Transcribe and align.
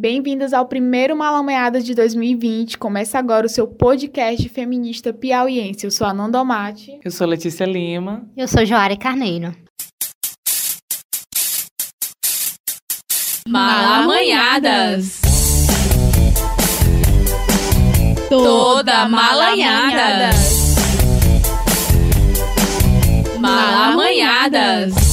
Bem-vindas 0.00 0.52
ao 0.52 0.64
primeiro 0.64 1.16
Malameadas 1.16 1.84
de 1.84 1.92
2020. 1.92 2.78
Começa 2.78 3.18
agora 3.18 3.46
o 3.46 3.48
seu 3.48 3.66
podcast 3.66 4.48
feminista 4.48 5.12
piauiense. 5.12 5.84
Eu 5.84 5.90
sou 5.90 6.06
a 6.06 6.14
Nanda 6.14 6.44
Mate. 6.44 7.00
Eu 7.04 7.10
sou 7.10 7.26
Letícia 7.26 7.64
Lima. 7.64 8.24
Eu 8.36 8.46
sou 8.46 8.64
Joara 8.64 8.96
Carneiro. 8.96 9.52
Malamanhadas. 13.48 15.20
Toda 18.28 19.08
malanhada. 19.08 20.30
Malamanhadas. 23.40 25.07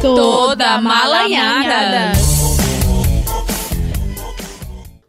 Toda 0.00 0.78
malanhada. 0.80 2.27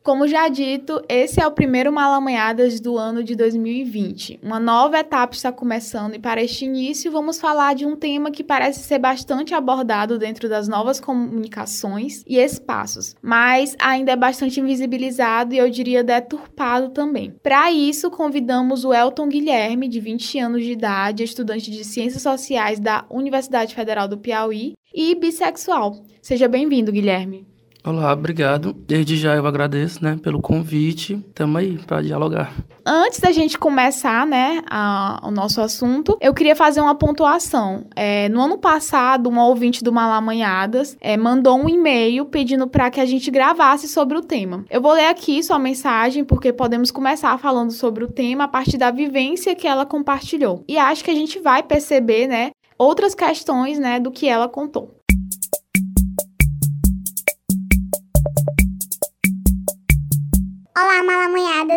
Como 0.10 0.28
já 0.28 0.48
dito, 0.48 1.00
esse 1.08 1.40
é 1.40 1.46
o 1.46 1.52
primeiro 1.52 1.94
Malamanhadas 1.94 2.80
do 2.80 2.98
ano 2.98 3.24
de 3.24 3.36
2020. 3.36 4.40
Uma 4.42 4.60
nova 4.60 4.98
etapa 4.98 5.36
está 5.36 5.52
começando 5.52 6.16
e 6.16 6.20
para 6.20 6.42
este 6.42 6.66
início 6.66 7.12
vamos 7.12 7.40
falar 7.40 7.76
de 7.76 7.86
um 7.86 7.96
tema 7.96 8.32
que 8.32 8.44
parece 8.44 8.80
ser 8.80 8.98
bastante 8.98 9.54
abordado 9.54 10.18
dentro 10.18 10.50
das 10.50 10.68
novas 10.68 11.00
comunicações 11.00 12.24
e 12.26 12.40
espaços, 12.40 13.16
mas 13.22 13.76
ainda 13.80 14.12
é 14.12 14.16
bastante 14.16 14.60
invisibilizado 14.60 15.54
e 15.54 15.60
eu 15.60 15.70
diria 15.70 16.04
deturpado 16.04 16.90
também. 16.90 17.36
Para 17.44 17.72
isso, 17.72 18.10
convidamos 18.10 18.84
o 18.84 18.92
Elton 18.92 19.30
Guilherme, 19.30 19.88
de 19.88 20.00
20 20.00 20.40
anos 20.40 20.64
de 20.64 20.72
idade, 20.72 21.24
estudante 21.24 21.70
de 21.70 21.84
Ciências 21.84 22.24
Sociais 22.24 22.80
da 22.80 23.06
Universidade 23.12 23.76
Federal 23.76 24.08
do 24.08 24.18
Piauí 24.18 24.74
e 24.92 25.14
bissexual. 25.14 26.02
Seja 26.20 26.48
bem-vindo, 26.48 26.92
Guilherme. 26.92 27.59
Olá, 27.82 28.12
obrigado. 28.12 28.74
Desde 28.74 29.16
já 29.16 29.36
eu 29.36 29.48
agradeço, 29.48 30.04
né, 30.04 30.20
pelo 30.22 30.42
convite. 30.42 31.16
Tamo 31.34 31.58
aí 31.58 31.78
para 31.78 32.02
dialogar. 32.02 32.54
Antes 32.86 33.22
da 33.22 33.32
gente 33.32 33.58
começar, 33.58 34.28
né, 34.28 34.62
a, 34.70 35.22
o 35.24 35.32
nosso 35.32 35.62
assunto, 35.62 36.18
eu 36.20 36.34
queria 36.34 36.58
fazer 36.58 36.82
uma 36.82 36.94
pontuação. 36.94 37.86
É, 37.96 38.28
no 38.28 38.42
ano 38.42 38.58
passado, 38.58 39.30
uma 39.30 39.46
ouvinte 39.46 39.82
do 39.82 39.94
Malamanhadas 39.94 40.98
é, 41.00 41.16
mandou 41.16 41.58
um 41.58 41.70
e-mail 41.70 42.26
pedindo 42.26 42.68
para 42.68 42.92
que 42.92 43.00
a 43.00 43.06
gente 43.06 43.32
gravasse 43.32 43.88
sobre 43.88 44.18
o 44.18 44.22
tema. 44.22 44.66
Eu 44.70 44.82
vou 44.82 44.92
ler 44.92 45.08
aqui 45.08 45.42
sua 45.42 45.58
mensagem 45.58 46.26
porque 46.26 46.52
podemos 46.52 46.92
começar 46.92 47.38
falando 47.38 47.72
sobre 47.72 48.04
o 48.04 48.12
tema 48.12 48.44
a 48.44 48.48
partir 48.50 48.78
da 48.78 48.92
vivência 48.92 49.56
que 49.56 49.68
ela 49.68 49.86
compartilhou. 49.86 50.66
E 50.68 50.78
acho 50.78 51.04
que 51.04 51.12
a 51.12 51.16
gente 51.16 51.40
vai 51.40 51.64
perceber, 51.64 52.28
né, 52.28 52.52
outras 52.78 53.16
questões, 53.16 53.80
né, 53.80 54.02
do 54.02 54.12
que 54.12 54.28
ela 54.28 54.50
contou. 54.50 54.99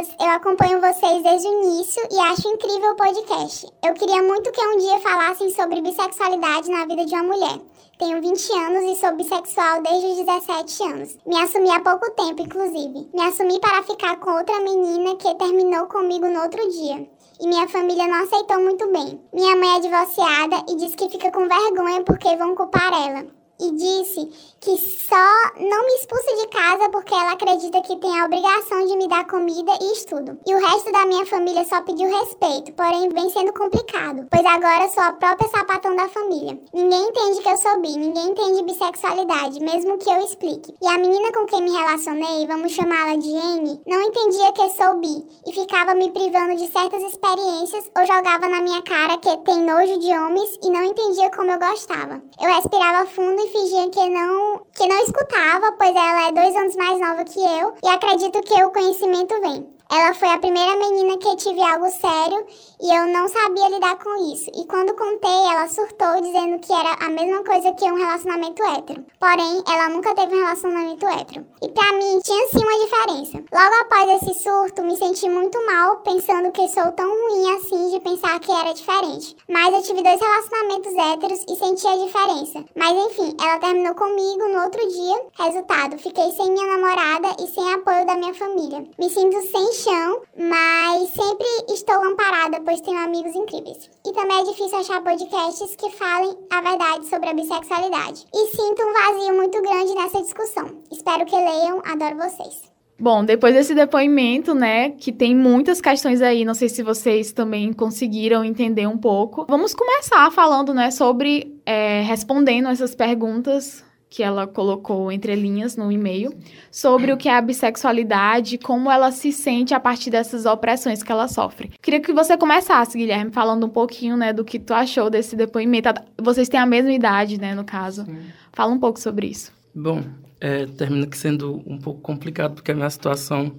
Malamanhadas! 0.03 0.09
Eu 0.21 0.29
acompanho 0.31 0.81
vocês 0.81 1.23
desde 1.23 1.49
o 1.49 1.63
início 1.63 2.03
e 2.11 2.19
acho 2.19 2.49
incrível 2.49 2.93
o 2.93 2.97
podcast. 2.97 3.67
Eu 3.85 3.95
queria 3.95 4.23
muito 4.23 4.51
que 4.51 4.61
um 4.61 4.79
dia 4.79 4.99
falassem 5.01 5.51
sobre 5.51 5.81
bissexualidade 5.81 6.71
na 6.71 6.87
vida 6.87 7.05
de 7.05 7.15
uma 7.15 7.23
mulher. 7.23 7.61
Tenho 7.99 8.21
20 8.21 8.53
anos 8.53 8.83
e 8.85 9.01
sou 9.01 9.15
bissexual 9.17 9.83
desde 9.83 10.07
os 10.07 10.27
17 10.27 10.83
anos. 10.83 11.19
Me 11.27 11.37
assumi 11.37 11.71
há 11.71 11.81
pouco 11.81 12.11
tempo, 12.13 12.43
inclusive. 12.43 13.09
Me 13.15 13.23
assumi 13.23 13.61
para 13.61 13.83
ficar 13.83 14.19
com 14.19 14.33
outra 14.33 14.59
menina 14.61 15.17
que 15.17 15.35
terminou 15.37 15.87
comigo 15.87 16.27
no 16.27 16.43
outro 16.43 16.69
dia. 16.71 17.09
E 17.41 17.47
minha 17.47 17.69
família 17.69 18.07
não 18.07 18.25
aceitou 18.25 18.61
muito 18.61 18.91
bem. 18.91 19.21
Minha 19.33 19.57
mãe 19.57 19.77
é 19.77 19.81
divorciada 19.81 20.65
e 20.69 20.77
diz 20.77 20.95
que 20.95 21.09
fica 21.09 21.31
com 21.31 21.49
vergonha 21.49 22.03
porque 22.05 22.37
vão 22.37 22.55
culpar 22.55 22.93
ela 22.93 23.42
e 23.63 23.71
disse 23.73 24.29
que 24.61 24.77
só 24.77 25.17
não 25.57 25.87
me 25.87 25.95
expulsa 25.95 26.37
de 26.37 26.49
casa 26.49 26.91
porque 26.91 27.15
ela 27.15 27.33
acredita 27.33 27.81
que 27.83 27.97
tem 27.97 28.21
a 28.21 28.27
obrigação 28.27 28.87
de 28.87 28.97
me 28.97 29.09
dar 29.09 29.27
comida 29.27 29.73
e 29.81 29.93
estudo. 29.93 30.39
E 30.47 30.55
o 30.55 30.59
resto 30.59 30.93
da 30.93 31.07
minha 31.07 31.25
família 31.27 31.65
só 31.65 31.81
pediu 31.83 32.09
respeito, 32.09 32.73
porém 32.73 33.09
vem 33.09 33.31
sendo 33.31 33.53
complicado, 33.53 34.27
pois 34.31 34.45
agora 34.45 34.89
sou 34.89 35.03
a 35.03 35.13
própria 35.13 35.49
sapatão 35.49 35.95
da 35.97 36.09
família. 36.09 36.59
Ninguém 36.75 37.09
entende 37.09 37.41
que 37.41 37.49
eu 37.49 37.57
sou 37.57 37.81
bi, 37.81 37.97
ninguém 37.97 38.31
entende 38.31 38.65
bissexualidade, 38.65 39.61
mesmo 39.61 39.99
que 39.99 40.11
eu 40.11 40.19
explique. 40.25 40.75
E 40.83 40.87
a 40.87 40.99
menina 40.99 41.33
com 41.33 41.47
quem 41.47 41.63
me 41.63 41.71
relacionei, 41.71 42.47
vamos 42.47 42.73
chamá-la 42.73 43.17
de 43.17 43.31
N, 43.31 43.81
não 43.87 44.03
entendia 44.03 44.53
que 44.53 44.71
sou 44.71 44.99
bi 44.99 45.25
e 45.47 45.53
ficava 45.53 45.95
me 45.95 46.11
privando 46.11 46.57
de 46.57 46.71
certas 46.71 47.03
experiências 47.03 47.91
ou 47.97 48.07
jogava 48.07 48.49
na 48.49 48.61
minha 48.61 48.83
cara 48.83 49.19
que 49.19 49.37
tem 49.39 49.63
nojo 49.63 49.99
de 49.99 50.11
homens 50.11 50.59
e 50.63 50.71
não 50.71 50.83
entendia 50.83 51.31
como 51.31 51.51
eu 51.51 51.59
gostava. 51.59 52.23
Eu 52.41 52.55
respirava 52.55 53.07
fundo 53.07 53.41
e 53.41 53.52
fingia 53.53 53.91
que 53.91 54.09
não, 54.09 54.63
que 54.75 54.89
não 54.89 54.99
escutava, 55.05 55.73
pois 55.73 55.91
ela 55.91 56.29
é 56.29 56.33
dois 56.33 56.57
anos 56.57 56.75
mais 56.75 56.99
nova 56.99 57.25
que 57.25 57.39
eu 57.39 57.75
e 57.85 57.89
acredito 57.89 58.41
que 58.41 58.65
o 58.65 58.71
conhecimento 58.71 59.41
vem. 59.43 59.69
Ela 59.93 60.15
foi 60.15 60.29
a 60.29 60.39
primeira 60.39 60.75
menina 60.77 61.19
que 61.19 61.37
tive 61.37 61.61
algo 61.61 61.87
sério 61.91 62.47
e 62.81 62.97
eu 62.97 63.07
não 63.13 63.29
sabia 63.29 63.69
lidar 63.69 63.99
com 64.03 64.33
isso. 64.33 64.51
E 64.57 64.65
quando 64.67 64.97
contei, 64.97 65.31
ela 65.31 65.69
surtou 65.69 66.19
dizendo 66.23 66.59
que 66.61 66.73
era 66.73 66.95
a 66.95 67.11
mesma 67.11 67.45
coisa 67.45 67.75
que 67.75 67.85
um 67.85 67.97
relacionamento 67.97 68.63
hétero. 68.65 69.05
Porém, 69.21 69.63
ela 69.69 69.91
nunca 69.91 70.15
teve 70.15 70.35
um 70.35 70.41
relacionamento 70.41 71.07
hétero. 71.07 71.47
E 71.61 71.69
para 71.69 71.93
mim 71.93 72.21
tinha 72.25 72.49
sim 72.49 72.65
uma 72.65 72.79
diferença. 72.79 73.45
Logo 73.53 73.75
após 73.83 74.23
esse 74.23 74.43
surto, 74.43 74.83
me 74.83 74.97
senti 74.97 75.29
muito 75.29 75.59
mal 75.67 75.99
pensando 75.99 76.51
que 76.53 76.69
sou 76.69 76.91
tão 76.93 77.11
ruim 77.11 77.55
assim 77.55 77.91
de 77.91 78.01
pensar 78.01 78.41
que 78.41 78.51
era 78.51 78.73
diferente. 78.73 79.37
Mas 79.47 79.75
eu 79.75 79.83
tive 79.83 80.03
dois 80.03 80.19
relacionamentos 80.19 80.95
héteros 80.95 81.45
e 81.51 81.55
senti 81.55 81.87
a 81.87 81.97
diferença. 81.99 82.65
Mas 82.75 82.97
enfim, 82.97 83.37
ela 83.39 83.59
terminou 83.59 83.95
comigo 83.95 84.49
no 84.49 84.65
outro 84.65 84.89
dia. 84.89 85.23
Resultado, 85.39 85.99
fiquei 85.99 86.33
sem 86.33 86.51
minha 86.51 86.67
namorada 86.67 87.37
e 87.39 87.47
sem 87.49 87.75
apoio 87.75 88.07
da 88.07 88.17
minha 88.17 88.33
família. 88.33 88.89
Me 88.99 89.11
sinto 89.11 89.39
sem 89.43 89.82
chão, 89.83 90.23
mas 90.39 91.09
sempre 91.09 91.75
estou 91.75 91.97
amparada, 92.05 92.61
pois 92.65 92.81
tenho 92.81 92.99
amigos 92.99 93.35
incríveis. 93.35 93.91
E 94.07 94.13
também 94.13 94.41
é 94.41 94.45
difícil 94.45 94.79
achar 94.79 95.03
podcasts 95.03 95.75
que 95.77 95.91
falem 95.91 96.37
a 96.51 96.61
verdade 96.61 97.07
sobre 97.07 97.29
a 97.29 97.35
bissexualidade. 97.35 98.25
E 98.33 98.47
sinto 98.49 98.83
um 98.83 98.93
vazio 98.93 99.35
muito 99.35 99.61
grande 99.61 99.95
nessa 99.95 100.23
discussão. 100.23 100.83
Espero 100.91 101.27
que 101.27 101.35
leiam, 101.35 101.83
adoro 101.85 102.17
vocês. 102.17 102.71
Bom, 103.01 103.25
depois 103.25 103.55
desse 103.55 103.75
depoimento, 103.75 104.55
né, 104.55 104.91
que 104.91 105.11
tem 105.11 105.35
muitas 105.35 105.81
questões 105.81 106.23
aí, 106.23 106.45
não 106.45 106.55
sei 106.55 106.69
se 106.69 106.85
vocês 106.85 107.33
também 107.33 107.73
conseguiram 107.73 108.45
entender 108.45 108.87
um 108.87 108.97
pouco. 108.97 109.45
Vamos 109.49 109.75
começar 109.75 110.31
falando, 110.31 110.73
né, 110.73 110.93
sobre 110.93 111.61
é, 111.67 112.03
respondendo 112.03 112.69
essas 112.69 112.95
perguntas 112.95 113.85
que 114.13 114.23
ela 114.23 114.47
colocou 114.47 115.11
entre 115.11 115.35
linhas 115.35 115.75
no 115.75 115.91
e-mail, 115.91 116.35
sobre 116.71 117.11
o 117.11 117.17
que 117.17 117.31
é 117.31 117.35
a 117.35 117.41
bissexualidade, 117.41 118.59
como 118.59 118.91
ela 118.91 119.11
se 119.11 119.33
sente 119.33 119.73
a 119.73 119.81
partir 119.81 120.11
dessas 120.11 120.45
opressões 120.45 121.03
que 121.03 121.11
ela 121.11 121.27
sofre. 121.29 121.71
Queria 121.81 121.99
que 121.99 122.13
você 122.13 122.37
começasse, 122.37 122.99
Guilherme, 122.99 123.33
falando 123.33 123.65
um 123.65 123.71
pouquinho, 123.71 124.15
né, 124.15 124.31
do 124.31 124.45
que 124.45 124.59
tu 124.59 124.75
achou 124.75 125.09
desse 125.09 125.35
depoimento. 125.35 125.89
Vocês 126.21 126.47
têm 126.47 126.61
a 126.61 126.67
mesma 126.67 126.93
idade, 126.93 127.41
né, 127.41 127.55
no 127.55 127.65
caso. 127.65 128.05
Sim. 128.05 128.19
Fala 128.53 128.71
um 128.71 128.79
pouco 128.79 129.01
sobre 129.01 129.29
isso. 129.29 129.51
Bom, 129.75 130.03
é, 130.39 130.67
termina 130.67 131.09
sendo 131.13 131.63
um 131.67 131.79
pouco 131.79 132.03
complicado, 132.03 132.57
porque 132.57 132.71
a 132.71 132.75
minha 132.75 132.91
situação 132.91 133.51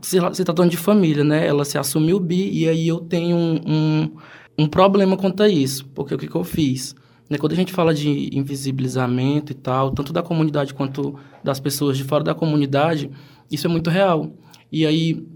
se, 0.00 0.16
se 0.32 0.42
tratando 0.42 0.70
de 0.70 0.78
família, 0.78 1.22
né? 1.22 1.46
Ela 1.46 1.66
se 1.66 1.76
assumiu 1.76 2.18
bi 2.18 2.48
e 2.50 2.66
aí 2.66 2.88
eu 2.88 3.00
tenho 3.00 3.36
um, 3.36 3.60
um, 3.66 4.16
um 4.60 4.66
problema 4.66 5.18
quanto 5.18 5.42
a 5.42 5.48
isso, 5.50 5.84
porque 5.94 6.14
o 6.14 6.18
que, 6.18 6.28
que 6.28 6.34
eu 6.34 6.44
fiz? 6.44 6.96
Né, 7.28 7.36
quando 7.36 7.52
a 7.52 7.56
gente 7.56 7.72
fala 7.72 7.92
de 7.92 8.30
invisibilizamento 8.32 9.52
e 9.52 9.54
tal, 9.54 9.90
tanto 9.90 10.12
da 10.12 10.22
comunidade 10.22 10.72
quanto 10.72 11.18
das 11.44 11.60
pessoas 11.60 11.96
de 11.96 12.04
fora 12.04 12.24
da 12.24 12.34
comunidade, 12.34 13.10
isso 13.50 13.66
é 13.66 13.70
muito 13.70 13.90
real. 13.90 14.32
E 14.72 14.86
aí, 14.86 15.26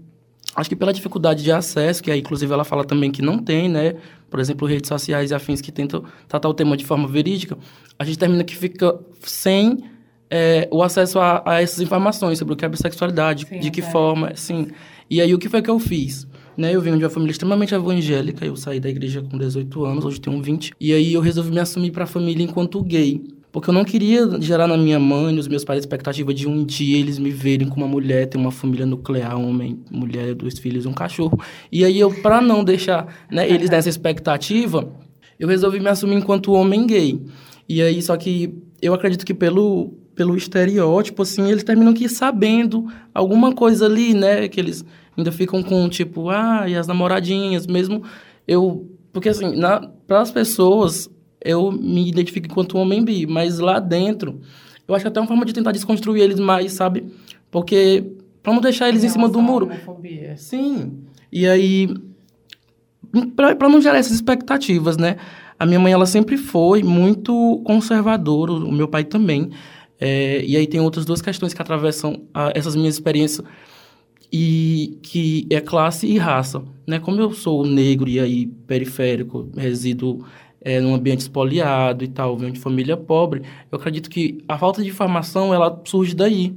acho 0.55 0.69
que 0.69 0.75
pela 0.75 0.91
dificuldade 0.91 1.43
de 1.43 1.51
acesso, 1.51 2.01
que 2.01 2.09
aí, 2.09 2.19
inclusive, 2.19 2.51
ela 2.51 2.63
fala 2.63 2.83
também 2.83 3.11
que 3.11 3.21
não 3.21 3.37
tem, 3.37 3.69
né? 3.69 3.95
Por 4.29 4.39
exemplo, 4.39 4.67
redes 4.67 4.87
sociais 4.87 5.29
e 5.29 5.35
afins 5.35 5.61
que 5.61 5.71
tentam 5.71 6.03
tratar 6.27 6.49
o 6.49 6.53
tema 6.53 6.75
de 6.75 6.85
forma 6.85 7.07
verídica, 7.07 7.57
a 7.99 8.03
gente 8.03 8.17
termina 8.17 8.43
que 8.43 8.55
fica 8.55 8.99
sem 9.21 9.83
é, 10.29 10.67
o 10.71 10.81
acesso 10.81 11.19
a, 11.19 11.43
a, 11.45 11.61
essas 11.61 11.79
informações 11.79 12.39
sobre 12.39 12.55
o 12.55 12.57
que 12.57 12.65
é 12.65 12.69
bissexualidade, 12.69 13.45
Sim, 13.47 13.59
de 13.59 13.69
que 13.69 13.81
é. 13.81 13.83
forma, 13.83 14.29
assim. 14.29 14.67
E 15.07 15.21
aí, 15.21 15.33
o 15.33 15.37
que 15.37 15.47
foi 15.47 15.61
que 15.61 15.69
eu 15.69 15.79
fiz? 15.79 16.27
Né, 16.55 16.75
eu 16.75 16.81
venho 16.81 16.97
de 16.97 17.03
uma 17.03 17.09
família 17.09 17.31
extremamente 17.31 17.73
evangélica, 17.73 18.45
eu 18.45 18.55
saí 18.55 18.79
da 18.79 18.87
igreja 18.87 19.23
com 19.23 19.37
18 19.37 19.85
anos, 19.85 20.05
hoje 20.05 20.21
tenho 20.21 20.41
20. 20.41 20.73
E 20.79 20.93
aí 20.93 21.13
eu 21.13 21.21
resolvi 21.21 21.51
me 21.51 21.59
assumir 21.59 21.91
para 21.91 22.03
a 22.03 22.07
família 22.07 22.43
enquanto 22.43 22.83
gay. 22.83 23.21
Porque 23.51 23.69
eu 23.69 23.73
não 23.73 23.85
queria 23.85 24.27
gerar 24.41 24.67
na 24.67 24.75
minha 24.75 24.99
mãe, 24.99 25.31
nos 25.31 25.47
meus 25.47 25.63
pais, 25.63 25.77
a 25.77 25.81
expectativa 25.81 26.33
de 26.33 26.47
um 26.47 26.65
dia 26.65 26.97
eles 26.97 27.19
me 27.19 27.29
verem 27.29 27.69
como 27.69 27.85
uma 27.85 27.91
mulher, 27.91 28.27
ter 28.27 28.37
uma 28.37 28.51
família 28.51 28.83
nuclear, 28.83 29.39
homem, 29.39 29.79
mulher, 29.91 30.33
dois 30.33 30.57
filhos, 30.57 30.87
um 30.87 30.93
cachorro. 30.93 31.39
E 31.71 31.85
aí 31.85 31.99
eu, 31.99 32.11
para 32.21 32.41
não 32.41 32.63
deixar 32.63 33.07
né, 33.31 33.47
eles 33.47 33.69
nessa 33.69 33.89
expectativa, 33.89 34.91
eu 35.39 35.47
resolvi 35.47 35.79
me 35.79 35.87
assumir 35.87 36.15
enquanto 36.15 36.51
homem 36.51 36.87
gay. 36.87 37.21
E 37.69 37.79
aí, 37.81 38.01
só 38.01 38.17
que 38.17 38.53
eu 38.81 38.93
acredito 38.93 39.23
que 39.23 39.35
pelo, 39.35 39.93
pelo 40.15 40.35
estereótipo, 40.35 41.21
assim, 41.21 41.51
eles 41.51 41.63
terminam 41.63 41.93
que 41.93 42.09
sabendo 42.09 42.87
alguma 43.13 43.53
coisa 43.53 43.85
ali, 43.85 44.15
né, 44.15 44.47
que 44.47 44.59
eles 44.59 44.83
ainda 45.17 45.31
ficam 45.31 45.61
com 45.61 45.87
tipo, 45.89 46.29
ah, 46.29 46.65
e 46.67 46.75
as 46.75 46.87
namoradinhas, 46.87 47.67
mesmo 47.67 48.03
eu. 48.47 48.89
Porque 49.11 49.29
assim, 49.29 49.53
para 50.07 50.21
as 50.21 50.31
pessoas, 50.31 51.09
eu 51.43 51.71
me 51.71 52.09
identifico 52.09 52.47
enquanto 52.47 52.77
homem 52.77 53.03
bi, 53.03 53.27
mas 53.27 53.59
lá 53.59 53.79
dentro 53.79 54.41
Eu 54.87 54.95
acho 54.95 55.03
que 55.03 55.07
até 55.07 55.19
uma 55.19 55.27
forma 55.27 55.45
de 55.45 55.53
tentar 55.53 55.71
desconstruir 55.71 56.23
eles 56.23 56.39
mais, 56.39 56.71
sabe? 56.73 57.05
Porque 57.51 58.03
para 58.41 58.53
não 58.53 58.61
deixar 58.61 58.89
eles 58.89 59.03
em 59.03 59.09
cima 59.09 59.29
do 59.29 59.41
muro. 59.41 59.69
Sim. 60.35 61.03
E 61.31 61.47
aí 61.47 61.89
para 63.35 63.69
não 63.69 63.81
gerar 63.81 63.97
essas 63.97 64.13
expectativas, 64.13 64.97
né? 64.97 65.17
A 65.59 65.65
minha 65.65 65.79
mãe 65.79 65.93
ela 65.93 66.05
sempre 66.05 66.37
foi 66.37 66.81
muito 66.81 67.61
conservadora, 67.63 68.51
o 68.51 68.71
meu 68.71 68.87
pai 68.87 69.03
também. 69.03 69.51
É, 69.99 70.43
e 70.43 70.57
aí 70.57 70.67
tem 70.67 70.81
outras 70.81 71.05
duas 71.05 71.21
questões 71.21 71.53
que 71.53 71.61
atravessam 71.61 72.23
a, 72.33 72.51
essas 72.55 72.75
minhas 72.75 72.95
experiências 72.95 73.45
e 74.35 74.97
que 75.03 75.45
é 75.51 75.61
classe 75.61 76.07
e 76.07 76.17
raça, 76.17 76.63
né? 76.87 76.97
Como 76.97 77.21
eu 77.21 77.31
sou 77.31 77.63
negro 77.63 78.09
e 78.09 78.19
aí 78.19 78.47
periférico, 78.47 79.47
resido 79.55 80.25
é, 80.59 80.81
num 80.81 80.95
ambiente 80.95 81.19
espoliado 81.19 82.03
e 82.03 82.07
tal, 82.07 82.35
venho 82.35 82.51
de 82.51 82.59
família 82.59 82.97
pobre, 82.97 83.43
eu 83.71 83.77
acredito 83.77 84.09
que 84.09 84.43
a 84.47 84.57
falta 84.57 84.81
de 84.81 84.89
informação 84.89 85.53
ela 85.53 85.79
surge 85.85 86.15
daí, 86.15 86.51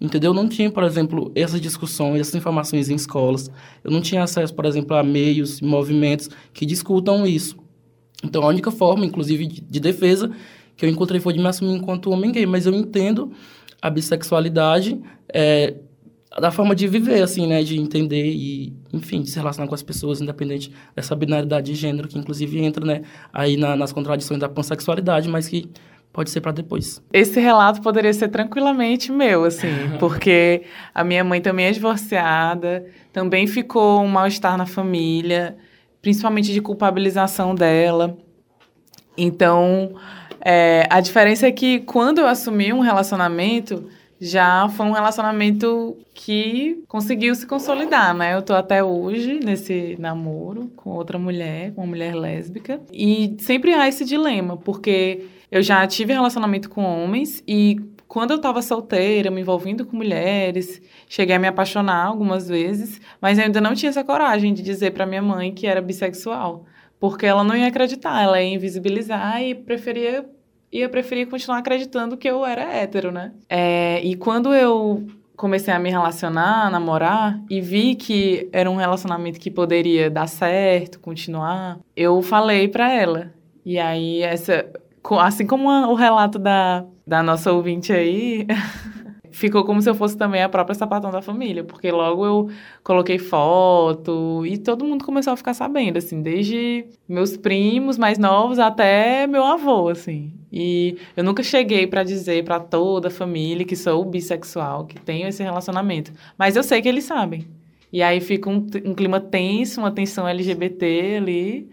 entendeu? 0.00 0.34
Não 0.34 0.48
tinha, 0.48 0.68
por 0.68 0.82
exemplo, 0.82 1.30
essas 1.36 1.60
discussões, 1.60 2.22
essas 2.22 2.34
informações 2.34 2.90
em 2.90 2.96
escolas. 2.96 3.48
Eu 3.84 3.92
não 3.92 4.00
tinha 4.00 4.24
acesso, 4.24 4.52
por 4.52 4.64
exemplo, 4.64 4.96
a 4.96 5.02
meios 5.04 5.60
movimentos 5.60 6.28
que 6.52 6.66
discutam 6.66 7.24
isso. 7.24 7.56
Então, 8.24 8.42
a 8.42 8.48
única 8.48 8.72
forma, 8.72 9.06
inclusive, 9.06 9.46
de, 9.46 9.60
de 9.60 9.78
defesa 9.78 10.28
que 10.76 10.84
eu 10.84 10.88
encontrei 10.90 11.20
foi 11.20 11.34
de 11.34 11.38
me 11.38 11.46
assumir 11.46 11.76
enquanto 11.76 12.10
homem 12.10 12.32
gay. 12.32 12.46
Mas 12.46 12.66
eu 12.66 12.74
entendo 12.74 13.30
a 13.80 13.88
bissexualidade 13.88 15.00
é, 15.32 15.74
da 16.40 16.50
forma 16.50 16.74
de 16.74 16.86
viver, 16.86 17.22
assim, 17.22 17.46
né? 17.46 17.62
De 17.62 17.78
entender 17.78 18.26
e, 18.26 18.72
enfim, 18.92 19.22
de 19.22 19.30
se 19.30 19.38
relacionar 19.38 19.68
com 19.68 19.74
as 19.74 19.82
pessoas, 19.82 20.20
independente 20.20 20.72
dessa 20.94 21.14
binaridade 21.14 21.72
de 21.72 21.74
gênero, 21.78 22.08
que 22.08 22.18
inclusive 22.18 22.58
entra, 22.58 22.84
né? 22.84 23.02
Aí 23.32 23.56
na, 23.56 23.76
nas 23.76 23.92
contradições 23.92 24.40
da 24.40 24.48
pansexualidade, 24.48 25.28
mas 25.28 25.48
que 25.48 25.68
pode 26.12 26.30
ser 26.30 26.40
para 26.40 26.52
depois. 26.52 27.02
Esse 27.12 27.40
relato 27.40 27.80
poderia 27.80 28.12
ser 28.12 28.28
tranquilamente 28.28 29.10
meu, 29.10 29.44
assim, 29.44 29.68
porque 29.98 30.62
a 30.94 31.02
minha 31.02 31.24
mãe 31.24 31.40
também 31.40 31.66
é 31.66 31.72
divorciada, 31.72 32.84
também 33.12 33.46
ficou 33.46 34.02
um 34.02 34.08
mal-estar 34.08 34.56
na 34.56 34.66
família, 34.66 35.56
principalmente 36.00 36.52
de 36.52 36.60
culpabilização 36.60 37.54
dela. 37.54 38.16
Então, 39.16 39.94
é, 40.40 40.86
a 40.90 41.00
diferença 41.00 41.46
é 41.46 41.52
que 41.52 41.80
quando 41.80 42.18
eu 42.18 42.26
assumi 42.26 42.72
um 42.72 42.80
relacionamento, 42.80 43.88
já 44.24 44.68
foi 44.68 44.86
um 44.86 44.92
relacionamento 44.92 45.98
que 46.14 46.84
conseguiu 46.86 47.34
se 47.34 47.44
consolidar, 47.44 48.14
né? 48.14 48.36
Eu 48.36 48.42
tô 48.42 48.54
até 48.54 48.82
hoje 48.82 49.40
nesse 49.44 49.96
namoro 49.98 50.70
com 50.76 50.90
outra 50.90 51.18
mulher, 51.18 51.74
com 51.74 51.80
uma 51.80 51.88
mulher 51.88 52.14
lésbica, 52.14 52.80
e 52.92 53.34
sempre 53.40 53.74
há 53.74 53.88
esse 53.88 54.04
dilema, 54.04 54.56
porque 54.56 55.26
eu 55.50 55.60
já 55.60 55.84
tive 55.88 56.12
relacionamento 56.12 56.70
com 56.70 56.84
homens 56.84 57.42
e 57.48 57.80
quando 58.06 58.30
eu 58.30 58.36
estava 58.36 58.62
solteira, 58.62 59.28
me 59.28 59.40
envolvendo 59.40 59.84
com 59.84 59.96
mulheres, 59.96 60.80
cheguei 61.08 61.34
a 61.34 61.38
me 61.40 61.48
apaixonar 61.48 62.06
algumas 62.06 62.46
vezes, 62.48 63.00
mas 63.20 63.40
ainda 63.40 63.60
não 63.60 63.74
tinha 63.74 63.90
essa 63.90 64.04
coragem 64.04 64.54
de 64.54 64.62
dizer 64.62 64.92
para 64.92 65.04
minha 65.04 65.22
mãe 65.22 65.52
que 65.52 65.66
era 65.66 65.82
bissexual, 65.82 66.64
porque 67.00 67.26
ela 67.26 67.42
não 67.42 67.56
ia 67.56 67.66
acreditar, 67.66 68.22
ela 68.22 68.40
ia 68.40 68.54
invisibilizar 68.54 69.42
e 69.42 69.52
preferia 69.52 70.24
ia 70.72 70.88
preferir 70.88 71.28
continuar 71.28 71.58
acreditando 71.58 72.16
que 72.16 72.28
eu 72.28 72.44
era 72.46 72.62
hétero, 72.62 73.12
né? 73.12 73.32
É, 73.48 74.00
e 74.02 74.16
quando 74.16 74.54
eu 74.54 75.06
comecei 75.36 75.74
a 75.74 75.78
me 75.78 75.90
relacionar, 75.90 76.66
a 76.66 76.70
namorar, 76.70 77.42
e 77.50 77.60
vi 77.60 77.94
que 77.94 78.48
era 78.52 78.70
um 78.70 78.76
relacionamento 78.76 79.40
que 79.40 79.50
poderia 79.50 80.08
dar 80.08 80.28
certo, 80.28 81.00
continuar, 81.00 81.78
eu 81.96 82.22
falei 82.22 82.68
para 82.68 82.92
ela. 82.92 83.32
E 83.64 83.78
aí, 83.78 84.22
essa, 84.22 84.64
assim 85.20 85.46
como 85.46 85.68
o 85.68 85.94
relato 85.94 86.38
da, 86.38 86.84
da 87.06 87.22
nossa 87.22 87.52
ouvinte 87.52 87.92
aí, 87.92 88.46
ficou 89.32 89.64
como 89.64 89.80
se 89.82 89.88
eu 89.88 89.94
fosse 89.94 90.16
também 90.16 90.42
a 90.42 90.48
própria 90.48 90.74
sapatão 90.74 91.10
da 91.10 91.22
família, 91.22 91.64
porque 91.64 91.90
logo 91.90 92.24
eu 92.24 92.50
coloquei 92.84 93.18
foto 93.18 94.44
e 94.46 94.58
todo 94.58 94.84
mundo 94.84 95.04
começou 95.04 95.32
a 95.32 95.36
ficar 95.36 95.54
sabendo, 95.54 95.96
assim, 95.98 96.22
desde 96.22 96.84
meus 97.08 97.36
primos 97.36 97.98
mais 97.98 98.18
novos 98.18 98.58
até 98.58 99.26
meu 99.26 99.44
avô, 99.44 99.88
assim. 99.88 100.32
E 100.52 100.98
eu 101.16 101.24
nunca 101.24 101.42
cheguei 101.42 101.86
para 101.86 102.04
dizer 102.04 102.44
para 102.44 102.60
toda 102.60 103.08
a 103.08 103.10
família 103.10 103.64
que 103.64 103.74
sou 103.74 104.04
bissexual, 104.04 104.86
que 104.86 105.00
tenho 105.00 105.26
esse 105.28 105.42
relacionamento, 105.42 106.12
mas 106.38 106.54
eu 106.56 106.62
sei 106.62 106.82
que 106.82 106.88
eles 106.88 107.04
sabem. 107.04 107.46
E 107.92 108.02
aí 108.02 108.20
fica 108.20 108.48
um, 108.48 108.66
um 108.84 108.94
clima 108.94 109.20
tenso, 109.20 109.80
uma 109.80 109.90
tensão 109.90 110.26
LGBT 110.26 111.16
ali, 111.16 111.70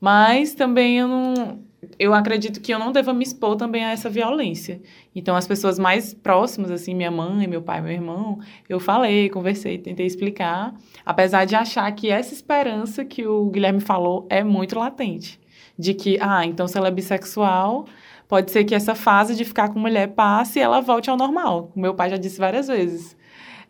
mas 0.00 0.54
também 0.54 0.98
eu 0.98 1.08
não 1.08 1.62
eu 1.98 2.14
acredito 2.14 2.60
que 2.60 2.72
eu 2.72 2.78
não 2.78 2.92
devo 2.92 3.12
me 3.12 3.22
expor 3.24 3.56
também 3.56 3.84
a 3.84 3.92
essa 3.92 4.08
violência. 4.08 4.80
Então, 5.14 5.36
as 5.36 5.46
pessoas 5.46 5.78
mais 5.78 6.14
próximas, 6.14 6.70
assim, 6.70 6.94
minha 6.94 7.10
mãe, 7.10 7.46
meu 7.46 7.62
pai, 7.62 7.80
meu 7.80 7.92
irmão, 7.92 8.38
eu 8.68 8.80
falei, 8.80 9.28
conversei, 9.28 9.78
tentei 9.78 10.06
explicar, 10.06 10.74
apesar 11.04 11.44
de 11.44 11.54
achar 11.54 11.90
que 11.92 12.10
essa 12.10 12.34
esperança 12.34 13.04
que 13.04 13.26
o 13.26 13.46
Guilherme 13.50 13.80
falou 13.80 14.26
é 14.28 14.42
muito 14.42 14.78
latente. 14.78 15.40
De 15.78 15.94
que, 15.94 16.18
ah, 16.20 16.44
então 16.44 16.68
se 16.68 16.76
ela 16.76 16.88
é 16.88 16.90
bissexual, 16.90 17.86
pode 18.28 18.50
ser 18.50 18.64
que 18.64 18.74
essa 18.74 18.94
fase 18.94 19.34
de 19.34 19.44
ficar 19.44 19.68
com 19.68 19.78
mulher 19.78 20.08
passe 20.08 20.58
e 20.58 20.62
ela 20.62 20.80
volte 20.80 21.10
ao 21.10 21.16
normal. 21.16 21.72
O 21.74 21.80
meu 21.80 21.94
pai 21.94 22.10
já 22.10 22.16
disse 22.16 22.38
várias 22.38 22.68
vezes 22.68 23.16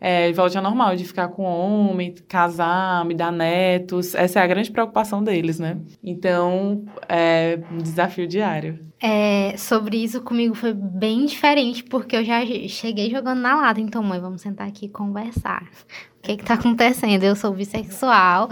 é, 0.05 0.33
volte 0.33 0.57
ao 0.57 0.61
normal, 0.61 0.97
de 0.97 1.05
ficar 1.05 1.29
com 1.29 1.43
homem, 1.43 2.13
casar, 2.27 3.05
me 3.05 3.15
dar 3.15 3.31
netos. 3.31 4.13
Essa 4.13 4.41
é 4.41 4.43
a 4.43 4.47
grande 4.47 4.69
preocupação 4.69 5.23
deles, 5.23 5.59
né? 5.59 5.77
Então, 6.03 6.83
é 7.07 7.57
um 7.71 7.77
desafio 7.77 8.27
diário. 8.27 8.85
É, 9.01 9.55
sobre 9.55 9.95
isso 9.95 10.19
comigo 10.19 10.55
foi 10.55 10.73
bem 10.73 11.25
diferente, 11.25 11.85
porque 11.85 12.17
eu 12.17 12.25
já 12.25 12.45
cheguei 12.67 13.09
jogando 13.09 13.39
na 13.39 13.55
lata. 13.55 13.79
Então, 13.79 14.03
mãe, 14.03 14.19
vamos 14.19 14.41
sentar 14.41 14.67
aqui 14.67 14.87
e 14.87 14.89
conversar. 14.89 15.63
O 16.17 16.21
que 16.21 16.35
que 16.35 16.43
tá 16.43 16.55
acontecendo? 16.55 17.23
Eu 17.23 17.37
sou 17.37 17.53
bissexual 17.53 18.49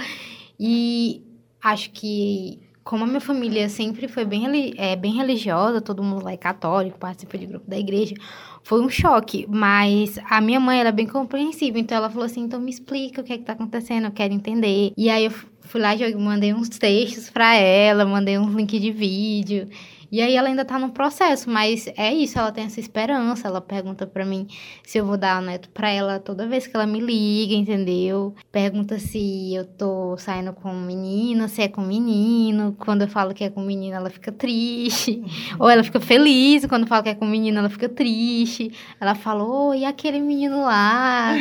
e 0.57 1.21
acho 1.61 1.91
que 1.91 2.61
como 2.83 3.03
a 3.03 3.07
minha 3.07 3.21
família 3.21 3.69
sempre 3.69 4.07
foi 4.07 4.25
bem, 4.25 4.73
é, 4.77 4.95
bem 4.95 5.13
religiosa, 5.13 5.81
todo 5.81 6.01
mundo 6.01 6.23
lá 6.23 6.31
é 6.31 6.37
católico, 6.37 6.97
participa 6.97 7.37
de 7.37 7.45
grupo 7.45 7.69
da 7.69 7.77
igreja, 7.77 8.15
foi 8.63 8.81
um 8.81 8.89
choque. 8.89 9.45
Mas 9.49 10.19
a 10.29 10.41
minha 10.41 10.59
mãe 10.59 10.79
era 10.79 10.89
é 10.89 10.91
bem 10.91 11.07
compreensiva, 11.07 11.79
então 11.79 11.97
ela 11.97 12.09
falou 12.09 12.25
assim: 12.25 12.41
então 12.41 12.59
me 12.59 12.69
explica 12.69 13.21
o 13.21 13.23
que 13.23 13.33
é 13.33 13.37
que 13.37 13.43
tá 13.43 13.53
acontecendo, 13.53 14.05
eu 14.05 14.11
quero 14.11 14.33
entender. 14.33 14.93
E 14.97 15.09
aí 15.09 15.25
eu 15.25 15.31
fui 15.61 15.79
lá 15.81 15.95
e 15.95 16.15
mandei 16.15 16.53
uns 16.53 16.69
textos 16.69 17.29
para 17.29 17.55
ela, 17.55 18.05
mandei 18.05 18.37
uns 18.37 18.53
links 18.53 18.81
de 18.81 18.91
vídeo. 18.91 19.67
E 20.11 20.21
aí 20.21 20.35
ela 20.35 20.49
ainda 20.49 20.65
tá 20.65 20.77
no 20.77 20.89
processo, 20.89 21.49
mas 21.49 21.87
é 21.95 22.13
isso, 22.13 22.37
ela 22.37 22.51
tem 22.51 22.65
essa 22.65 22.81
esperança, 22.81 23.47
ela 23.47 23.61
pergunta 23.61 24.05
para 24.05 24.25
mim 24.25 24.45
se 24.83 24.97
eu 24.97 25.05
vou 25.05 25.15
dar 25.15 25.41
neto 25.41 25.69
para 25.69 25.89
ela 25.89 26.19
toda 26.19 26.47
vez 26.47 26.67
que 26.67 26.75
ela 26.75 26.85
me 26.85 26.99
liga, 26.99 27.53
entendeu? 27.53 28.35
Pergunta 28.51 28.99
se 28.99 29.53
eu 29.53 29.63
tô 29.65 30.17
saindo 30.17 30.51
com 30.51 30.73
menina, 30.73 31.47
se 31.47 31.61
é 31.61 31.67
com 31.69 31.81
menino. 31.81 32.75
Quando 32.77 33.03
eu 33.03 33.07
falo 33.07 33.33
que 33.33 33.45
é 33.45 33.49
com 33.49 33.61
menina, 33.61 33.95
ela 33.97 34.09
fica 34.09 34.31
triste. 34.33 35.23
Ou 35.57 35.69
ela 35.69 35.83
fica 35.83 35.99
feliz, 35.99 36.65
quando 36.65 36.83
eu 36.83 36.87
falo 36.89 37.03
que 37.03 37.09
é 37.09 37.15
com 37.15 37.25
menina, 37.25 37.59
ela 37.59 37.69
fica 37.69 37.87
triste. 37.87 38.71
Ela 38.99 39.15
fala: 39.15 39.43
"Oi, 39.43 39.79
e 39.79 39.85
aquele 39.85 40.19
menino 40.19 40.61
lá? 40.63 41.33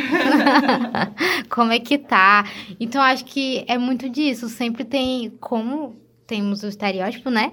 Como 1.49 1.71
é 1.73 1.79
que 1.79 1.97
tá?" 1.97 2.45
Então 2.79 3.01
acho 3.01 3.25
que 3.25 3.65
é 3.67 3.77
muito 3.77 4.09
disso, 4.09 4.47
sempre 4.47 4.85
tem 4.85 5.29
como 5.41 5.99
temos 6.31 6.63
o 6.63 6.67
estereótipo, 6.67 7.29
né? 7.29 7.51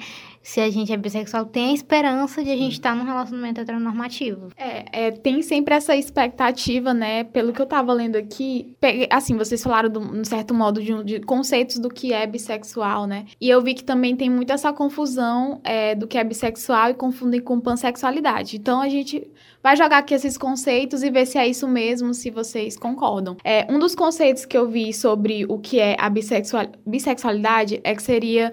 Se 0.49 0.63
a 0.63 0.71
gente 0.71 0.91
é 0.91 0.97
bissexual, 0.97 1.45
tem 1.45 1.73
a 1.73 1.75
esperança 1.75 2.43
de 2.43 2.51
a 2.51 2.57
gente 2.57 2.73
estar 2.73 2.93
tá 2.93 2.97
num 2.97 3.05
relacionamento 3.05 3.61
heteronormativo. 3.61 4.49
É, 4.57 5.09
é, 5.09 5.11
tem 5.11 5.43
sempre 5.43 5.75
essa 5.75 5.95
expectativa, 5.95 6.95
né? 6.95 7.23
Pelo 7.23 7.53
que 7.53 7.61
eu 7.61 7.67
tava 7.67 7.93
lendo 7.93 8.17
aqui, 8.17 8.75
assim, 9.11 9.37
vocês 9.37 9.63
falaram 9.63 9.91
de 9.91 9.99
um 9.99 10.25
certo 10.25 10.55
modo 10.55 10.83
de, 10.83 11.05
de, 11.05 11.21
conceitos 11.21 11.79
do 11.79 11.91
que 11.91 12.15
é 12.15 12.27
bissexual, 12.27 13.07
né? 13.07 13.27
E 13.39 13.51
eu 13.51 13.61
vi 13.61 13.75
que 13.75 13.85
também 13.85 14.17
tem 14.17 14.31
muito 14.31 14.51
essa 14.51 14.73
confusão 14.73 15.61
é, 15.63 15.95
do 15.95 16.07
que 16.07 16.17
é 16.17 16.25
bissexual 16.25 16.93
e 16.93 16.95
confundem 16.95 17.43
com 17.43 17.61
pansexualidade. 17.61 18.57
Então 18.57 18.81
a 18.81 18.89
gente 18.89 19.31
vai 19.63 19.77
jogar 19.77 19.99
aqui 19.99 20.15
esses 20.15 20.39
conceitos 20.39 21.03
e 21.03 21.11
ver 21.11 21.27
se 21.27 21.37
é 21.37 21.47
isso 21.47 21.69
mesmo, 21.69 22.15
se 22.15 22.31
vocês 22.31 22.75
concordam. 22.75 23.37
É, 23.45 23.67
um 23.69 23.79
dos 23.79 23.95
conceitos 23.95 24.47
que 24.47 24.57
eu 24.57 24.67
vi 24.67 24.95
sobre 24.95 25.45
o 25.45 25.59
que 25.59 25.79
é 25.79 25.95
a 25.99 26.09
bissexual, 26.09 26.69
bissexualidade 26.87 27.83
é 27.85 27.95
que 27.95 28.03
seria 28.03 28.51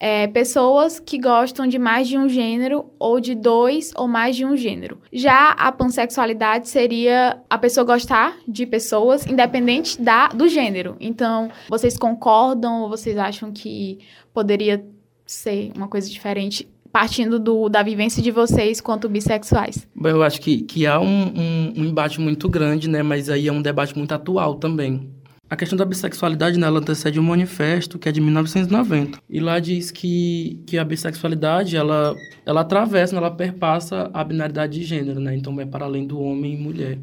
é, 0.00 0.26
pessoas 0.26 1.00
que 1.00 1.18
gostam 1.18 1.66
de 1.66 1.78
mais 1.78 2.08
de 2.08 2.16
um 2.16 2.28
gênero 2.28 2.86
ou 2.98 3.20
de 3.20 3.34
dois 3.34 3.92
ou 3.96 4.06
mais 4.06 4.36
de 4.36 4.44
um 4.44 4.56
gênero. 4.56 4.98
Já 5.12 5.50
a 5.50 5.72
pansexualidade 5.72 6.68
seria 6.68 7.40
a 7.48 7.58
pessoa 7.58 7.84
gostar 7.84 8.36
de 8.46 8.66
pessoas 8.66 9.26
independente 9.26 10.00
da, 10.00 10.28
do 10.28 10.48
gênero. 10.48 10.96
Então, 11.00 11.50
vocês 11.68 11.96
concordam 11.96 12.82
ou 12.82 12.88
vocês 12.88 13.16
acham 13.16 13.52
que 13.52 13.98
poderia 14.32 14.84
ser 15.26 15.72
uma 15.76 15.88
coisa 15.88 16.08
diferente 16.08 16.68
partindo 16.92 17.38
do, 17.38 17.68
da 17.68 17.82
vivência 17.82 18.22
de 18.22 18.30
vocês 18.30 18.80
quanto 18.80 19.08
bissexuais? 19.08 19.86
Bom, 19.94 20.08
eu 20.08 20.22
acho 20.22 20.40
que, 20.40 20.62
que 20.62 20.86
há 20.86 20.98
um, 20.98 21.06
um, 21.06 21.72
um, 21.76 21.84
embate 21.84 22.20
muito 22.20 22.48
grande, 22.48 22.88
né? 22.88 23.02
Mas 23.02 23.28
aí 23.28 23.46
é 23.46 23.52
um 23.52 23.62
debate 23.62 23.96
muito 23.96 24.12
atual 24.12 24.54
também. 24.54 25.10
A 25.50 25.56
questão 25.56 25.78
da 25.78 25.84
bissexualidade, 25.84 26.58
né, 26.58 26.66
ela 26.66 26.78
antecede 26.78 27.18
um 27.18 27.22
manifesto 27.22 27.98
que 27.98 28.08
é 28.08 28.12
de 28.12 28.20
1990. 28.20 29.18
E 29.30 29.40
lá 29.40 29.58
diz 29.58 29.90
que, 29.90 30.60
que 30.66 30.76
a 30.76 30.84
bissexualidade, 30.84 31.74
ela, 31.74 32.14
ela 32.44 32.60
atravessa, 32.60 33.16
ela 33.16 33.30
perpassa 33.30 34.10
a 34.12 34.22
binaridade 34.22 34.78
de 34.78 34.84
gênero, 34.84 35.20
né? 35.20 35.34
Então, 35.34 35.56
vai 35.56 35.64
para 35.64 35.86
além 35.86 36.06
do 36.06 36.20
homem 36.20 36.54
e 36.54 36.56
mulher. 36.58 36.98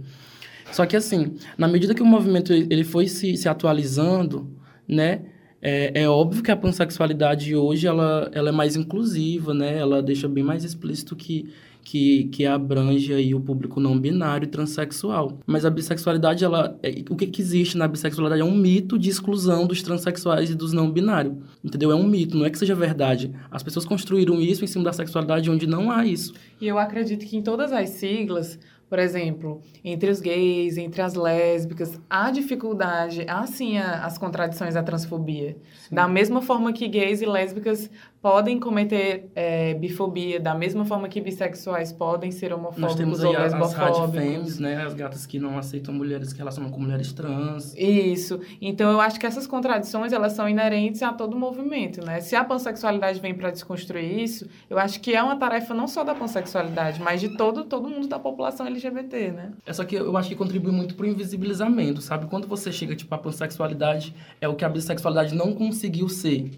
Só 0.71 0.85
que, 0.85 0.95
assim, 0.95 1.35
na 1.57 1.67
medida 1.67 1.95
que 1.95 2.03
o 2.03 2.05
movimento 2.05 2.53
ele 2.53 2.83
foi 2.83 3.07
se, 3.07 3.35
se 3.35 3.49
atualizando, 3.49 4.47
né? 4.87 5.21
É, 5.59 6.03
é 6.03 6.09
óbvio 6.09 6.43
que 6.43 6.51
a 6.51 6.55
pansexualidade 6.55 7.55
hoje, 7.55 7.87
ela, 7.87 8.29
ela 8.31 8.49
é 8.49 8.51
mais 8.51 8.75
inclusiva, 8.75 9.55
né? 9.55 9.79
Ela 9.79 10.03
deixa 10.03 10.27
bem 10.27 10.43
mais 10.43 10.63
explícito 10.63 11.15
que 11.15 11.49
que, 11.85 12.25
que 12.25 12.47
abrange 12.47 13.13
aí 13.13 13.35
o 13.35 13.39
público 13.39 13.79
não 13.79 13.97
binário 13.97 14.45
e 14.45 14.49
transexual. 14.49 15.37
Mas 15.45 15.63
a 15.63 15.69
bissexualidade, 15.69 16.43
ela, 16.43 16.77
é, 16.81 17.03
o 17.09 17.15
que, 17.15 17.27
que 17.27 17.41
existe 17.41 17.77
na 17.77 17.87
bissexualidade 17.87 18.41
é 18.41 18.43
um 18.43 18.55
mito 18.55 18.97
de 18.97 19.07
exclusão 19.07 19.67
dos 19.67 19.83
transexuais 19.83 20.49
e 20.49 20.55
dos 20.55 20.73
não 20.73 20.91
binários. 20.91 21.35
Entendeu? 21.63 21.91
É 21.91 21.95
um 21.95 22.07
mito, 22.07 22.35
não 22.35 22.45
é 22.45 22.49
que 22.49 22.57
seja 22.57 22.73
verdade. 22.73 23.31
As 23.51 23.61
pessoas 23.61 23.85
construíram 23.85 24.41
isso 24.41 24.63
em 24.63 24.67
cima 24.67 24.83
da 24.83 24.91
sexualidade 24.91 25.49
onde 25.49 25.67
não 25.67 25.91
há 25.91 26.03
isso. 26.05 26.33
E 26.59 26.67
eu 26.67 26.79
acredito 26.79 27.23
que 27.23 27.37
em 27.37 27.43
todas 27.43 27.71
as 27.71 27.89
siglas, 27.89 28.57
por 28.89 28.99
exemplo, 28.99 29.61
entre 29.83 30.09
os 30.09 30.19
gays, 30.19 30.77
entre 30.77 31.01
as 31.01 31.13
lésbicas, 31.13 31.99
há 32.09 32.31
dificuldade, 32.31 33.25
há 33.27 33.45
sim 33.45 33.77
as 33.77 34.17
contradições 34.17 34.73
da 34.73 34.81
transfobia. 34.81 35.57
Sim. 35.87 35.95
Da 35.95 36.07
mesma 36.07 36.41
forma 36.41 36.73
que 36.73 36.87
gays 36.87 37.21
e 37.21 37.25
lésbicas 37.25 37.89
podem 38.25 38.59
cometer 38.59 39.29
é, 39.35 39.75
bifobia, 39.75 40.39
da 40.39 40.55
mesma 40.55 40.83
forma 40.83 41.07
que 41.07 41.21
bissexuais 41.21 41.91
podem 41.91 42.31
ser 42.31 42.51
homofóbicos 42.51 42.81
Nós 42.81 42.95
temos 42.95 43.23
ou 43.23 43.29
aí 43.29 43.43
lesbofóbicos. 43.43 44.53
As 44.53 44.59
né? 44.59 44.83
As 44.83 44.95
gatas 44.95 45.27
que 45.27 45.37
não 45.37 45.59
aceitam 45.59 45.93
mulheres 45.93 46.33
que 46.33 46.39
relacionam 46.39 46.71
com 46.71 46.81
mulheres 46.81 47.13
trans. 47.13 47.75
Isso. 47.77 48.41
Então, 48.59 48.91
eu 48.91 48.99
acho 48.99 49.19
que 49.19 49.27
essas 49.27 49.45
contradições, 49.45 50.11
elas 50.11 50.31
são 50.33 50.49
inerentes 50.49 51.03
a 51.03 51.13
todo 51.13 51.37
movimento, 51.37 52.03
né? 52.03 52.19
Se 52.19 52.35
a 52.35 52.43
pansexualidade 52.43 53.19
vem 53.19 53.35
para 53.35 53.51
desconstruir 53.51 54.23
isso, 54.23 54.49
eu 54.71 54.79
acho 54.79 54.99
que 55.01 55.13
é 55.13 55.21
uma 55.21 55.35
tarefa 55.35 55.75
não 55.75 55.87
só 55.87 56.03
da 56.03 56.15
pansexualidade, 56.15 56.99
mas 56.99 57.21
de 57.21 57.29
todo, 57.37 57.63
todo 57.65 57.87
mundo 57.87 58.07
da 58.07 58.17
população 58.17 58.65
LGBT, 58.65 59.33
né? 59.33 59.51
É 59.67 59.71
só 59.71 59.85
que 59.85 59.97
eu 59.97 60.17
acho 60.17 60.29
que 60.29 60.35
contribui 60.35 60.71
muito 60.71 60.95
pro 60.95 61.05
invisibilizamento, 61.05 62.01
sabe? 62.01 62.25
Quando 62.25 62.47
você 62.47 62.71
chega, 62.71 62.95
tipo, 62.95 63.13
a 63.13 63.19
pansexualidade 63.19 64.15
é 64.41 64.47
o 64.47 64.55
que 64.55 64.65
a 64.65 64.69
bissexualidade 64.69 65.35
não 65.35 65.53
conseguiu 65.53 66.09
ser 66.09 66.49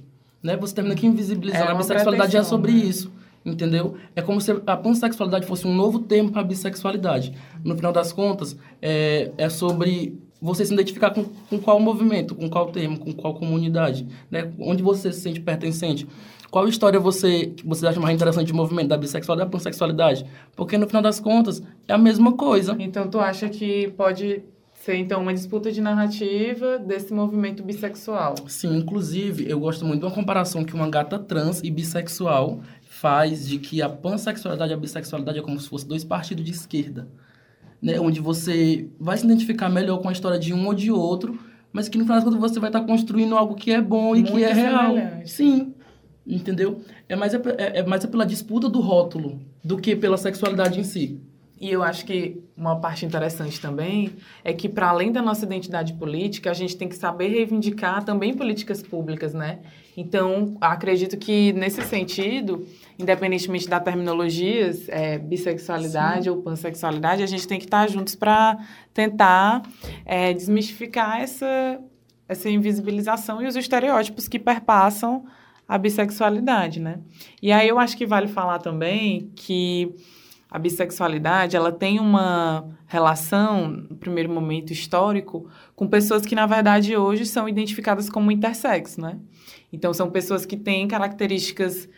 né? 0.41 0.55
Você 0.57 0.75
termina 0.75 0.95
aqui 0.95 1.07
invisibilizando. 1.07 1.65
É 1.65 1.71
a 1.71 1.75
bissexualidade 1.75 2.37
é 2.37 2.43
sobre 2.43 2.71
né? 2.71 2.79
isso, 2.79 3.11
entendeu? 3.45 3.95
É 4.15 4.21
como 4.21 4.39
se 4.39 4.51
a 4.65 4.77
pansexualidade 4.77 5.45
fosse 5.45 5.67
um 5.67 5.73
novo 5.73 5.99
termo 5.99 6.31
para 6.31 6.41
a 6.41 6.45
bissexualidade. 6.45 7.33
No 7.63 7.75
final 7.75 7.91
das 7.91 8.11
contas, 8.11 8.57
é, 8.81 9.31
é 9.37 9.49
sobre 9.49 10.17
você 10.41 10.65
se 10.65 10.73
identificar 10.73 11.11
com, 11.11 11.25
com 11.49 11.59
qual 11.59 11.79
movimento, 11.79 12.35
com 12.35 12.49
qual 12.49 12.67
termo, 12.67 12.99
com 12.99 13.11
qual 13.11 13.33
comunidade, 13.33 14.07
né? 14.29 14.51
Onde 14.59 14.83
você 14.83 15.11
se 15.11 15.21
sente 15.21 15.39
pertencente. 15.39 16.07
Qual 16.49 16.67
história 16.67 16.99
você, 16.99 17.53
você 17.65 17.85
acha 17.87 17.99
mais 17.99 18.15
interessante 18.15 18.47
de 18.47 18.53
movimento, 18.53 18.87
da 18.87 18.97
bissexualidade 18.97 19.49
da 19.49 19.51
pansexualidade? 19.51 20.25
Porque, 20.55 20.77
no 20.77 20.87
final 20.87 21.01
das 21.01 21.19
contas, 21.19 21.61
é 21.87 21.93
a 21.93 21.97
mesma 21.97 22.33
coisa. 22.33 22.75
Então, 22.79 23.09
tu 23.09 23.19
acha 23.19 23.49
que 23.49 23.89
pode 23.97 24.43
ser 24.87 24.95
então 24.95 25.21
uma 25.21 25.33
disputa 25.33 25.69
de 25.69 25.81
narrativa 25.81 26.79
desse 26.79 27.13
movimento 27.13 27.61
bissexual. 27.61 28.35
Sim, 28.47 28.77
inclusive 28.77 29.45
eu 29.49 29.59
gosto 29.59 29.83
muito 29.85 29.99
de 29.99 30.05
uma 30.05 30.15
comparação 30.15 30.63
que 30.63 30.73
uma 30.73 30.89
gata 30.89 31.19
trans 31.19 31.61
e 31.61 31.69
bissexual 31.69 32.61
faz 32.81 33.45
de 33.45 33.57
que 33.59 33.81
a 33.81 33.89
pansexualidade 33.89 34.71
e 34.71 34.73
a 34.73 34.77
bissexualidade 34.77 35.39
é 35.39 35.41
como 35.41 35.59
se 35.59 35.67
fossem 35.67 35.89
dois 35.89 36.05
partidos 36.05 36.45
de 36.45 36.51
esquerda, 36.51 37.05
né, 37.81 37.99
onde 37.99 38.21
você 38.21 38.87
vai 38.97 39.17
se 39.17 39.25
identificar 39.25 39.67
melhor 39.67 39.97
com 39.97 40.07
a 40.07 40.11
história 40.13 40.39
de 40.39 40.53
um 40.53 40.65
ou 40.65 40.73
de 40.73 40.89
outro, 40.89 41.37
mas 41.73 41.89
que 41.89 41.97
no 41.97 42.05
final 42.05 42.15
das 42.15 42.23
contas 42.23 42.39
você 42.39 42.57
vai 42.57 42.69
estar 42.69 42.81
construindo 42.85 43.35
algo 43.35 43.55
que 43.55 43.71
é 43.71 43.81
bom 43.81 44.15
e 44.15 44.21
muito 44.21 44.35
que 44.35 44.43
é 44.43 44.53
real. 44.53 44.95
Sim. 45.25 45.73
Entendeu? 46.25 46.81
É 47.09 47.15
mais, 47.15 47.33
é, 47.33 47.41
é 47.57 47.85
mais 47.85 48.05
pela 48.05 48.25
disputa 48.25 48.69
do 48.69 48.79
rótulo 48.79 49.39
do 49.61 49.77
que 49.77 49.97
pela 49.97 50.17
sexualidade 50.17 50.79
em 50.79 50.83
si. 50.83 51.19
E 51.59 51.71
eu 51.71 51.81
acho 51.81 52.05
que 52.05 52.43
uma 52.55 52.79
parte 52.79 53.05
interessante 53.05 53.59
também 53.59 54.11
é 54.43 54.53
que, 54.53 54.69
para 54.69 54.89
além 54.89 55.11
da 55.11 55.21
nossa 55.21 55.43
identidade 55.43 55.93
política, 55.93 56.51
a 56.51 56.53
gente 56.53 56.77
tem 56.77 56.87
que 56.87 56.95
saber 56.95 57.29
reivindicar 57.29 58.03
também 58.03 58.33
políticas 58.33 58.83
públicas, 58.83 59.33
né? 59.33 59.59
Então, 59.95 60.55
acredito 60.61 61.17
que, 61.17 61.51
nesse 61.53 61.81
sentido, 61.81 62.67
independentemente 62.99 63.67
da 63.67 63.79
terminologia, 63.79 64.71
é, 64.89 65.17
bissexualidade 65.17 66.25
Sim. 66.25 66.29
ou 66.29 66.43
pansexualidade, 66.43 67.23
a 67.23 67.27
gente 67.27 67.47
tem 67.47 67.57
que 67.57 67.65
estar 67.65 67.89
juntos 67.89 68.13
para 68.13 68.59
tentar 68.93 69.63
é, 70.05 70.33
desmistificar 70.33 71.21
essa, 71.21 71.79
essa 72.29 72.47
invisibilização 72.47 73.41
e 73.41 73.47
os 73.47 73.55
estereótipos 73.55 74.27
que 74.27 74.37
perpassam 74.37 75.25
a 75.67 75.77
bissexualidade, 75.79 76.79
né? 76.79 76.99
E 77.41 77.51
aí 77.51 77.67
eu 77.67 77.79
acho 77.79 77.97
que 77.97 78.05
vale 78.05 78.27
falar 78.27 78.59
também 78.59 79.31
que 79.35 79.95
a 80.49 80.57
bissexualidade 80.57 81.55
ela 81.55 81.71
tem 81.71 81.99
uma 81.99 82.67
relação, 82.85 83.67
no 83.67 83.95
primeiro 83.97 84.29
momento 84.31 84.71
histórico, 84.71 85.49
com 85.75 85.87
pessoas 85.87 86.25
que, 86.25 86.35
na 86.35 86.45
verdade, 86.45 86.95
hoje 86.95 87.25
são 87.25 87.49
identificadas 87.49 88.09
como 88.09 88.31
intersexo, 88.31 89.01
né? 89.01 89.17
Então, 89.71 89.93
são 89.93 90.09
pessoas 90.09 90.45
que 90.45 90.55
têm 90.55 90.87
características 90.87 91.89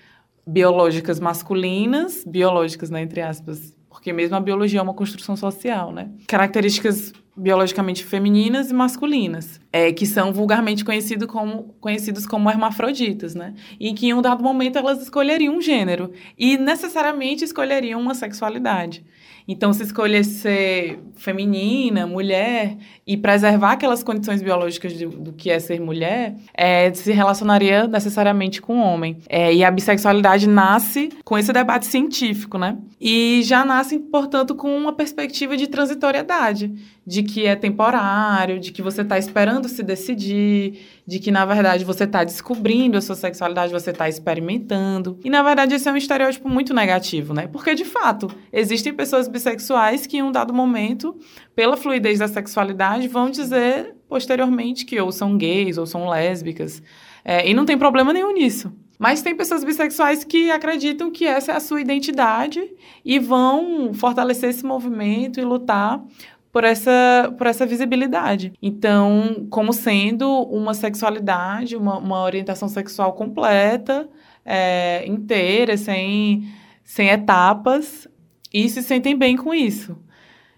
biológicas 0.45 1.19
masculinas, 1.19 2.23
biológicas, 2.25 2.89
né, 2.89 3.01
entre 3.03 3.21
aspas, 3.21 3.75
porque 3.87 4.11
mesmo 4.11 4.35
a 4.35 4.39
biologia 4.39 4.79
é 4.79 4.83
uma 4.83 4.93
construção 4.93 5.35
social, 5.35 5.91
né? 5.91 6.09
Características 6.27 7.13
biologicamente 7.39 8.03
femininas 8.03 8.69
e 8.69 8.73
masculinas, 8.73 9.59
é, 9.71 9.91
que 9.91 10.05
são 10.05 10.33
vulgarmente 10.33 10.83
conhecido 10.83 11.27
como, 11.27 11.75
conhecidos 11.79 12.25
como 12.25 12.49
hermafroditas, 12.49 13.33
né? 13.33 13.53
E 13.79 13.93
que 13.93 14.07
em 14.07 14.13
um 14.13 14.21
dado 14.21 14.43
momento 14.43 14.77
elas 14.77 15.01
escolheriam 15.01 15.55
um 15.55 15.61
gênero 15.61 16.11
e 16.37 16.57
necessariamente 16.57 17.43
escolheriam 17.43 17.99
uma 17.99 18.13
sexualidade. 18.13 19.03
Então, 19.51 19.73
se 19.73 19.81
escolher 19.81 20.23
ser 20.23 20.99
feminina, 21.15 22.05
mulher, 22.05 22.77
e 23.07 23.17
preservar 23.17 23.71
aquelas 23.71 24.03
condições 24.03 24.43
biológicas 24.43 24.93
do, 24.93 25.09
do 25.09 25.33
que 25.33 25.49
é 25.49 25.57
ser 25.57 25.81
mulher, 25.81 26.35
é, 26.53 26.93
se 26.93 27.11
relacionaria 27.11 27.87
necessariamente 27.87 28.61
com 28.61 28.77
o 28.77 28.83
homem. 28.83 29.17
É, 29.27 29.51
e 29.51 29.63
a 29.63 29.71
bissexualidade 29.71 30.47
nasce 30.47 31.09
com 31.25 31.35
esse 31.35 31.51
debate 31.51 31.87
científico, 31.87 32.59
né? 32.59 32.77
E 33.01 33.41
já 33.43 33.65
nasce, 33.65 33.97
portanto, 33.97 34.53
com 34.53 34.77
uma 34.77 34.93
perspectiva 34.93 35.57
de 35.57 35.65
transitoriedade, 35.65 36.71
de 37.09 37.23
que 37.23 37.47
é 37.47 37.55
temporário, 37.55 38.59
de 38.59 38.71
que 38.71 38.83
você 38.83 39.01
está 39.01 39.17
esperando 39.17 39.67
se 39.67 39.81
decidir, 39.81 40.79
de 41.07 41.17
que, 41.17 41.31
na 41.31 41.43
verdade, 41.43 41.83
você 41.83 42.03
está 42.03 42.23
descobrindo 42.23 42.99
a 42.99 43.01
sua 43.01 43.15
sexualidade, 43.15 43.73
você 43.73 43.89
está 43.89 44.07
experimentando. 44.07 45.19
E, 45.23 45.29
na 45.29 45.41
verdade, 45.41 45.73
esse 45.73 45.89
é 45.89 45.91
um 45.91 45.97
estereótipo 45.97 46.47
muito 46.47 46.71
negativo, 46.71 47.33
né? 47.33 47.47
Porque, 47.47 47.73
de 47.73 47.83
fato, 47.83 48.29
existem 48.53 48.93
pessoas 48.93 49.27
bissexuais 49.27 50.05
que, 50.05 50.17
em 50.17 50.21
um 50.21 50.31
dado 50.31 50.53
momento, 50.53 51.17
pela 51.55 51.75
fluidez 51.75 52.19
da 52.19 52.27
sexualidade, 52.27 53.07
vão 53.07 53.31
dizer 53.31 53.95
posteriormente 54.07 54.85
que 54.85 55.01
ou 55.01 55.11
são 55.11 55.35
gays 55.35 55.79
ou 55.79 55.87
são 55.87 56.07
lésbicas. 56.07 56.79
É, 57.25 57.49
e 57.49 57.55
não 57.55 57.65
tem 57.65 57.75
problema 57.75 58.13
nenhum 58.13 58.31
nisso. 58.31 58.71
Mas 58.99 59.23
tem 59.23 59.35
pessoas 59.35 59.63
bissexuais 59.63 60.23
que 60.23 60.51
acreditam 60.51 61.09
que 61.09 61.25
essa 61.25 61.53
é 61.53 61.55
a 61.55 61.59
sua 61.59 61.81
identidade 61.81 62.61
e 63.03 63.17
vão 63.17 63.93
fortalecer 63.93 64.49
esse 64.49 64.63
movimento 64.63 65.39
e 65.39 65.43
lutar 65.43 66.03
por 66.51 66.63
essa, 66.63 67.33
por 67.37 67.47
essa 67.47 67.65
visibilidade. 67.65 68.53
Então, 68.61 69.47
como 69.49 69.71
sendo 69.71 70.27
uma 70.43 70.73
sexualidade, 70.73 71.75
uma, 71.75 71.97
uma 71.97 72.21
orientação 72.23 72.67
sexual 72.67 73.13
completa, 73.13 74.09
é, 74.43 75.05
inteira, 75.05 75.77
sem, 75.77 76.47
sem 76.83 77.09
etapas, 77.09 78.07
e 78.53 78.67
se 78.67 78.81
sentem 78.81 79.15
bem 79.15 79.37
com 79.37 79.53
isso. 79.53 79.95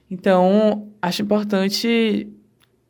Então, 0.10 0.90
acho 1.02 1.22
importante 1.22 2.30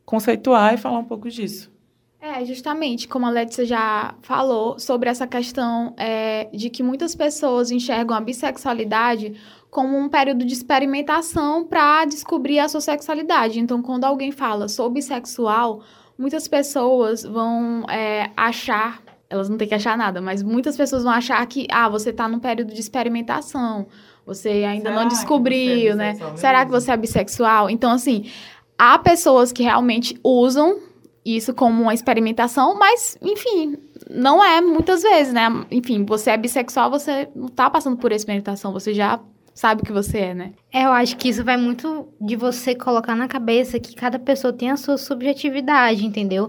conceituar 0.04 0.74
e 0.74 0.76
falar 0.76 0.98
um 0.98 1.04
pouco 1.04 1.28
disso. 1.28 1.72
É, 2.20 2.44
justamente, 2.44 3.08
como 3.08 3.26
a 3.26 3.30
Letícia 3.30 3.64
já 3.64 4.14
falou, 4.22 4.78
sobre 4.78 5.10
essa 5.10 5.26
questão 5.26 5.92
é, 5.98 6.48
de 6.52 6.70
que 6.70 6.80
muitas 6.80 7.16
pessoas 7.16 7.72
enxergam 7.72 8.16
a 8.16 8.20
bissexualidade 8.20 9.34
como 9.72 9.96
um 9.96 10.06
período 10.06 10.44
de 10.44 10.52
experimentação 10.52 11.64
para 11.64 12.04
descobrir 12.04 12.58
a 12.58 12.68
sua 12.68 12.82
sexualidade. 12.82 13.58
Então, 13.58 13.80
quando 13.80 14.04
alguém 14.04 14.30
fala 14.30 14.68
sou 14.68 14.90
bissexual, 14.90 15.80
muitas 16.18 16.46
pessoas 16.46 17.22
vão 17.22 17.82
é, 17.88 18.30
achar, 18.36 19.02
elas 19.30 19.48
não 19.48 19.56
têm 19.56 19.66
que 19.66 19.74
achar 19.74 19.96
nada, 19.96 20.20
mas 20.20 20.42
muitas 20.42 20.76
pessoas 20.76 21.04
vão 21.04 21.12
achar 21.12 21.44
que, 21.46 21.66
ah, 21.72 21.88
você 21.88 22.10
está 22.10 22.28
num 22.28 22.38
período 22.38 22.74
de 22.74 22.80
experimentação, 22.80 23.86
você 24.26 24.50
ainda 24.50 24.90
Será 24.90 25.02
não 25.02 25.08
descobriu, 25.08 25.92
é 25.92 25.94
né? 25.94 26.16
Será 26.36 26.66
que 26.66 26.70
você 26.70 26.92
é 26.92 26.96
bissexual? 26.98 27.70
Então, 27.70 27.92
assim, 27.92 28.30
há 28.76 28.98
pessoas 28.98 29.52
que 29.52 29.62
realmente 29.62 30.20
usam 30.22 30.80
isso 31.24 31.54
como 31.54 31.84
uma 31.84 31.94
experimentação, 31.94 32.78
mas, 32.78 33.16
enfim, 33.22 33.78
não 34.10 34.44
é 34.44 34.60
muitas 34.60 35.00
vezes, 35.02 35.32
né? 35.32 35.48
Enfim, 35.70 36.04
você 36.04 36.32
é 36.32 36.36
bissexual, 36.36 36.90
você 36.90 37.26
não 37.34 37.46
está 37.46 37.70
passando 37.70 37.96
por 37.96 38.12
experimentação, 38.12 38.70
você 38.70 38.92
já 38.92 39.18
sabe 39.54 39.82
que 39.82 39.92
você 39.92 40.18
é, 40.18 40.34
né? 40.34 40.52
É, 40.72 40.84
eu 40.84 40.92
acho 40.92 41.16
que 41.16 41.28
isso 41.28 41.44
vai 41.44 41.56
muito 41.56 42.08
de 42.20 42.36
você 42.36 42.74
colocar 42.74 43.14
na 43.14 43.28
cabeça 43.28 43.78
que 43.78 43.94
cada 43.94 44.18
pessoa 44.18 44.52
tem 44.52 44.70
a 44.70 44.76
sua 44.76 44.96
subjetividade, 44.96 46.04
entendeu? 46.04 46.48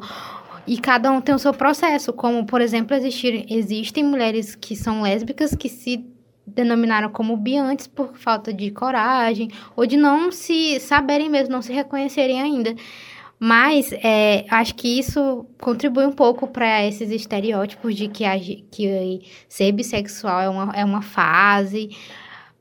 E 0.66 0.78
cada 0.78 1.12
um 1.12 1.20
tem 1.20 1.36
o 1.36 1.40
seu 1.40 1.54
processo. 1.54 2.14
Como, 2.14 2.46
por 2.46 2.62
exemplo, 2.62 2.96
existir, 2.96 3.46
existem 3.50 4.04
mulheres 4.04 4.56
que 4.56 4.76
são 4.76 5.02
lésbicas 5.02 5.54
que 5.54 5.68
se 5.68 6.06
denominaram 6.46 7.10
como 7.10 7.38
bi 7.38 7.58
antes 7.58 7.88
por 7.88 8.16
falta 8.18 8.54
de 8.54 8.70
coragem 8.72 9.50
ou 9.76 9.86
de 9.86 9.98
não 9.98 10.32
se 10.32 10.80
saberem 10.80 11.30
mesmo, 11.30 11.54
não 11.54 11.62
se 11.62 11.74
reconhecerem 11.74 12.42
ainda. 12.42 12.76
Mas 13.40 13.92
é, 13.92 14.46
acho 14.50 14.74
que 14.76 15.00
isso 15.00 15.46
contribui 15.60 16.06
um 16.06 16.12
pouco 16.14 16.48
para 16.48 16.86
esses 16.86 17.12
estereótipos 17.12 17.94
de 17.94 18.08
que, 18.08 18.24
que 18.72 19.22
ser 19.50 19.72
bissexual 19.74 20.42
é 20.42 20.50
uma, 20.50 20.74
é 20.74 20.86
uma 20.86 21.02
fase, 21.02 21.90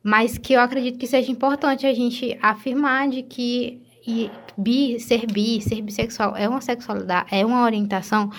mas 0.03 0.37
que 0.37 0.53
eu 0.53 0.61
acredito 0.61 0.99
que 0.99 1.07
seja 1.07 1.31
importante 1.31 1.87
a 1.87 1.95
gente 1.95 2.37
afirmar 2.43 3.09
de 3.09 3.23
que 3.23 3.81
e 4.07 4.31
bi, 4.57 4.99
ser 4.99 5.27
bi, 5.27 5.61
ser 5.61 5.81
bissexual 5.81 6.37
é 6.37 6.49
uma 6.49 6.61
sexualidade, 6.61 7.29
é 7.31 7.47
uma 7.47 7.63
orientação 7.63 8.31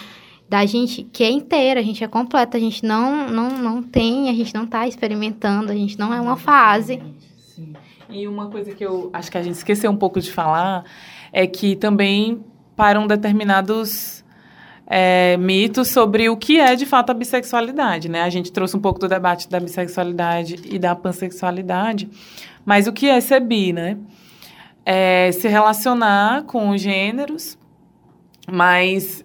da 0.50 0.66
gente 0.66 1.04
que 1.04 1.24
é 1.24 1.32
inteira, 1.32 1.80
a 1.80 1.84
gente 1.84 2.04
é 2.04 2.08
completa, 2.08 2.58
a 2.58 2.60
gente 2.60 2.86
não, 2.86 3.28
não, 3.28 3.58
não 3.58 3.82
tem, 3.82 4.30
a 4.30 4.34
gente 4.34 4.54
não 4.54 4.66
está 4.66 4.88
experimentando, 4.88 5.72
a 5.72 5.76
gente 5.76 5.98
não 5.98 6.14
é 6.14 6.20
uma 6.20 6.36
fase. 6.36 7.02
Sim. 7.38 7.74
E 8.10 8.28
uma 8.28 8.50
coisa 8.50 8.74
que 8.74 8.86
eu 8.86 9.10
acho 9.14 9.32
que 9.32 9.38
a 9.38 9.42
gente 9.42 9.56
esqueceu 9.56 9.90
um 9.90 9.96
pouco 9.96 10.20
de 10.20 10.32
falar 10.32 10.84
é 11.32 11.48
que 11.48 11.76
também 11.76 12.44
param 12.76 13.08
determinados 13.08 14.23
é, 14.86 15.38
mitos 15.38 15.90
sobre 15.90 16.30
o 16.30 16.38
que 16.38 16.60
é 16.60 16.76
de 16.76 16.86
fato 16.86 17.12
a 17.12 17.14
bissexualidade, 17.14 18.10
né? 18.10 18.22
A 18.22 18.30
gente 18.30 18.52
trouxe 18.52 18.76
um 18.76 18.80
pouco 18.80 19.00
do 19.00 19.08
debate 19.08 19.50
da 19.50 19.60
bissexualidade 19.60 20.62
e 20.66 20.78
da 20.78 20.96
pansexualidade, 20.96 22.10
mas 22.66 22.88
o 22.88 22.94
que 22.94 23.08
é 23.10 23.20
ser 23.22 23.40
bi, 23.40 23.74
né? 23.74 23.98
É 24.86 25.32
se 25.32 25.48
relacionar 25.48 26.44
com 26.44 26.76
gêneros, 26.78 27.58
mas 28.52 29.24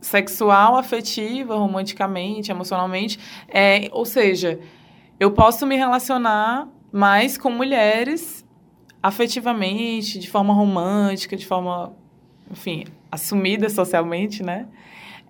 sexual, 0.00 0.76
afetiva, 0.76 1.56
romanticamente, 1.56 2.50
emocionalmente, 2.50 3.18
é, 3.48 3.88
ou 3.92 4.04
seja, 4.04 4.58
eu 5.18 5.30
posso 5.30 5.66
me 5.66 5.76
relacionar 5.76 6.68
mais 6.92 7.38
com 7.38 7.50
mulheres 7.50 8.44
afetivamente, 9.02 10.18
de 10.18 10.30
forma 10.30 10.52
romântica, 10.54 11.36
de 11.36 11.46
forma, 11.46 11.92
enfim, 12.50 12.84
assumida 13.12 13.68
socialmente, 13.68 14.42
né? 14.42 14.66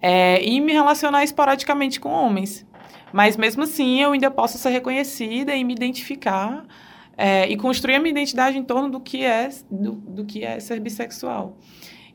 É, 0.01 0.43
e 0.43 0.61
me 0.61 0.73
relacionar 0.73 1.25
esporadicamente 1.25 1.99
com 1.99 2.11
homens. 2.11 2.65
Mas 3.13 3.37
mesmo 3.37 3.65
assim, 3.65 4.01
eu 4.01 4.13
ainda 4.13 4.31
posso 4.31 4.57
ser 4.57 4.71
reconhecida 4.71 5.55
e 5.55 5.63
me 5.65 5.75
identificar 5.75 6.65
é, 7.17 7.47
e 7.49 7.57
construir 7.57 7.97
a 7.97 7.99
minha 7.99 8.11
identidade 8.11 8.57
em 8.57 8.65
torno 8.65 8.89
do 8.89 9.01
que 9.01 9.25
é 9.25 9.51
do, 9.71 9.93
do 9.93 10.25
que 10.25 10.45
é 10.45 10.59
ser 10.61 10.81
bissexual. 10.81 11.59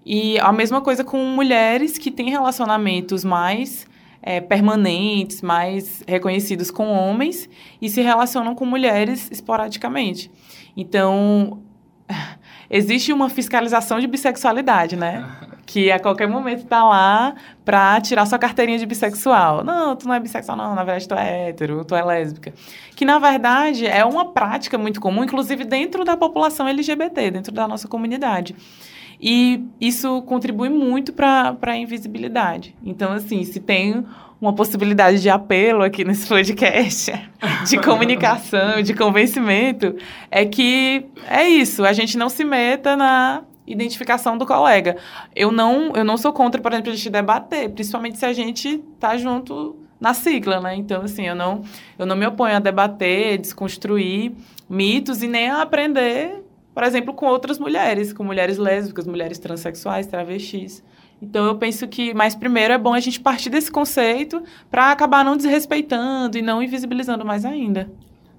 E 0.05 0.39
a 0.39 0.51
mesma 0.51 0.81
coisa 0.81 1.03
com 1.03 1.17
mulheres 1.25 1.97
que 1.97 2.09
têm 2.09 2.29
relacionamentos 2.29 3.23
mais 3.23 3.85
é, 4.21 4.41
permanentes, 4.41 5.41
mais 5.41 6.03
reconhecidos 6.07 6.71
com 6.71 6.87
homens 6.87 7.49
e 7.81 7.89
se 7.89 8.01
relacionam 8.01 8.55
com 8.55 8.65
mulheres 8.65 9.29
esporadicamente. 9.31 10.31
Então, 10.75 11.61
existe 12.69 13.13
uma 13.13 13.29
fiscalização 13.29 13.99
de 13.99 14.07
bissexualidade, 14.07 14.95
né? 14.95 15.25
Que 15.67 15.91
a 15.91 15.99
qualquer 15.99 16.27
momento 16.27 16.65
tá 16.65 16.83
lá 16.83 17.35
pra 17.63 18.01
tirar 18.01 18.25
sua 18.25 18.39
carteirinha 18.39 18.79
de 18.79 18.85
bissexual. 18.85 19.63
Não, 19.63 19.95
tu 19.95 20.07
não 20.07 20.15
é 20.15 20.19
bissexual, 20.19 20.57
não. 20.57 20.73
Na 20.73 20.83
verdade, 20.83 21.07
tu 21.07 21.13
é 21.13 21.49
hétero, 21.49 21.85
tu 21.85 21.93
é 21.93 22.03
lésbica. 22.03 22.53
Que, 22.95 23.05
na 23.05 23.19
verdade, 23.19 23.85
é 23.85 24.03
uma 24.05 24.31
prática 24.31 24.77
muito 24.77 24.99
comum, 24.99 25.23
inclusive 25.23 25.65
dentro 25.65 26.03
da 26.05 26.17
população 26.17 26.67
LGBT, 26.67 27.29
dentro 27.31 27.51
da 27.51 27.67
nossa 27.67 27.87
comunidade. 27.87 28.55
E 29.19 29.63
isso 29.81 30.21
contribui 30.23 30.69
muito 30.69 31.11
para 31.11 31.57
a 31.61 31.75
invisibilidade. 31.75 32.75
Então, 32.83 33.11
assim, 33.11 33.43
se 33.43 33.59
tem 33.59 34.05
uma 34.39 34.53
possibilidade 34.53 35.21
de 35.21 35.29
apelo 35.29 35.83
aqui 35.83 36.05
nesse 36.05 36.27
podcast, 36.27 37.11
de 37.67 37.77
comunicação, 37.79 38.81
de 38.81 38.93
convencimento, 38.93 39.95
é 40.29 40.45
que 40.45 41.05
é 41.27 41.47
isso, 41.47 41.83
a 41.83 41.93
gente 41.93 42.17
não 42.17 42.29
se 42.29 42.43
meta 42.43 42.95
na 42.95 43.43
identificação 43.67 44.37
do 44.37 44.45
colega. 44.45 44.97
Eu 45.35 45.51
não, 45.51 45.91
eu 45.93 46.03
não 46.03 46.17
sou 46.17 46.31
contra, 46.31 46.61
por 46.61 46.71
exemplo, 46.71 46.91
a 46.91 46.95
gente 46.95 47.09
debater, 47.09 47.69
principalmente 47.69 48.17
se 48.17 48.25
a 48.25 48.33
gente 48.33 48.77
tá 48.99 49.17
junto 49.17 49.75
na 49.99 50.13
sigla, 50.13 50.61
né? 50.61 50.75
Então, 50.75 51.01
assim, 51.01 51.27
eu 51.27 51.35
não, 51.35 51.63
eu 51.99 52.05
não 52.05 52.15
me 52.15 52.25
oponho 52.25 52.55
a 52.55 52.59
debater, 52.59 53.37
desconstruir 53.37 54.31
mitos 54.69 55.21
e 55.21 55.27
nem 55.27 55.49
a 55.49 55.61
aprender, 55.61 56.43
por 56.73 56.83
exemplo, 56.83 57.13
com 57.13 57.25
outras 57.25 57.57
mulheres, 57.59 58.13
com 58.13 58.23
mulheres 58.23 58.57
lésbicas, 58.57 59.07
mulheres 59.07 59.39
transexuais, 59.39 60.07
travestis. 60.07 60.83
Então 61.21 61.45
eu 61.45 61.55
penso 61.55 61.87
que, 61.87 62.13
mas 62.13 62.35
primeiro 62.35 62.73
é 62.73 62.77
bom 62.77 62.93
a 62.93 62.99
gente 62.99 63.19
partir 63.19 63.49
desse 63.49 63.71
conceito 63.71 64.43
para 64.69 64.91
acabar 64.91 65.25
não 65.25 65.35
desrespeitando 65.35 66.37
e 66.37 66.41
não 66.41 66.61
invisibilizando 66.61 67.25
mais 67.25 67.43
ainda. 67.43 67.89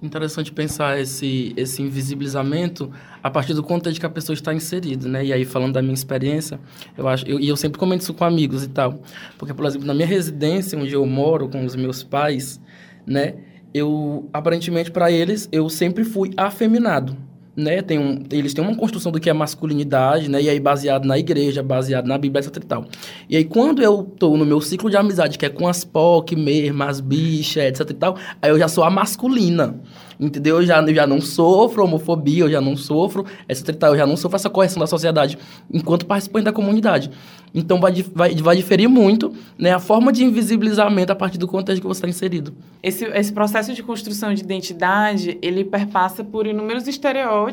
Interessante 0.01 0.51
pensar 0.51 0.97
esse, 0.99 1.53
esse 1.57 1.81
invisibilizamento 1.81 2.89
a 3.21 3.29
partir 3.29 3.53
do 3.53 3.61
contexto 3.61 3.99
que 3.99 4.05
a 4.05 4.09
pessoa 4.09 4.33
está 4.33 4.53
inserida, 4.53 5.09
né? 5.09 5.25
E 5.25 5.33
aí, 5.33 5.43
falando 5.43 5.73
da 5.73 5.81
minha 5.81 5.93
experiência, 5.93 6.57
eu 6.97 7.05
acho... 7.07 7.27
Eu, 7.27 7.37
e 7.37 7.49
eu 7.49 7.57
sempre 7.57 7.77
comento 7.77 8.01
isso 8.01 8.13
com 8.13 8.23
amigos 8.23 8.63
e 8.63 8.69
tal. 8.69 9.01
Porque, 9.37 9.53
por 9.53 9.65
exemplo, 9.65 9.85
na 9.85 9.93
minha 9.93 10.07
residência, 10.07 10.79
onde 10.79 10.93
eu 10.93 11.05
moro 11.05 11.49
com 11.49 11.65
os 11.65 11.75
meus 11.75 12.01
pais, 12.01 12.61
né? 13.05 13.35
Eu, 13.73 14.29
aparentemente, 14.31 14.89
para 14.89 15.11
eles, 15.11 15.49
eu 15.51 15.69
sempre 15.69 16.05
fui 16.05 16.31
afeminado 16.37 17.17
né, 17.59 17.81
tem 17.81 17.99
um, 17.99 18.23
eles 18.31 18.53
têm 18.53 18.63
uma 18.63 18.75
construção 18.75 19.11
do 19.11 19.19
que 19.19 19.29
é 19.29 19.33
masculinidade, 19.33 20.29
né, 20.29 20.41
e 20.41 20.49
aí 20.49 20.59
baseado 20.59 21.05
na 21.05 21.17
igreja, 21.17 21.61
baseado 21.61 22.07
na 22.07 22.17
Bíblia, 22.17 22.41
etc 22.41 22.55
e 22.57 22.65
tal. 22.65 22.85
E 23.29 23.37
aí 23.37 23.43
quando 23.43 23.81
eu 23.81 24.03
tô 24.03 24.35
no 24.37 24.45
meu 24.45 24.61
ciclo 24.61 24.89
de 24.89 24.97
amizade, 24.97 25.37
que 25.37 25.45
é 25.45 25.49
com 25.49 25.67
as 25.67 25.83
POC 25.83 26.35
mesmo, 26.35 26.83
as 26.83 26.99
bichas, 26.99 27.63
etc 27.63 27.89
e 27.89 27.93
tal, 27.93 28.17
aí 28.41 28.49
eu 28.49 28.57
já 28.57 28.67
sou 28.67 28.83
a 28.83 28.89
masculina, 28.89 29.79
entendeu? 30.19 30.57
Eu 30.57 30.65
já, 30.65 30.81
eu 30.81 30.93
já 30.93 31.07
não 31.07 31.21
sofro 31.21 31.83
homofobia, 31.83 32.43
eu 32.43 32.51
já 32.51 32.61
não 32.61 32.75
sofro, 32.75 33.25
etc 33.47 33.69
e 33.69 33.73
tal, 33.73 33.93
eu 33.93 33.97
já 33.97 34.07
não 34.07 34.17
sofro 34.17 34.35
essa 34.35 34.49
correção 34.49 34.79
da 34.79 34.87
sociedade 34.87 35.37
enquanto 35.71 36.05
participante 36.05 36.45
da 36.45 36.53
comunidade. 36.53 37.11
Então 37.53 37.79
vai, 37.79 37.93
vai, 38.13 38.35
vai 38.35 38.55
diferir 38.55 38.87
muito 38.87 39.33
né, 39.57 39.71
a 39.73 39.79
forma 39.79 40.11
de 40.11 40.23
invisibilizamento 40.23 41.11
a 41.11 41.15
partir 41.15 41.37
do 41.37 41.47
contexto 41.47 41.81
que 41.81 41.87
você 41.87 41.99
está 41.99 42.07
inserido. 42.07 42.53
Esse, 42.83 43.05
esse 43.05 43.33
processo 43.33 43.73
de 43.73 43.81
construção 43.81 44.33
de 44.33 44.43
identidade, 44.43 45.37
ele 45.41 45.63
perpassa 45.63 46.23
por 46.23 46.45
inúmeros 46.45 46.87
estereótipos 46.87 47.48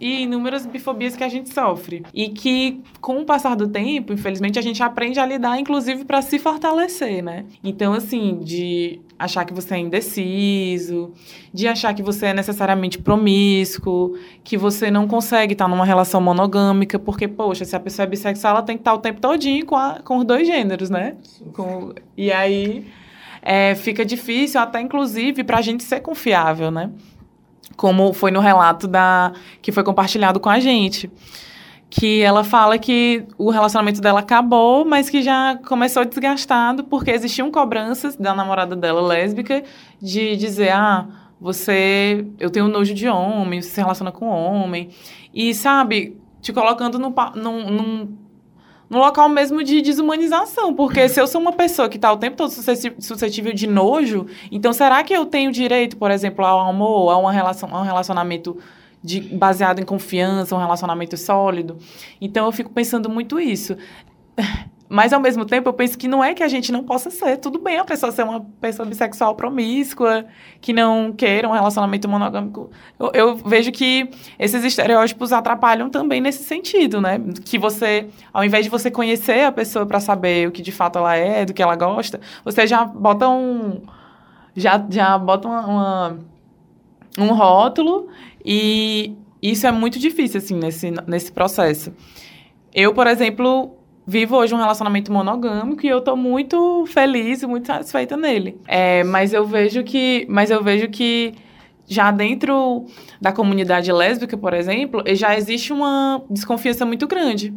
e 0.00 0.22
inúmeras 0.22 0.66
bifobias 0.66 1.16
que 1.16 1.24
a 1.24 1.28
gente 1.28 1.52
sofre. 1.52 2.04
E 2.12 2.28
que, 2.28 2.80
com 3.00 3.20
o 3.20 3.24
passar 3.24 3.54
do 3.54 3.68
tempo, 3.68 4.12
infelizmente, 4.12 4.58
a 4.58 4.62
gente 4.62 4.82
aprende 4.82 5.20
a 5.20 5.26
lidar, 5.26 5.58
inclusive, 5.58 6.04
para 6.04 6.22
se 6.22 6.38
fortalecer, 6.38 7.22
né? 7.22 7.44
Então, 7.62 7.92
assim, 7.92 8.40
de 8.40 9.00
achar 9.18 9.44
que 9.44 9.54
você 9.54 9.74
é 9.74 9.78
indeciso, 9.78 11.12
de 11.52 11.66
achar 11.66 11.94
que 11.94 12.02
você 12.02 12.26
é 12.26 12.34
necessariamente 12.34 12.98
promíscuo, 12.98 14.16
que 14.44 14.56
você 14.56 14.90
não 14.90 15.06
consegue 15.06 15.54
estar 15.54 15.68
numa 15.68 15.84
relação 15.84 16.20
monogâmica, 16.20 16.98
porque, 16.98 17.26
poxa, 17.26 17.64
se 17.64 17.74
a 17.74 17.80
pessoa 17.80 18.04
é 18.04 18.08
bissexual, 18.08 18.56
ela 18.56 18.62
tem 18.62 18.76
que 18.76 18.82
estar 18.82 18.94
o 18.94 18.98
tempo 18.98 19.20
todinho 19.20 19.64
com, 19.64 19.76
a, 19.76 20.00
com 20.04 20.18
os 20.18 20.24
dois 20.24 20.46
gêneros, 20.46 20.90
né? 20.90 21.16
Com, 21.54 21.92
e 22.16 22.30
aí 22.30 22.86
é, 23.42 23.74
fica 23.74 24.04
difícil, 24.04 24.60
até 24.60 24.80
inclusive, 24.80 25.44
para 25.44 25.58
a 25.58 25.62
gente 25.62 25.82
ser 25.82 26.00
confiável, 26.00 26.70
né? 26.70 26.90
Como 27.76 28.12
foi 28.12 28.30
no 28.30 28.40
relato 28.40 28.86
da 28.88 29.32
que 29.60 29.70
foi 29.70 29.84
compartilhado 29.84 30.40
com 30.40 30.48
a 30.48 30.58
gente 30.58 31.10
que 31.88 32.20
ela 32.20 32.42
fala 32.42 32.78
que 32.78 33.24
o 33.38 33.50
relacionamento 33.50 34.00
dela 34.00 34.20
acabou, 34.20 34.84
mas 34.84 35.08
que 35.08 35.22
já 35.22 35.56
começou 35.66 36.04
desgastado 36.04 36.84
porque 36.84 37.10
existiam 37.10 37.50
cobranças 37.50 38.16
da 38.16 38.34
namorada 38.34 38.74
dela 38.74 39.00
lésbica 39.00 39.62
de 40.00 40.36
dizer, 40.36 40.70
ah, 40.72 41.06
você, 41.40 42.26
eu 42.40 42.50
tenho 42.50 42.68
nojo 42.68 42.92
de 42.92 43.08
homem, 43.08 43.62
você 43.62 43.70
se 43.70 43.80
relaciona 43.80 44.10
com 44.10 44.26
homem. 44.26 44.90
E, 45.32 45.54
sabe, 45.54 46.16
te 46.40 46.52
colocando 46.52 46.98
num, 46.98 47.14
num, 47.34 47.70
num, 47.70 48.16
num 48.88 48.98
local 48.98 49.28
mesmo 49.28 49.62
de 49.62 49.80
desumanização. 49.80 50.74
Porque 50.74 51.08
se 51.08 51.20
eu 51.20 51.26
sou 51.26 51.40
uma 51.40 51.52
pessoa 51.52 51.88
que 51.88 51.96
está 51.96 52.12
o 52.12 52.16
tempo 52.16 52.36
todo 52.36 52.50
suscetível 52.50 53.52
de 53.52 53.66
nojo, 53.66 54.26
então 54.50 54.72
será 54.72 55.02
que 55.02 55.12
eu 55.12 55.26
tenho 55.26 55.50
direito, 55.50 55.96
por 55.96 56.10
exemplo, 56.10 56.44
ao 56.44 56.68
amor, 56.68 57.10
a, 57.10 57.16
uma 57.16 57.32
relação, 57.32 57.68
a 57.72 57.80
um 57.80 57.84
relacionamento 57.84 58.58
de, 59.02 59.20
baseado 59.20 59.80
em 59.80 59.84
confiança, 59.84 60.54
um 60.54 60.58
relacionamento 60.58 61.16
sólido. 61.16 61.78
Então 62.20 62.46
eu 62.46 62.52
fico 62.52 62.70
pensando 62.70 63.08
muito 63.08 63.38
isso. 63.38 63.76
Mas 64.88 65.12
ao 65.12 65.20
mesmo 65.20 65.44
tempo 65.44 65.68
eu 65.68 65.72
penso 65.72 65.98
que 65.98 66.06
não 66.06 66.22
é 66.22 66.34
que 66.34 66.42
a 66.42 66.48
gente 66.48 66.70
não 66.70 66.84
possa 66.84 67.10
ser. 67.10 67.38
Tudo 67.38 67.58
bem 67.58 67.78
a 67.78 67.84
pessoa 67.84 68.12
ser 68.12 68.22
uma 68.22 68.40
pessoa 68.60 68.86
bissexual 68.86 69.34
promíscua, 69.34 70.26
que 70.60 70.72
não 70.72 71.12
queira 71.12 71.48
um 71.48 71.52
relacionamento 71.52 72.08
monogâmico. 72.08 72.70
Eu, 72.98 73.10
eu, 73.12 73.36
vejo 73.36 73.72
que 73.72 74.08
esses 74.38 74.64
estereótipos 74.64 75.32
atrapalham 75.32 75.90
também 75.90 76.20
nesse 76.20 76.44
sentido, 76.44 77.00
né? 77.00 77.20
Que 77.44 77.58
você, 77.58 78.08
ao 78.32 78.44
invés 78.44 78.64
de 78.64 78.70
você 78.70 78.90
conhecer 78.90 79.44
a 79.44 79.52
pessoa 79.52 79.84
para 79.86 79.98
saber 80.00 80.48
o 80.48 80.52
que 80.52 80.62
de 80.62 80.72
fato 80.72 80.98
ela 80.98 81.16
é, 81.16 81.44
do 81.44 81.52
que 81.52 81.62
ela 81.62 81.74
gosta, 81.76 82.20
você 82.44 82.66
já 82.66 82.84
bota 82.84 83.28
um. 83.28 83.82
Já, 84.54 84.84
já 84.88 85.18
bota 85.18 85.48
uma, 85.48 85.66
uma 85.66 86.18
um 87.18 87.32
rótulo 87.34 88.08
e 88.44 89.16
isso 89.42 89.66
é 89.66 89.72
muito 89.72 89.98
difícil, 89.98 90.38
assim, 90.38 90.54
nesse, 90.54 90.90
nesse 91.06 91.32
processo. 91.32 91.92
Eu, 92.74 92.92
por 92.92 93.06
exemplo, 93.06 93.75
vivo 94.06 94.36
hoje 94.36 94.54
um 94.54 94.58
relacionamento 94.58 95.12
monogâmico 95.12 95.84
e 95.84 95.88
eu 95.88 96.00
tô 96.00 96.14
muito 96.14 96.84
feliz 96.86 97.42
e 97.42 97.46
muito 97.46 97.66
satisfeita 97.66 98.16
nele. 98.16 98.60
É, 98.66 99.02
mas 99.04 99.32
eu 99.32 99.44
vejo 99.44 99.82
que, 99.82 100.26
mas 100.28 100.50
eu 100.50 100.62
vejo 100.62 100.88
que 100.88 101.34
já 101.88 102.10
dentro 102.10 102.86
da 103.20 103.32
comunidade 103.32 103.90
lésbica, 103.92 104.36
por 104.36 104.54
exemplo, 104.54 105.02
já 105.14 105.36
existe 105.36 105.72
uma 105.72 106.22
desconfiança 106.30 106.84
muito 106.84 107.06
grande 107.06 107.54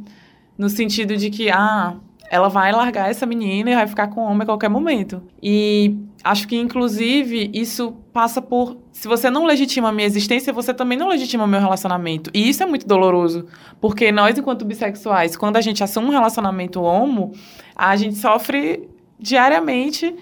no 0.58 0.70
sentido 0.70 1.16
de 1.16 1.30
que 1.30 1.50
ah, 1.50 1.96
ela 2.30 2.48
vai 2.48 2.72
largar 2.72 3.10
essa 3.10 3.26
menina 3.26 3.72
e 3.72 3.76
vai 3.76 3.88
ficar 3.88 4.08
com 4.08 4.22
o 4.22 4.24
homem 4.26 4.44
a 4.44 4.46
qualquer 4.46 4.70
momento. 4.70 5.24
E 5.42 5.98
acho 6.24 6.48
que, 6.48 6.58
inclusive, 6.58 7.50
isso 7.54 7.94
passa 8.14 8.42
por. 8.42 8.78
Se 9.00 9.08
você 9.08 9.30
não 9.30 9.46
legitima 9.46 9.88
a 9.88 9.92
minha 9.94 10.06
existência, 10.06 10.52
você 10.52 10.74
também 10.74 10.98
não 10.98 11.08
legitima 11.08 11.46
o 11.46 11.48
meu 11.48 11.62
relacionamento. 11.62 12.30
E 12.34 12.50
isso 12.50 12.62
é 12.62 12.66
muito 12.66 12.86
doloroso. 12.86 13.46
Porque 13.80 14.12
nós, 14.12 14.38
enquanto 14.38 14.66
bissexuais, 14.66 15.38
quando 15.38 15.56
a 15.56 15.62
gente 15.62 15.82
assume 15.82 16.08
um 16.08 16.12
relacionamento 16.12 16.82
homo, 16.82 17.32
a 17.74 17.96
gente 17.96 18.18
sofre 18.18 18.90
diariamente 19.18 20.14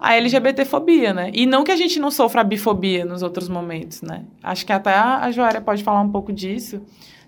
a 0.00 0.16
LGBTfobia, 0.16 1.14
né? 1.14 1.30
E 1.32 1.46
não 1.46 1.62
que 1.62 1.70
a 1.70 1.76
gente 1.76 2.00
não 2.00 2.10
sofra 2.10 2.40
a 2.40 2.44
bifobia 2.44 3.04
nos 3.04 3.22
outros 3.22 3.48
momentos, 3.48 4.02
né? 4.02 4.24
Acho 4.42 4.66
que 4.66 4.72
até 4.72 4.92
a 4.92 5.30
Joária 5.30 5.60
pode 5.60 5.84
falar 5.84 6.00
um 6.00 6.10
pouco 6.10 6.32
disso 6.32 6.82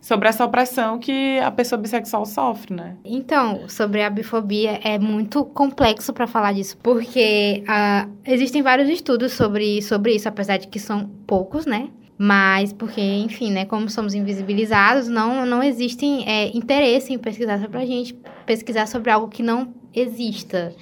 sobre 0.06 0.28
essa 0.28 0.44
opressão 0.44 1.00
que 1.00 1.36
a 1.40 1.50
pessoa 1.50 1.80
bissexual 1.80 2.24
sofre, 2.24 2.72
né? 2.72 2.94
Então, 3.04 3.68
sobre 3.68 4.04
a 4.04 4.08
bifobia 4.08 4.78
é 4.84 5.00
muito 5.00 5.44
complexo 5.44 6.12
para 6.12 6.28
falar 6.28 6.52
disso, 6.52 6.78
porque 6.80 7.64
uh, 7.64 8.08
existem 8.24 8.62
vários 8.62 8.88
estudos 8.88 9.32
sobre, 9.32 9.82
sobre 9.82 10.14
isso, 10.14 10.28
apesar 10.28 10.58
de 10.58 10.68
que 10.68 10.78
são 10.78 11.10
poucos, 11.26 11.66
né? 11.66 11.88
Mas 12.16 12.72
porque, 12.72 13.00
enfim, 13.00 13.50
né, 13.50 13.64
como 13.64 13.90
somos 13.90 14.14
invisibilizados, 14.14 15.08
não, 15.08 15.44
não 15.44 15.60
existem 15.60 16.24
é, 16.24 16.56
interesse 16.56 17.12
em 17.12 17.18
pesquisar 17.18 17.58
sobre 17.58 17.78
a 17.78 17.84
gente, 17.84 18.16
pesquisar 18.46 18.86
sobre 18.86 19.10
algo 19.10 19.26
que 19.26 19.42
não 19.42 19.74
exista. 19.92 20.72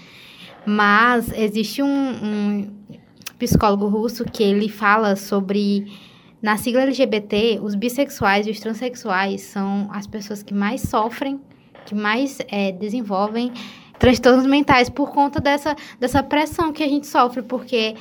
Mas 0.67 1.33
existe 1.33 1.83
um, 1.83 1.89
um 1.89 2.71
psicólogo 3.39 3.89
russo 3.89 4.23
que 4.23 4.43
ele 4.43 4.69
fala 4.69 5.17
sobre 5.17 5.87
na 6.45 6.59
sigla 6.59 6.83
LGBT, 6.83 7.59
os 7.63 7.75
bissexuais 7.75 8.47
e 8.47 8.51
os 8.51 8.61
transexuais 8.61 9.41
são 9.41 9.89
as 9.91 10.07
pessoas 10.07 10.43
que 10.43 10.53
mais 10.53 10.83
sofrem, 10.83 11.41
que 11.87 11.95
mais 11.95 12.39
é, 12.49 12.71
desenvolvem 12.71 13.51
transtornos 13.99 14.45
mentais 14.45 14.91
por 14.91 15.11
conta 15.11 15.41
dessa, 15.41 15.75
dessa 15.99 16.23
pressão 16.23 16.71
que 16.71 16.83
a 16.83 16.87
gente 16.87 17.07
sofre, 17.07 17.41
porque 17.41 17.97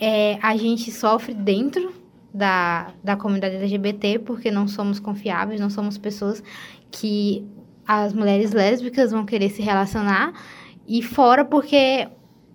é, 0.00 0.36
a 0.42 0.56
gente 0.56 0.90
sofre 0.90 1.32
dentro 1.32 1.94
da, 2.34 2.92
da 3.04 3.14
comunidade 3.14 3.54
LGBT, 3.54 4.18
porque 4.18 4.50
não 4.50 4.66
somos 4.66 4.98
confiáveis, 4.98 5.60
não 5.60 5.70
somos 5.70 5.96
pessoas 5.96 6.42
que 6.90 7.46
as 7.86 8.12
mulheres 8.12 8.50
lésbicas 8.50 9.12
vão 9.12 9.24
querer 9.24 9.50
se 9.50 9.62
relacionar, 9.62 10.32
e 10.88 11.02
fora 11.02 11.44
porque 11.44 12.08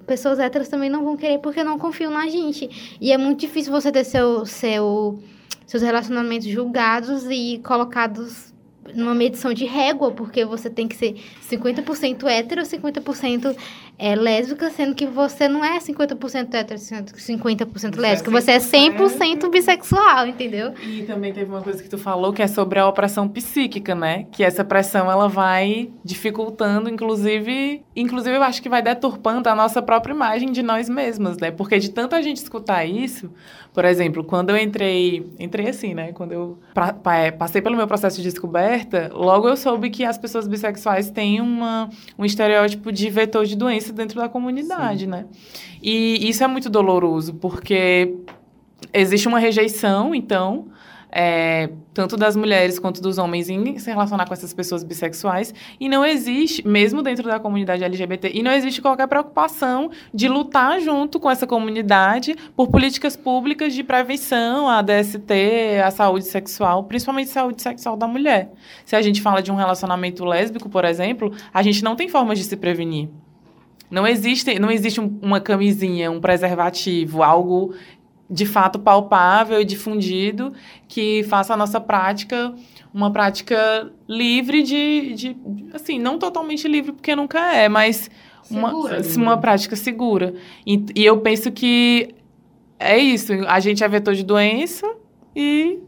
pessoas 0.06 0.40
héteras 0.40 0.68
também 0.68 0.90
não 0.90 1.04
vão 1.04 1.18
querer 1.18 1.40
porque 1.40 1.64
não 1.64 1.78
confiam 1.78 2.12
na 2.12 2.28
gente. 2.28 2.98
E 3.00 3.12
é 3.12 3.18
muito 3.18 3.40
difícil 3.40 3.72
você 3.72 3.92
ter 3.92 4.04
seu, 4.04 4.46
seu, 4.46 5.20
seus 5.66 5.84
relacionamentos 5.84 6.48
julgados 6.48 7.26
e 7.30 7.60
colocados 7.64 8.52
numa 8.96 9.14
medição 9.14 9.54
de 9.54 9.66
régua, 9.66 10.12
porque 10.12 10.44
você 10.44 10.70
tem 10.70 10.88
que 10.88 10.96
ser 10.96 11.16
50% 11.50 12.24
hétero, 12.26 12.62
50% 12.62 13.56
é, 14.02 14.16
lésbica, 14.16 14.72
sendo 14.72 14.96
que 14.96 15.06
você 15.06 15.48
não 15.48 15.64
é 15.64 15.78
50% 15.78 16.52
hétero, 16.56 16.80
50% 16.80 18.00
lésbica, 18.00 18.32
você 18.32 18.54
é 18.54 18.58
100% 18.58 19.48
bissexual, 19.52 20.26
entendeu? 20.26 20.74
E 20.82 21.04
também 21.04 21.32
teve 21.32 21.52
uma 21.52 21.62
coisa 21.62 21.84
que 21.84 21.88
tu 21.88 22.00
falou, 22.00 22.34
que 22.34 22.42
é 22.42 22.48
sobre 22.48 22.80
a 22.80 22.88
opressão 22.88 23.30
psíquica, 23.30 23.94
né? 23.94 24.26
Que 24.32 24.44
essa 24.44 24.66
pressão, 24.66 25.12
ela 25.12 25.28
vai 25.30 25.92
dificultando, 26.04 26.90
inclusive, 26.90 27.84
inclusive 27.96 28.36
eu 28.36 28.42
acho 28.42 28.60
que 28.64 28.70
vai 28.70 28.82
deturpando 28.82 29.48
a 29.48 29.54
nossa 29.54 29.84
própria 29.84 30.14
imagem 30.14 30.52
de 30.52 30.64
nós 30.64 30.90
mesmas, 30.90 31.38
né? 31.38 31.52
Porque 31.52 31.78
de 31.78 31.92
tanto 31.92 32.16
a 32.16 32.24
gente 32.24 32.38
escutar 32.38 32.84
isso, 32.84 33.30
por 33.72 33.86
exemplo, 33.86 34.24
quando 34.24 34.50
eu 34.50 34.58
entrei, 34.58 35.32
entrei 35.40 35.70
assim, 35.70 35.94
né? 35.94 36.12
Quando 36.12 36.32
eu 36.32 36.58
pra, 36.74 36.92
pra, 36.92 37.32
passei 37.34 37.62
pelo 37.62 37.78
meu 37.78 37.88
processo 37.88 38.18
de 38.18 38.24
descoberta, 38.24 39.12
logo 39.14 39.48
eu 39.48 39.56
soube 39.56 39.92
que 39.92 40.04
as 40.04 40.18
pessoas 40.18 40.48
bissexuais 40.48 41.12
têm 41.12 41.40
uma, 41.40 41.88
um 42.18 42.26
estereótipo 42.26 42.92
de 42.92 43.08
vetor 43.12 43.46
de 43.46 43.56
doença 43.56 43.91
dentro 43.94 44.20
da 44.20 44.30
comunidade, 44.30 45.02
Sim. 45.02 45.08
né? 45.08 45.26
E 45.82 46.30
isso 46.30 46.44
é 46.44 46.48
muito 46.48 46.70
doloroso, 46.70 47.34
porque 47.36 48.16
existe 48.94 49.28
uma 49.28 49.40
rejeição, 49.40 50.14
então, 50.14 50.68
é, 51.12 51.70
tanto 51.94 52.16
das 52.16 52.36
mulheres 52.36 52.80
quanto 52.80 53.02
dos 53.02 53.18
homens 53.18 53.50
em 53.50 53.78
se 53.78 53.90
relacionar 53.90 54.26
com 54.26 54.34
essas 54.34 54.54
pessoas 54.54 54.84
bissexuais. 54.84 55.54
E 55.80 55.90
não 55.90 56.06
existe, 56.06 56.66
mesmo 56.66 57.04
dentro 57.04 57.28
da 57.28 57.40
comunidade 57.40 57.84
LGBT, 57.84 58.32
e 58.34 58.42
não 58.42 58.52
existe 58.52 58.82
qualquer 58.82 59.08
preocupação 59.08 59.92
de 60.14 60.30
lutar 60.30 60.80
junto 60.80 61.20
com 61.20 61.30
essa 61.30 61.46
comunidade 61.46 62.36
por 62.56 62.70
políticas 62.70 63.18
públicas 63.18 63.74
de 63.74 63.84
prevenção 63.84 64.70
à 64.70 64.82
DST, 64.82 65.82
à 65.84 65.92
saúde 65.92 66.26
sexual, 66.26 66.86
principalmente 66.86 67.30
saúde 67.30 67.62
sexual 67.62 67.98
da 67.98 68.08
mulher. 68.08 68.52
Se 68.86 68.96
a 68.96 69.02
gente 69.02 69.22
fala 69.22 69.42
de 69.42 69.52
um 69.52 69.56
relacionamento 69.56 70.24
lésbico, 70.24 70.70
por 70.70 70.86
exemplo, 70.86 71.34
a 71.54 71.62
gente 71.62 71.84
não 71.84 71.96
tem 71.96 72.08
formas 72.08 72.40
de 72.40 72.46
se 72.46 72.56
prevenir. 72.56 73.10
Não 73.92 74.08
existe, 74.08 74.58
não 74.58 74.72
existe 74.72 75.00
uma 75.00 75.42
camisinha, 75.42 76.10
um 76.10 76.20
preservativo, 76.20 77.22
algo 77.22 77.76
de 78.30 78.46
fato 78.46 78.80
palpável 78.80 79.60
e 79.60 79.66
difundido 79.66 80.54
que 80.88 81.24
faça 81.24 81.54
a 81.54 81.58
nossa 81.58 81.82
prática 81.82 82.56
uma 82.94 83.12
prática 83.12 83.92
livre 84.08 84.64
de, 84.64 85.14
de 85.14 85.38
assim, 85.74 85.98
não 86.00 86.18
totalmente 86.18 86.68
livre 86.68 86.92
porque 86.92 87.16
nunca 87.16 87.54
é, 87.54 87.70
mas 87.70 88.10
uma, 88.50 88.74
uma 89.16 89.38
prática 89.38 89.76
segura. 89.76 90.34
E, 90.66 90.84
e 90.96 91.06
eu 91.06 91.20
penso 91.20 91.52
que 91.52 92.14
é 92.80 92.98
isso, 92.98 93.32
a 93.48 93.60
gente 93.60 93.84
é 93.84 93.88
vetor 93.88 94.14
de 94.14 94.24
doença 94.24 94.90
e 95.36 95.80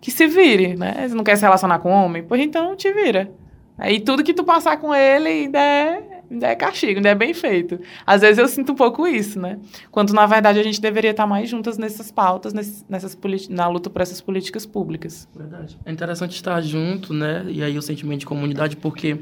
que 0.00 0.10
se 0.10 0.26
vire, 0.26 0.76
né? 0.76 1.06
Você 1.06 1.14
não 1.14 1.24
quer 1.24 1.36
se 1.36 1.42
relacionar 1.42 1.78
com 1.80 1.90
homem? 1.90 2.22
Pois 2.22 2.40
então 2.40 2.74
te 2.76 2.90
vira. 2.92 3.30
Aí 3.76 4.00
tudo 4.00 4.24
que 4.24 4.32
tu 4.32 4.44
passar 4.44 4.78
com 4.78 4.94
ele 4.94 5.28
ainda 5.28 5.58
é 5.58 6.15
ainda 6.30 6.48
é 6.48 6.54
castigo, 6.54 6.96
ainda 6.96 7.08
é 7.08 7.14
bem 7.14 7.32
feito. 7.32 7.78
Às 8.06 8.20
vezes 8.20 8.38
eu 8.38 8.48
sinto 8.48 8.72
um 8.72 8.74
pouco 8.74 9.06
isso, 9.06 9.40
né? 9.40 9.58
Quando, 9.90 10.12
na 10.12 10.26
verdade, 10.26 10.58
a 10.58 10.62
gente 10.62 10.80
deveria 10.80 11.10
estar 11.10 11.26
mais 11.26 11.48
juntas 11.48 11.78
nessas 11.78 12.10
pautas, 12.10 12.52
nessas 12.52 13.16
na 13.48 13.68
luta 13.68 13.90
por 13.90 14.02
essas 14.02 14.20
políticas 14.20 14.66
públicas. 14.66 15.28
Verdade. 15.34 15.78
É 15.84 15.92
interessante 15.92 16.34
estar 16.36 16.60
junto, 16.60 17.12
né? 17.12 17.44
E 17.48 17.62
aí 17.62 17.76
o 17.78 17.82
sentimento 17.82 18.20
de 18.20 18.26
comunidade, 18.26 18.76
porque 18.76 19.18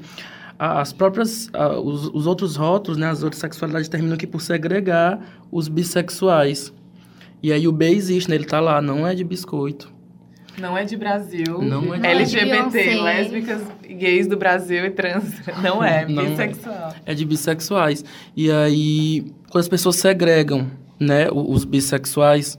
as 0.58 0.92
próprias, 0.92 1.50
os, 1.82 2.06
os 2.08 2.26
outros 2.26 2.56
rótulos, 2.56 2.98
né? 2.98 3.08
As 3.08 3.22
outras 3.22 3.40
sexualidades 3.40 3.88
terminam 3.88 4.14
aqui 4.14 4.26
por 4.26 4.40
segregar 4.40 5.20
os 5.50 5.68
bissexuais. 5.68 6.72
E 7.42 7.52
aí 7.52 7.68
o 7.68 7.72
B 7.72 7.90
existe, 7.90 8.30
né? 8.30 8.36
Ele 8.36 8.44
tá 8.46 8.60
lá, 8.60 8.80
não 8.80 9.06
é 9.06 9.14
de 9.14 9.22
biscoito. 9.22 9.93
Não 10.58 10.76
é 10.76 10.84
de 10.84 10.96
Brasil. 10.96 11.60
Não 11.62 11.94
é 11.94 11.98
de 11.98 12.06
LGBT, 12.06 12.94
lésbicas, 13.02 13.62
gays 13.88 14.26
do 14.26 14.36
Brasil 14.36 14.84
e 14.86 14.90
trans. 14.90 15.24
Não 15.62 15.82
é, 15.82 16.06
não 16.06 16.24
bissexual. 16.24 16.94
É 17.04 17.14
de 17.14 17.24
bissexuais. 17.24 18.04
E 18.36 18.50
aí, 18.50 19.24
quando 19.50 19.62
as 19.62 19.68
pessoas 19.68 19.96
segregam, 19.96 20.70
né, 20.98 21.28
os 21.30 21.64
bissexuais, 21.64 22.58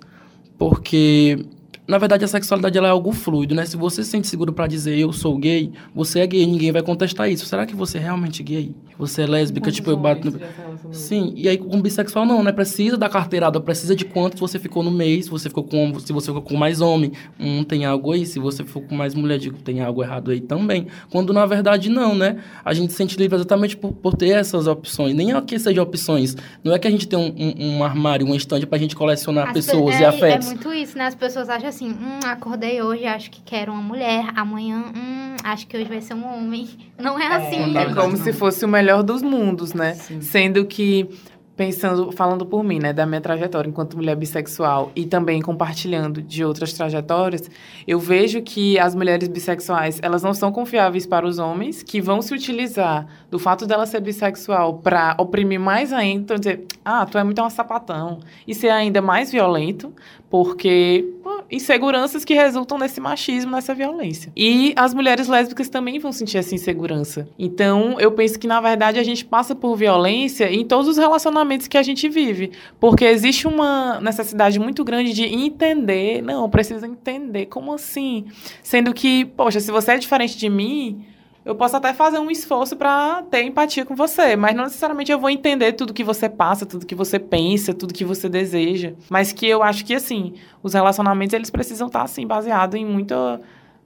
porque 0.58 1.46
na 1.88 1.98
verdade, 1.98 2.26
a 2.26 2.28
sexualidade 2.28 2.78
ela 2.78 2.88
é 2.88 2.92
algo 2.92 3.12
fluido, 3.12 3.54
né? 3.54 3.66
Se 3.66 3.78
você 3.78 4.04
se 4.04 4.10
sente 4.10 4.28
seguro 4.28 4.52
para 4.52 4.66
dizer 4.66 4.98
eu 4.98 5.12
sou 5.14 5.38
gay, 5.38 5.72
você 5.94 6.20
é 6.20 6.28
gay, 6.28 6.46
ninguém 6.46 6.72
vai 6.72 6.82
contestar 6.82 7.30
isso. 7.30 7.46
Será 7.46 7.66
que 7.66 7.76
você 7.76 7.98
é 7.98 8.02
realmente 8.02 8.42
gay? 8.42 8.74
Você 8.98 9.24
é 9.24 9.28
lésbica, 9.28 9.72
tipo, 9.72 9.90
eu 9.92 9.98
bato 9.98 10.32
no... 10.32 10.94
Sim, 10.94 11.34
e 11.36 11.50
aí 11.50 11.58
com 11.58 11.82
bissexual 11.82 12.26
não, 12.26 12.42
né? 12.42 12.52
Precisa 12.52 12.98
da 12.98 13.10
carteirada, 13.10 13.60
precisa 13.60 13.96
de 13.96 14.06
quantos 14.06 14.40
você 14.40 14.58
ficou 14.58 14.82
no 14.82 14.90
mês, 14.90 15.26
se 15.26 15.32
você 15.32 15.50
ficou 15.50 15.64
com 15.64 16.00
se 16.00 16.14
você 16.14 16.28
ficou 16.28 16.42
com 16.42 16.56
mais 16.56 16.82
homem, 16.82 17.12
um 17.40 17.64
tem 17.64 17.86
algo 17.86 18.14
aí, 18.14 18.26
se 18.26 18.40
você 18.40 18.64
ficou 18.64 18.82
com 18.82 18.96
mais 18.96 19.14
mulher, 19.14 19.38
digo, 19.38 19.58
tem 19.62 19.82
algo 19.82 20.02
errado 20.02 20.32
aí 20.32 20.40
também. 20.40 20.88
Quando 21.12 21.34
na 21.34 21.46
verdade 21.46 21.90
não, 21.90 22.16
né? 22.16 22.38
A 22.64 22.74
gente 22.74 22.92
se 22.92 22.98
sente 22.98 23.18
livre 23.18 23.36
exatamente 23.36 23.76
por, 23.76 23.92
por 23.92 24.16
ter 24.16 24.30
essas 24.30 24.66
opções. 24.66 25.14
Nem 25.14 25.34
é 25.34 25.42
que 25.42 25.60
seja 25.60 25.84
opções. 25.84 26.36
Não 26.64 26.74
é 26.74 26.80
que 26.80 26.88
a 26.88 26.92
gente 26.92 27.08
tem 27.08 27.20
um, 27.20 27.34
um, 27.38 27.78
um 27.78 27.84
armário, 27.84 28.26
um 28.26 28.34
estande 28.34 28.66
pra 28.66 28.78
gente 28.78 28.96
colecionar 28.96 29.50
As 29.50 29.54
pessoas 29.54 29.96
é, 29.96 30.02
e 30.02 30.06
afetos. 30.06 30.48
É 30.48 30.50
muito 30.52 30.74
isso, 30.74 30.98
né? 30.98 31.06
As 31.06 31.16
pessoas 31.16 31.50
acham 31.50 31.75
assim, 31.76 31.92
hum, 31.92 32.20
acordei 32.26 32.82
hoje, 32.82 33.06
acho 33.06 33.30
que 33.30 33.42
quero 33.42 33.72
uma 33.72 33.82
mulher, 33.82 34.32
amanhã, 34.36 34.86
hum, 34.96 35.36
acho 35.44 35.68
que 35.68 35.76
hoje 35.76 35.90
vai 35.90 36.02
ser 36.02 36.14
um 36.14 36.26
homem. 36.26 36.70
Não 36.98 37.20
é, 37.20 37.26
é 37.26 37.36
assim. 37.36 37.78
É 37.78 37.94
como 37.94 38.16
se 38.16 38.32
fosse 38.32 38.64
o 38.64 38.68
melhor 38.68 39.04
dos 39.04 39.22
mundos, 39.22 39.74
né? 39.74 39.94
Sim. 39.94 40.22
Sendo 40.22 40.66
que 40.66 41.10
pensando, 41.56 42.12
falando 42.12 42.46
por 42.46 42.64
mim, 42.64 42.80
né, 42.80 42.92
da 42.92 43.06
minha 43.06 43.22
trajetória 43.22 43.70
enquanto 43.70 43.96
mulher 43.96 44.16
bissexual 44.16 44.92
e 44.96 45.06
também 45.06 45.42
compartilhando 45.42 46.22
de 46.22 46.44
outras 46.44 46.74
trajetórias, 46.74 47.50
eu 47.88 47.98
vejo 47.98 48.42
que 48.42 48.78
as 48.78 48.94
mulheres 48.94 49.28
bissexuais, 49.28 50.00
elas 50.02 50.22
não 50.22 50.34
são 50.34 50.52
confiáveis 50.52 51.06
para 51.06 51.26
os 51.26 51.40
homens 51.40 51.82
que 51.82 52.02
vão 52.02 52.22
se 52.22 52.34
utilizar 52.34 53.08
do 53.32 53.40
fato 53.40 53.66
dela 53.66 53.86
ser 53.86 54.02
bissexual 54.02 54.80
para 54.80 55.16
oprimir 55.18 55.60
mais 55.60 55.94
ainda, 55.94 56.22
então 56.24 56.38
dizer, 56.38 56.66
ah, 56.84 57.06
tu 57.06 57.18
é 57.18 57.24
muito 57.24 57.40
uma 57.42 57.50
sapatão. 57.50 58.20
E 58.46 58.54
ser 58.54 58.70
ainda 58.70 59.02
mais 59.02 59.32
violento, 59.32 59.94
porque 60.30 61.14
pô, 61.24 61.35
inseguranças 61.50 62.26
que 62.26 62.34
resultam 62.34 62.78
nesse 62.78 63.00
machismo, 63.00 63.52
nessa 63.52 63.74
violência. 63.74 64.32
E 64.36 64.74
as 64.76 64.94
mulheres 64.94 65.28
lésbicas 65.28 65.70
também 65.70 66.00
vão 66.00 66.12
sentir 66.12 66.38
essa 66.38 66.56
insegurança. 66.56 67.28
Então, 67.38 68.00
eu 68.00 68.12
penso 68.12 68.40
que, 68.40 68.48
na 68.48 68.60
verdade, 68.62 69.00
a 69.00 69.04
gente 69.04 69.26
passa 69.26 69.56
por 69.56 69.76
violência 69.76 70.52
em 70.52 70.66
todos 70.66 70.88
os 70.88 70.98
relacionamentos 70.98 71.68
que 71.68 71.78
a 71.78 71.84
gente 71.84 72.10
vive. 72.10 72.52
Porque 72.80 73.06
existe 73.06 73.48
uma 73.48 74.00
necessidade 74.00 74.60
muito 74.60 74.84
grande 74.84 75.14
de 75.14 75.26
entender. 75.26 76.22
Não, 76.22 76.50
precisa 76.50 76.88
entender. 76.88 77.48
Como 77.48 77.74
assim? 77.74 78.26
Sendo 78.64 78.94
que, 78.94 79.26
poxa, 79.26 79.60
se 79.60 79.72
você 79.72 79.92
é 79.92 79.98
diferente 79.98 80.38
de 80.38 80.50
mim 80.50 81.06
eu 81.46 81.54
posso 81.54 81.78
até 81.78 81.94
fazer 81.94 82.18
um 82.18 82.32
esforço 82.32 82.76
para 82.76 83.22
ter 83.30 83.44
empatia 83.44 83.86
com 83.86 83.96
você, 83.96 84.36
mas 84.36 84.56
não 84.56 84.64
necessariamente 84.64 85.12
eu 85.12 85.20
vou 85.20 85.30
entender 85.30 85.74
tudo 85.74 85.94
que 85.94 86.04
você 86.04 86.28
passa, 86.28 86.66
tudo 86.66 86.88
que 86.88 86.96
você 86.96 87.20
pensa, 87.20 87.72
tudo 87.72 87.94
que 87.94 88.04
você 88.04 88.28
deseja. 88.28 88.94
Mas 89.12 89.32
que 89.32 89.46
eu 89.46 89.62
acho 89.62 89.86
que, 89.86 89.94
assim, 89.94 90.34
os 90.64 90.74
relacionamentos, 90.74 91.36
eles 91.36 91.52
precisam 91.52 91.86
estar, 91.86 92.02
assim, 92.02 92.26
baseados 92.26 92.80
em 92.80 92.84
muita, 92.84 93.40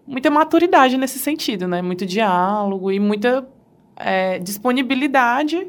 muita 0.08 0.30
maturidade 0.30 0.98
nesse 0.98 1.19
sentido, 1.19 1.67
né? 1.67 1.82
Muito 1.82 2.06
diálogo 2.06 2.93
e 2.93 3.00
muita 3.00 3.45
é, 3.98 4.39
disponibilidade, 4.39 5.67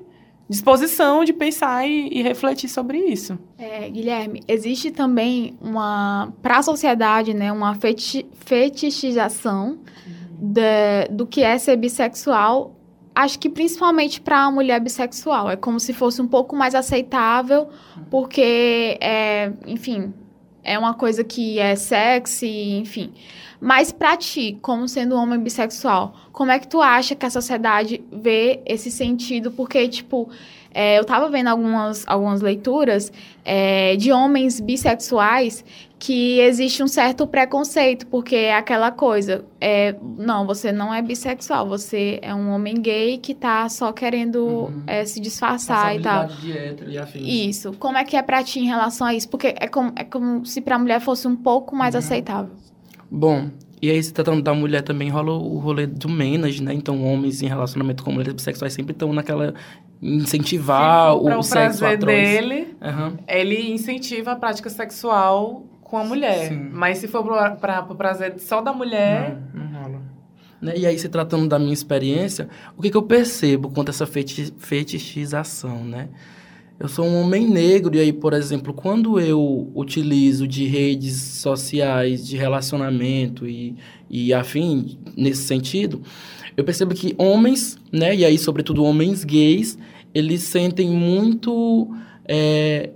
disposição 0.48 1.24
de 1.24 1.33
pensar 1.33 1.88
e, 1.88 2.09
e 2.12 2.22
refletir 2.22 2.68
sobre 2.68 2.98
isso. 2.98 3.37
É, 3.59 3.90
Guilherme, 3.90 4.44
existe 4.46 4.92
também 4.92 5.59
uma, 5.61 6.33
para 6.40 6.59
a 6.59 6.62
sociedade, 6.62 7.35
né, 7.35 7.50
uma 7.50 7.74
feti 7.74 8.24
fetichização 8.44 9.81
do 11.11 11.26
que 11.26 11.42
é 11.42 11.59
ser 11.59 11.76
bissexual, 11.76 12.74
acho 13.14 13.38
que 13.38 13.48
principalmente 13.48 14.20
para 14.20 14.44
a 14.44 14.50
mulher 14.50 14.81
bissexual. 14.81 15.50
É 15.50 15.57
como 15.57 15.79
se 15.79 15.92
fosse 15.92 16.22
um 16.22 16.26
pouco 16.26 16.57
mais 16.57 16.74
aceitável, 16.74 17.68
porque, 18.11 18.98
é, 19.00 19.53
enfim, 19.66 20.14
é 20.62 20.79
uma 20.79 20.94
coisa 20.94 21.22
que 21.22 21.59
é 21.59 21.76
sexy, 21.76 22.79
enfim. 22.79 23.12
Mas 23.61 23.92
para 23.92 24.16
ti, 24.16 24.59
como 24.62 24.88
sendo 24.88 25.14
um 25.14 25.18
homem 25.18 25.38
bissexual, 25.38 26.14
como 26.33 26.50
é 26.50 26.59
que 26.59 26.66
tu 26.66 26.81
acha 26.81 27.14
que 27.14 27.26
a 27.26 27.31
sociedade 27.31 28.03
vê 28.11 28.62
esse 28.64 28.90
sentido? 28.90 29.50
Porque, 29.50 29.87
tipo, 29.87 30.31
é, 30.72 30.98
eu 30.98 31.05
tava 31.05 31.29
vendo 31.29 31.48
algumas, 31.48 32.05
algumas 32.07 32.40
leituras 32.40 33.12
é, 33.44 33.96
de 33.96 34.12
homens 34.12 34.61
bissexuais 34.61 35.62
que 36.02 36.40
existe 36.40 36.82
um 36.82 36.88
certo 36.88 37.26
preconceito, 37.26 38.06
porque 38.06 38.34
é 38.34 38.56
aquela 38.56 38.90
coisa, 38.90 39.44
é, 39.60 39.94
não, 40.16 40.46
você 40.46 40.72
não 40.72 40.92
é 40.94 41.02
bissexual, 41.02 41.68
você 41.68 42.18
é 42.22 42.34
um 42.34 42.48
homem 42.52 42.74
gay 42.80 43.18
que 43.18 43.34
tá 43.34 43.68
só 43.68 43.92
querendo 43.92 44.38
Uhum. 44.46 44.82
é, 44.86 45.04
se 45.04 45.20
disfarçar 45.20 45.94
e 45.94 46.00
tal. 46.00 46.26
De 46.26 46.52
hétero 46.56 46.90
e 46.90 46.96
afins. 46.96 47.28
Isso. 47.56 47.72
Como 47.78 47.98
é 47.98 48.04
que 48.04 48.16
é 48.16 48.22
pra 48.22 48.42
ti 48.42 48.60
em 48.60 48.66
relação 48.66 49.06
a 49.06 49.14
isso? 49.14 49.28
Porque 49.28 49.48
é 49.60 49.68
como, 49.68 49.92
é 49.94 50.02
como 50.02 50.44
se 50.46 50.62
pra 50.62 50.78
mulher 50.78 51.00
fosse 51.02 51.28
um 51.28 51.36
pouco 51.36 51.76
mais 51.76 51.94
Uhum. 51.94 51.98
aceitável. 51.98 52.54
Bom, 53.10 53.50
e 53.82 53.90
aí 53.90 54.02
se 54.02 54.10
tratando 54.14 54.40
da 54.40 54.54
mulher 54.54 54.80
também 54.82 55.10
rola 55.10 55.32
o 55.32 55.58
rolê 55.58 55.86
do 55.86 56.08
menas, 56.08 56.58
né? 56.60 56.72
Então 56.72 57.04
homens 57.04 57.42
em 57.42 57.46
relacionamento 57.46 58.02
com 58.02 58.10
mulheres 58.10 58.32
bissexuais 58.32 58.72
sempre 58.72 58.92
estão 58.92 59.12
naquela 59.12 59.52
incentivar 60.02 61.12
pra 61.12 61.14
o, 61.14 61.38
o 61.40 61.42
sexo 61.42 61.80
prazer 61.80 61.96
atroz. 61.98 62.16
dele, 62.16 62.74
Aham. 62.80 63.18
ele 63.28 63.70
incentiva 63.72 64.32
a 64.32 64.36
prática 64.36 64.70
sexual 64.70 65.64
com 65.90 65.98
a 65.98 66.05
mulher. 66.05 66.48
Sim. 66.48 66.70
Mas 66.72 66.98
se 66.98 67.09
for 67.09 67.24
para 67.61 67.87
o 67.90 67.96
prazer 67.96 68.38
só 68.38 68.61
da 68.61 68.72
mulher, 68.72 69.37
Não, 69.53 69.64
não 69.64 69.83
rola. 69.83 70.03
Né? 70.62 70.74
E 70.76 70.87
aí, 70.87 70.96
se 70.98 71.09
tratando 71.09 71.48
da 71.48 71.59
minha 71.59 71.72
experiência, 71.72 72.48
o 72.76 72.83
que, 72.83 72.90
que 72.90 72.96
eu 72.96 73.03
percebo 73.03 73.70
quanto 73.70 73.88
a 73.88 73.90
essa 73.90 74.07
feti 74.07 74.53
fetichização, 74.59 75.85
né? 75.85 76.09
Eu 76.79 76.88
sou 76.88 77.05
um 77.05 77.20
homem 77.20 77.46
negro, 77.46 77.94
e 77.94 78.00
aí, 78.00 78.12
por 78.12 78.33
exemplo, 78.33 78.72
quando 78.72 79.20
eu 79.20 79.70
utilizo 79.74 80.46
de 80.48 80.64
redes 80.64 81.16
sociais, 81.16 82.26
de 82.26 82.38
relacionamento 82.38 83.46
e, 83.46 83.76
e 84.09 84.33
afim, 84.33 84.98
nesse 85.14 85.42
sentido, 85.42 86.00
eu 86.57 86.64
percebo 86.64 86.94
que 86.94 87.14
homens, 87.18 87.76
né, 87.92 88.14
e 88.14 88.24
aí, 88.24 88.38
sobretudo, 88.38 88.83
homens 88.83 89.24
gays, 89.24 89.76
eles 90.14 90.42
sentem 90.44 90.88
muito. 90.88 91.88
é, 92.24 92.90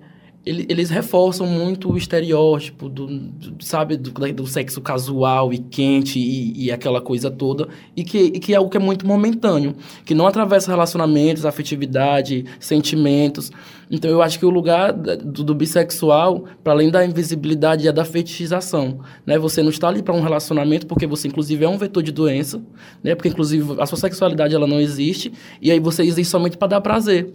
ele- 0.46 0.66
eles 0.68 0.90
reforçam 0.90 1.46
muito 1.46 1.90
o 1.92 1.96
estereótipo 1.96 2.88
do, 2.88 3.06
do- 3.06 3.64
sabe, 3.64 3.96
do, 3.96 4.10
do 4.10 4.46
sexo 4.46 4.80
casual 4.80 5.52
e 5.52 5.58
quente 5.58 6.18
e, 6.18 6.64
e 6.64 6.70
aquela 6.72 7.00
coisa 7.00 7.30
toda, 7.30 7.68
e 7.96 8.04
que, 8.04 8.18
e 8.18 8.38
que 8.38 8.52
é 8.52 8.56
algo 8.56 8.70
que 8.70 8.76
é 8.76 8.80
muito 8.80 9.06
momentâneo, 9.06 9.74
que 10.04 10.14
não 10.14 10.26
atravessa 10.26 10.70
relacionamentos, 10.70 11.46
afetividade, 11.46 12.44
sentimentos. 12.60 13.50
Então 13.90 14.10
eu 14.10 14.20
acho 14.22 14.38
que 14.38 14.46
o 14.46 14.50
lugar 14.50 14.92
do, 14.92 15.44
do 15.44 15.54
bissexual, 15.54 16.44
para 16.62 16.72
além 16.72 16.90
da 16.90 17.04
invisibilidade, 17.04 17.86
é 17.86 17.92
da 17.92 18.04
fetichização, 18.04 19.00
né? 19.26 19.38
Você 19.38 19.62
não 19.62 19.70
está 19.70 19.88
ali 19.88 20.02
para 20.02 20.14
um 20.14 20.22
relacionamento 20.22 20.86
porque 20.86 21.06
você 21.06 21.28
inclusive 21.28 21.64
é 21.64 21.68
um 21.68 21.76
vetor 21.78 22.02
de 22.02 22.10
doença, 22.10 22.62
né? 23.02 23.14
Porque 23.14 23.28
inclusive 23.28 23.80
a 23.80 23.86
sua 23.86 23.98
sexualidade 23.98 24.54
ela 24.54 24.66
não 24.66 24.80
existe 24.80 25.32
e 25.60 25.70
aí 25.70 25.78
você 25.80 26.02
existe 26.02 26.30
somente 26.30 26.56
para 26.56 26.68
dar 26.68 26.80
prazer. 26.80 27.30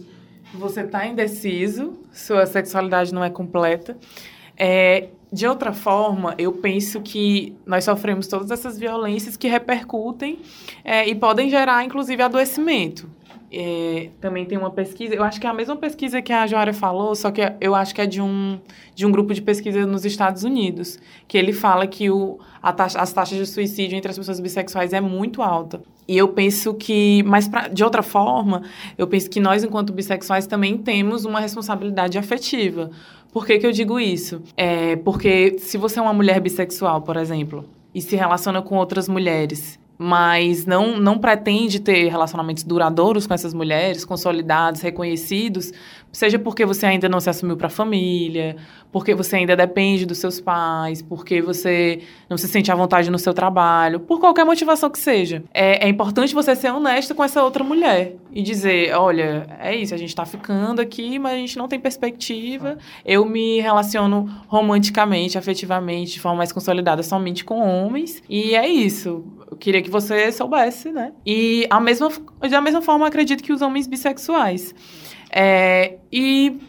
Você 0.52 0.84
tá 0.84 1.06
indeciso, 1.06 1.98
sua 2.12 2.46
sexualidade 2.46 3.14
não 3.14 3.22
é 3.22 3.30
completa. 3.30 3.96
É, 4.56 5.08
de 5.32 5.46
outra 5.46 5.72
forma, 5.72 6.34
eu 6.36 6.52
penso 6.52 7.00
que 7.00 7.56
nós 7.64 7.84
sofremos 7.84 8.26
todas 8.26 8.50
essas 8.50 8.78
violências 8.78 9.36
que 9.36 9.48
repercutem 9.48 10.40
é, 10.84 11.08
e 11.08 11.14
podem 11.14 11.48
gerar, 11.48 11.84
inclusive, 11.84 12.20
adoecimento. 12.22 13.08
É, 13.52 14.10
também 14.20 14.44
tem 14.44 14.56
uma 14.56 14.70
pesquisa, 14.70 15.12
eu 15.12 15.24
acho 15.24 15.40
que 15.40 15.46
é 15.46 15.50
a 15.50 15.52
mesma 15.52 15.74
pesquisa 15.74 16.22
que 16.22 16.32
a 16.32 16.46
Joara 16.46 16.72
falou, 16.72 17.16
só 17.16 17.32
que 17.32 17.40
eu 17.60 17.74
acho 17.74 17.92
que 17.92 18.00
é 18.00 18.06
de 18.06 18.20
um, 18.20 18.60
de 18.94 19.04
um 19.04 19.10
grupo 19.10 19.34
de 19.34 19.42
pesquisa 19.42 19.84
nos 19.84 20.04
Estados 20.04 20.44
Unidos, 20.44 21.00
que 21.26 21.36
ele 21.36 21.52
fala 21.52 21.84
que 21.84 22.08
o, 22.08 22.38
a 22.62 22.72
taxa, 22.72 23.00
as 23.00 23.12
taxas 23.12 23.36
de 23.36 23.46
suicídio 23.46 23.96
entre 23.96 24.08
as 24.08 24.16
pessoas 24.16 24.38
bissexuais 24.38 24.92
é 24.92 25.00
muito 25.00 25.42
alta. 25.42 25.82
E 26.06 26.16
eu 26.16 26.28
penso 26.28 26.74
que, 26.74 27.24
mas 27.24 27.48
pra, 27.48 27.66
de 27.66 27.82
outra 27.82 28.02
forma, 28.02 28.62
eu 28.96 29.08
penso 29.08 29.28
que 29.28 29.40
nós, 29.40 29.64
enquanto 29.64 29.92
bissexuais, 29.92 30.46
também 30.46 30.78
temos 30.78 31.24
uma 31.24 31.40
responsabilidade 31.40 32.18
afetiva. 32.18 32.90
Por 33.32 33.44
que, 33.44 33.58
que 33.58 33.66
eu 33.66 33.72
digo 33.72 33.98
isso? 33.98 34.42
É 34.56 34.94
porque 34.96 35.56
se 35.58 35.76
você 35.76 35.98
é 35.98 36.02
uma 36.02 36.12
mulher 36.12 36.40
bissexual, 36.40 37.02
por 37.02 37.16
exemplo, 37.16 37.64
e 37.92 38.00
se 38.00 38.14
relaciona 38.14 38.62
com 38.62 38.76
outras 38.76 39.08
mulheres, 39.08 39.78
mas 40.02 40.64
não, 40.64 40.98
não 40.98 41.18
pretende 41.18 41.78
ter 41.78 42.08
relacionamentos 42.08 42.64
duradouros 42.64 43.26
com 43.26 43.34
essas 43.34 43.52
mulheres, 43.52 44.02
consolidados, 44.02 44.80
reconhecidos, 44.80 45.74
seja 46.10 46.38
porque 46.38 46.64
você 46.64 46.86
ainda 46.86 47.06
não 47.06 47.20
se 47.20 47.28
assumiu 47.28 47.54
para 47.54 47.66
a 47.66 47.70
família, 47.70 48.56
porque 48.90 49.14
você 49.14 49.36
ainda 49.36 49.54
depende 49.54 50.06
dos 50.06 50.16
seus 50.16 50.40
pais, 50.40 51.02
porque 51.02 51.42
você 51.42 52.00
não 52.30 52.38
se 52.38 52.48
sente 52.48 52.72
à 52.72 52.74
vontade 52.74 53.10
no 53.10 53.18
seu 53.18 53.34
trabalho, 53.34 54.00
por 54.00 54.18
qualquer 54.18 54.42
motivação 54.42 54.88
que 54.88 54.98
seja. 54.98 55.44
É, 55.52 55.84
é 55.84 55.88
importante 55.90 56.34
você 56.34 56.56
ser 56.56 56.72
honesto 56.72 57.14
com 57.14 57.22
essa 57.22 57.42
outra 57.44 57.62
mulher 57.62 58.16
e 58.32 58.40
dizer: 58.40 58.96
olha, 58.96 59.46
é 59.60 59.76
isso, 59.76 59.94
a 59.94 59.98
gente 59.98 60.08
está 60.08 60.24
ficando 60.24 60.80
aqui, 60.80 61.18
mas 61.18 61.34
a 61.34 61.36
gente 61.36 61.58
não 61.58 61.68
tem 61.68 61.78
perspectiva. 61.78 62.78
Eu 63.04 63.26
me 63.26 63.60
relaciono 63.60 64.30
romanticamente, 64.48 65.36
afetivamente, 65.36 66.12
de 66.12 66.20
forma 66.20 66.38
mais 66.38 66.52
consolidada 66.52 67.02
somente 67.02 67.44
com 67.44 67.60
homens, 67.60 68.22
e 68.30 68.54
é 68.54 68.66
isso. 68.66 69.22
Eu 69.50 69.56
queria 69.56 69.82
que 69.82 69.90
você 69.90 70.30
soubesse, 70.30 70.90
né? 70.90 71.12
E 71.26 71.66
a 71.68 71.80
mesma, 71.80 72.10
da 72.48 72.60
mesma 72.60 72.82
forma, 72.82 73.06
acredito 73.06 73.42
que 73.42 73.52
os 73.52 73.62
homens 73.62 73.86
bissexuais. 73.86 74.74
É, 75.32 75.98
e 76.12 76.60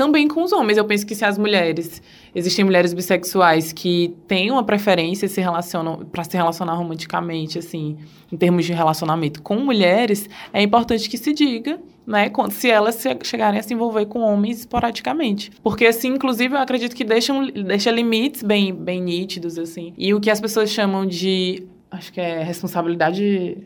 também 0.00 0.26
com 0.26 0.42
os 0.42 0.50
homens. 0.50 0.78
Eu 0.78 0.84
penso 0.86 1.06
que 1.06 1.14
se 1.14 1.26
as 1.26 1.36
mulheres. 1.36 2.00
Existem 2.34 2.64
mulheres 2.64 2.94
bissexuais 2.94 3.70
que 3.70 4.16
têm 4.26 4.50
uma 4.50 4.64
preferência 4.64 5.28
se 5.28 5.42
relacionam 5.42 6.06
para 6.10 6.24
se 6.24 6.34
relacionar 6.36 6.72
romanticamente, 6.72 7.58
assim, 7.58 7.98
em 8.32 8.36
termos 8.36 8.64
de 8.64 8.72
relacionamento 8.72 9.42
com 9.42 9.56
mulheres, 9.56 10.26
é 10.52 10.62
importante 10.62 11.10
que 11.10 11.18
se 11.18 11.34
diga, 11.34 11.78
né, 12.06 12.30
se 12.50 12.70
elas 12.70 13.04
chegarem 13.24 13.60
a 13.60 13.62
se 13.62 13.74
envolver 13.74 14.06
com 14.06 14.20
homens 14.20 14.60
esporadicamente. 14.60 15.50
Porque, 15.62 15.84
assim, 15.84 16.08
inclusive, 16.08 16.54
eu 16.54 16.60
acredito 16.60 16.96
que 16.96 17.04
deixam, 17.04 17.46
deixa 17.48 17.90
limites 17.90 18.42
bem, 18.42 18.72
bem 18.72 19.02
nítidos, 19.02 19.58
assim. 19.58 19.92
E 19.98 20.14
o 20.14 20.20
que 20.20 20.30
as 20.30 20.40
pessoas 20.40 20.70
chamam 20.70 21.04
de. 21.04 21.66
Acho 21.90 22.12
que 22.12 22.20
é 22.20 22.42
responsabilidade 22.42 23.58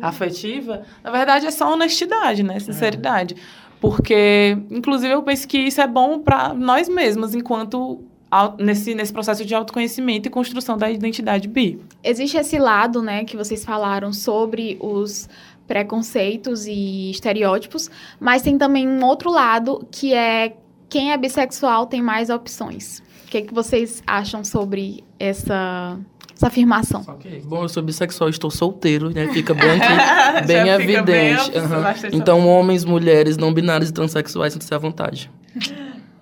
afetiva, 0.00 0.82
na 1.02 1.10
verdade 1.10 1.46
é 1.46 1.50
só 1.50 1.72
honestidade, 1.72 2.42
né? 2.42 2.60
Sinceridade. 2.60 3.36
Porque, 3.80 4.58
inclusive, 4.70 5.14
eu 5.14 5.22
penso 5.22 5.48
que 5.48 5.58
isso 5.58 5.80
é 5.80 5.86
bom 5.86 6.18
para 6.18 6.52
nós 6.52 6.88
mesmos, 6.88 7.34
enquanto 7.34 8.04
nesse, 8.58 8.94
nesse 8.94 9.12
processo 9.12 9.44
de 9.44 9.54
autoconhecimento 9.54 10.28
e 10.28 10.30
construção 10.30 10.76
da 10.76 10.90
identidade 10.90 11.48
bi. 11.48 11.80
Existe 12.04 12.36
esse 12.36 12.58
lado, 12.58 13.02
né, 13.02 13.24
que 13.24 13.36
vocês 13.36 13.64
falaram 13.64 14.12
sobre 14.12 14.78
os 14.80 15.28
preconceitos 15.66 16.66
e 16.66 17.10
estereótipos, 17.10 17.90
mas 18.18 18.42
tem 18.42 18.58
também 18.58 18.88
um 18.88 19.04
outro 19.04 19.30
lado 19.30 19.86
que 19.90 20.12
é 20.12 20.56
quem 20.88 21.12
é 21.12 21.16
bissexual 21.16 21.86
tem 21.86 22.02
mais 22.02 22.28
opções. 22.28 22.98
O 23.24 23.30
que, 23.30 23.42
que 23.42 23.54
vocês 23.54 24.02
acham 24.04 24.42
sobre 24.42 25.04
essa, 25.18 25.96
essa 26.40 26.46
afirmação? 26.46 27.04
Ok. 27.06 27.42
Bom, 27.44 27.62
eu 27.62 27.68
sou 27.68 27.82
bissexual, 27.82 28.30
estou 28.30 28.50
solteiro, 28.50 29.10
né? 29.10 29.28
Fica 29.28 29.52
bem 29.52 29.70
aqui, 29.70 30.46
bem 30.46 30.66
Já 30.66 30.78
fica 30.78 31.02
bem 31.02 31.32
evidente. 31.32 31.58
Aham. 31.58 31.82
bastante 31.82 32.16
Então, 32.16 32.48
homens, 32.48 32.84
mulheres, 32.84 33.36
não 33.36 33.52
binários 33.52 33.90
e 33.90 33.92
transexuais, 33.92 34.54
sintam-se 34.54 34.74
à 34.74 34.78
vontade. 34.78 35.30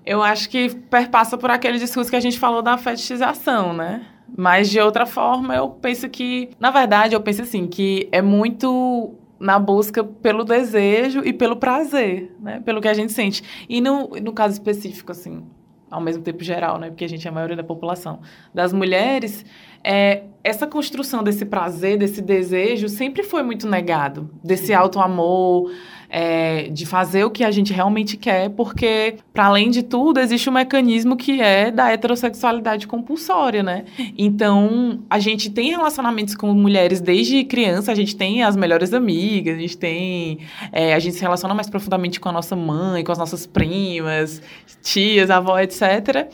Eu 0.05 0.21
acho 0.23 0.49
que 0.51 0.75
perpassa 0.91 1.39
por 1.39 1.51
aquele 1.51 1.79
discurso 1.79 2.11
que 2.11 2.17
a 2.17 2.21
gente 2.21 2.39
falou 2.39 2.63
da 2.63 2.77
fetichização, 2.77 3.73
né? 3.73 4.07
Mas 4.37 4.69
de 4.69 4.81
outra 4.81 5.07
forma, 5.07 5.55
eu 5.55 5.69
penso 5.69 6.09
que, 6.09 6.51
na 6.59 6.71
verdade, 6.71 7.15
eu 7.15 7.21
penso 7.21 7.43
assim, 7.43 7.67
que 7.67 8.09
é 8.11 8.21
muito 8.21 9.15
na 9.39 9.57
busca 9.59 10.03
pelo 10.03 10.43
desejo 10.43 11.23
e 11.25 11.33
pelo 11.33 11.57
prazer, 11.57 12.35
né? 12.41 12.61
Pelo 12.65 12.81
que 12.81 12.89
a 12.89 12.95
gente 12.95 13.13
sente. 13.13 13.43
E 13.69 13.81
no, 13.81 14.09
no 14.21 14.33
caso 14.33 14.55
específico, 14.55 15.13
assim, 15.13 15.45
ao 15.91 16.01
mesmo 16.01 16.23
tempo 16.23 16.43
geral, 16.43 16.79
né? 16.79 16.89
Porque 16.89 17.05
a 17.05 17.09
gente 17.09 17.27
é 17.27 17.31
a 17.31 17.33
maioria 17.33 17.57
da 17.57 17.65
população. 17.65 18.21
Das 18.55 18.73
mulheres, 18.73 19.45
é, 19.83 20.25
essa 20.43 20.67
construção 20.67 21.23
desse 21.23 21.45
prazer, 21.45 21.99
desse 21.99 22.21
desejo, 22.21 22.89
sempre 22.89 23.23
foi 23.23 23.43
muito 23.43 23.69
negado. 23.69 24.31
Desse 24.43 24.73
auto-amor, 24.75 25.71
é, 26.09 26.69
de 26.69 26.87
fazer 26.87 27.25
o 27.25 27.31
que 27.31 27.45
a 27.45 27.51
gente 27.51 27.73
realmente 27.73 28.17
quer, 28.17 28.51
porque, 28.51 29.17
para 29.33 29.47
além 29.47 29.71
de 29.71 29.83
tudo, 29.83 30.21
existe 30.21 30.49
um 30.49 30.53
mecanismo 30.53 31.17
que 31.17 31.41
é 31.41 31.71
da 31.71 31.91
heterossexualidade 31.93 32.87
compulsória, 32.87 33.63
né? 33.63 33.85
Então, 34.17 35.01
a 35.11 35.19
gente 35.19 35.51
tem 35.51 35.71
relacionamentos 35.71 36.35
com 36.35 36.53
mulheres 36.55 37.01
desde 37.01 37.45
criança, 37.45 37.93
a 37.93 37.95
gente 37.95 38.17
tem 38.17 38.43
as 38.43 38.57
melhores 38.57 38.93
amigas, 38.95 39.57
a 39.57 39.61
gente 39.61 39.77
tem. 39.77 40.39
É, 40.73 40.95
a 40.95 40.99
gente 40.99 41.17
se 41.17 41.23
relaciona 41.23 41.55
mais 41.55 41.69
profundamente 41.69 42.19
com 42.19 42.29
a 42.29 42.33
nossa 42.33 42.57
mãe, 42.57 43.05
com 43.05 43.13
as 43.13 43.19
nossas 43.19 43.47
primas, 43.47 44.41
tias, 44.83 45.31
avó, 45.31 45.59
etc. 45.59 46.29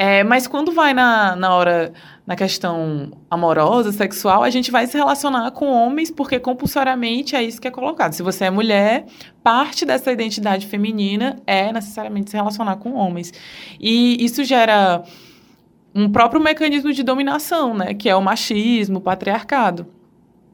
É, 0.00 0.22
mas 0.22 0.46
quando 0.46 0.70
vai 0.70 0.94
na, 0.94 1.34
na 1.34 1.52
hora 1.52 1.92
na 2.24 2.36
questão 2.36 3.10
amorosa, 3.28 3.90
sexual, 3.90 4.44
a 4.44 4.50
gente 4.50 4.70
vai 4.70 4.86
se 4.86 4.96
relacionar 4.96 5.50
com 5.50 5.66
homens 5.72 6.08
porque 6.08 6.38
compulsoriamente 6.38 7.34
é 7.34 7.42
isso 7.42 7.60
que 7.60 7.66
é 7.66 7.70
colocado. 7.70 8.12
Se 8.12 8.22
você 8.22 8.44
é 8.44 8.50
mulher, 8.50 9.06
parte 9.42 9.84
dessa 9.84 10.12
identidade 10.12 10.68
feminina 10.68 11.42
é 11.44 11.72
necessariamente 11.72 12.30
se 12.30 12.36
relacionar 12.36 12.76
com 12.76 12.94
homens. 12.94 13.32
E 13.80 14.24
isso 14.24 14.44
gera 14.44 15.02
um 15.92 16.08
próprio 16.08 16.40
mecanismo 16.40 16.92
de 16.92 17.02
dominação, 17.02 17.74
né, 17.74 17.92
que 17.92 18.08
é 18.08 18.14
o 18.14 18.22
machismo, 18.22 18.98
o 18.98 19.00
patriarcado. 19.00 19.84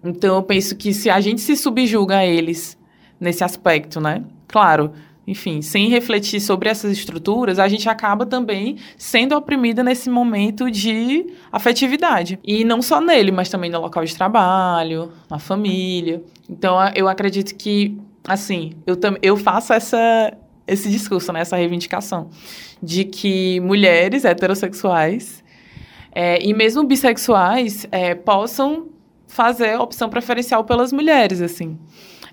Então 0.02 0.36
eu 0.36 0.42
penso 0.42 0.74
que 0.74 0.94
se 0.94 1.10
a 1.10 1.20
gente 1.20 1.42
se 1.42 1.54
subjuga 1.54 2.16
a 2.16 2.24
eles 2.24 2.78
nesse 3.20 3.44
aspecto, 3.44 4.00
né? 4.00 4.24
Claro, 4.48 4.92
enfim, 5.26 5.62
sem 5.62 5.88
refletir 5.88 6.40
sobre 6.40 6.68
essas 6.68 6.92
estruturas, 6.92 7.58
a 7.58 7.66
gente 7.66 7.88
acaba 7.88 8.26
também 8.26 8.76
sendo 8.96 9.34
oprimida 9.34 9.82
nesse 9.82 10.10
momento 10.10 10.70
de 10.70 11.26
afetividade. 11.50 12.38
E 12.44 12.64
não 12.64 12.82
só 12.82 13.00
nele, 13.00 13.32
mas 13.32 13.48
também 13.48 13.70
no 13.70 13.80
local 13.80 14.04
de 14.04 14.14
trabalho, 14.14 15.12
na 15.30 15.38
família. 15.38 16.22
Então, 16.48 16.76
eu 16.94 17.08
acredito 17.08 17.54
que, 17.54 17.98
assim, 18.26 18.72
eu, 18.86 18.98
eu 19.22 19.36
faço 19.36 19.72
essa, 19.72 20.32
esse 20.66 20.90
discurso, 20.90 21.32
né, 21.32 21.40
essa 21.40 21.56
reivindicação, 21.56 22.28
de 22.82 23.04
que 23.04 23.60
mulheres 23.60 24.24
heterossexuais 24.24 25.42
é, 26.14 26.38
e 26.44 26.52
mesmo 26.52 26.84
bissexuais 26.84 27.86
é, 27.90 28.14
possam 28.14 28.88
fazer 29.26 29.80
opção 29.80 30.08
preferencial 30.08 30.64
pelas 30.64 30.92
mulheres, 30.92 31.40
assim. 31.40 31.76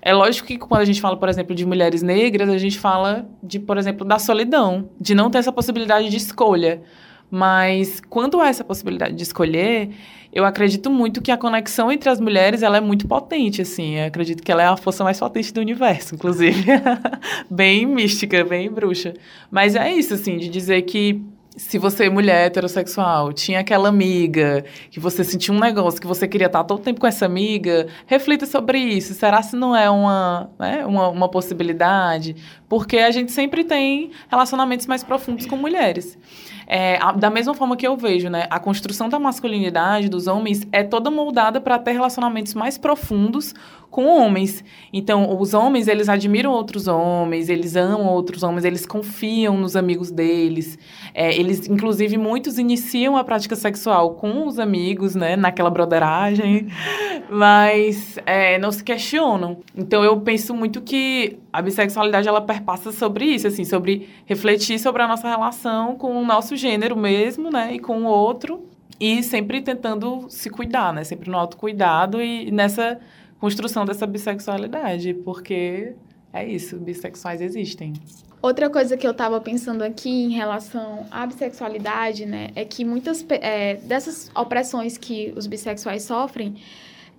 É 0.04 0.12
lógico 0.12 0.48
que 0.48 0.58
quando 0.58 0.80
a 0.80 0.84
gente 0.84 1.00
fala, 1.00 1.16
por 1.16 1.28
exemplo, 1.28 1.54
de 1.54 1.64
mulheres 1.64 2.02
negras, 2.02 2.48
a 2.48 2.58
gente 2.58 2.76
fala 2.76 3.24
de, 3.40 3.60
por 3.60 3.78
exemplo, 3.78 4.04
da 4.04 4.18
solidão, 4.18 4.90
de 5.00 5.14
não 5.14 5.30
ter 5.30 5.38
essa 5.38 5.52
possibilidade 5.52 6.10
de 6.10 6.16
escolha. 6.16 6.82
Mas 7.30 8.02
quando 8.10 8.40
há 8.40 8.48
essa 8.48 8.64
possibilidade 8.64 9.14
de 9.14 9.22
escolher, 9.22 9.90
eu 10.32 10.44
acredito 10.44 10.90
muito 10.90 11.22
que 11.22 11.30
a 11.30 11.36
conexão 11.36 11.90
entre 11.90 12.10
as 12.10 12.20
mulheres 12.20 12.62
ela 12.62 12.78
é 12.78 12.80
muito 12.80 13.06
potente, 13.06 13.62
assim. 13.62 13.94
Eu 13.94 14.06
acredito 14.06 14.42
que 14.42 14.50
ela 14.50 14.62
é 14.62 14.66
a 14.66 14.76
força 14.76 15.04
mais 15.04 15.20
potente 15.20 15.54
do 15.54 15.60
universo, 15.60 16.16
inclusive. 16.16 16.64
bem 17.48 17.86
mística, 17.86 18.44
bem 18.44 18.70
bruxa. 18.70 19.14
Mas 19.50 19.76
é 19.76 19.92
isso, 19.92 20.14
assim, 20.14 20.36
de 20.36 20.48
dizer 20.48 20.82
que 20.82 21.22
se 21.56 21.78
você, 21.78 22.08
mulher 22.08 22.46
heterossexual, 22.46 23.32
tinha 23.32 23.60
aquela 23.60 23.88
amiga, 23.88 24.64
que 24.90 24.98
você 24.98 25.22
sentia 25.22 25.52
um 25.52 25.58
negócio, 25.58 26.00
que 26.00 26.06
você 26.06 26.26
queria 26.26 26.46
estar 26.46 26.64
todo 26.64 26.80
tempo 26.80 27.00
com 27.00 27.06
essa 27.06 27.26
amiga, 27.26 27.86
reflita 28.06 28.46
sobre 28.46 28.78
isso. 28.78 29.12
Será 29.12 29.42
se 29.42 29.54
não 29.54 29.76
é 29.76 29.90
uma, 29.90 30.50
né, 30.58 30.86
uma, 30.86 31.08
uma 31.08 31.28
possibilidade? 31.28 32.36
Porque 32.68 32.98
a 32.98 33.10
gente 33.10 33.32
sempre 33.32 33.64
tem 33.64 34.12
relacionamentos 34.30 34.86
mais 34.86 35.04
profundos 35.04 35.44
com 35.44 35.56
mulheres. 35.56 36.18
É, 36.66 36.96
a, 37.02 37.12
da 37.12 37.28
mesma 37.28 37.52
forma 37.52 37.76
que 37.76 37.86
eu 37.86 37.96
vejo, 37.98 38.30
né, 38.30 38.46
a 38.48 38.58
construção 38.58 39.08
da 39.08 39.18
masculinidade 39.18 40.08
dos 40.08 40.26
homens 40.26 40.66
é 40.72 40.82
toda 40.82 41.10
moldada 41.10 41.60
para 41.60 41.78
ter 41.78 41.92
relacionamentos 41.92 42.54
mais 42.54 42.78
profundos 42.78 43.54
com 43.92 44.06
homens. 44.06 44.64
Então, 44.90 45.38
os 45.38 45.52
homens, 45.52 45.86
eles 45.86 46.08
admiram 46.08 46.50
outros 46.50 46.88
homens, 46.88 47.50
eles 47.50 47.76
amam 47.76 48.08
outros 48.08 48.42
homens, 48.42 48.64
eles 48.64 48.86
confiam 48.86 49.56
nos 49.56 49.76
amigos 49.76 50.10
deles. 50.10 50.78
É, 51.14 51.38
eles, 51.38 51.68
inclusive, 51.68 52.16
muitos 52.16 52.58
iniciam 52.58 53.18
a 53.18 53.22
prática 53.22 53.54
sexual 53.54 54.14
com 54.14 54.48
os 54.48 54.58
amigos, 54.58 55.14
né, 55.14 55.36
naquela 55.36 55.68
broderagem, 55.68 56.68
mas 57.30 58.18
é, 58.24 58.58
não 58.58 58.72
se 58.72 58.82
questionam. 58.82 59.58
Então, 59.76 60.02
eu 60.02 60.18
penso 60.20 60.54
muito 60.54 60.80
que 60.80 61.38
a 61.52 61.60
bissexualidade, 61.60 62.26
ela 62.26 62.40
perpassa 62.40 62.90
sobre 62.90 63.26
isso, 63.26 63.46
assim, 63.46 63.64
sobre 63.64 64.08
refletir 64.24 64.78
sobre 64.78 65.02
a 65.02 65.06
nossa 65.06 65.28
relação 65.28 65.96
com 65.96 66.16
o 66.16 66.24
nosso 66.24 66.56
gênero 66.56 66.96
mesmo, 66.96 67.50
né, 67.50 67.74
e 67.74 67.78
com 67.78 68.04
o 68.04 68.06
outro, 68.06 68.64
e 68.98 69.22
sempre 69.22 69.60
tentando 69.60 70.26
se 70.30 70.48
cuidar, 70.48 70.94
né, 70.94 71.04
sempre 71.04 71.30
no 71.30 71.36
autocuidado 71.36 72.22
e 72.22 72.50
nessa 72.50 72.98
construção 73.42 73.84
dessa 73.84 74.06
bissexualidade, 74.06 75.14
porque 75.14 75.96
é 76.32 76.46
isso, 76.46 76.78
bissexuais 76.78 77.40
existem. 77.40 77.92
Outra 78.40 78.70
coisa 78.70 78.96
que 78.96 79.04
eu 79.04 79.10
estava 79.10 79.40
pensando 79.40 79.82
aqui 79.82 80.08
em 80.08 80.30
relação 80.30 81.04
à 81.10 81.26
bissexualidade, 81.26 82.24
né, 82.24 82.50
é 82.54 82.64
que 82.64 82.84
muitas 82.84 83.26
é, 83.28 83.74
dessas 83.78 84.30
opressões 84.32 84.96
que 84.96 85.32
os 85.36 85.48
bissexuais 85.48 86.04
sofrem 86.04 86.54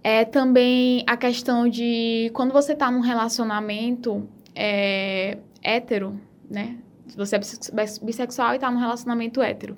é 0.02 0.24
também 0.24 1.04
a 1.06 1.18
questão 1.18 1.68
de 1.68 2.32
quando 2.34 2.54
você 2.54 2.72
está 2.72 2.90
num 2.90 3.02
relacionamento 3.02 4.26
é, 4.56 5.38
hétero, 5.62 6.18
né? 6.50 6.78
Você 7.18 7.36
é 7.36 7.40
bissexual 8.02 8.54
e 8.54 8.56
está 8.56 8.72
num 8.72 8.80
relacionamento 8.80 9.42
hétero 9.42 9.78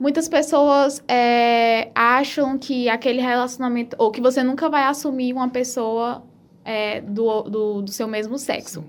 muitas 0.00 0.26
pessoas 0.30 1.04
é, 1.06 1.90
acham 1.94 2.56
que 2.58 2.88
aquele 2.88 3.20
relacionamento, 3.20 3.94
ou 3.98 4.10
que 4.10 4.20
você 4.20 4.42
nunca 4.42 4.70
vai 4.70 4.84
assumir 4.84 5.34
uma 5.34 5.50
pessoa 5.50 6.24
é, 6.64 7.02
do, 7.02 7.42
do, 7.42 7.82
do, 7.82 7.92
seu 7.92 8.08
mesmo 8.08 8.38
sexo. 8.38 8.82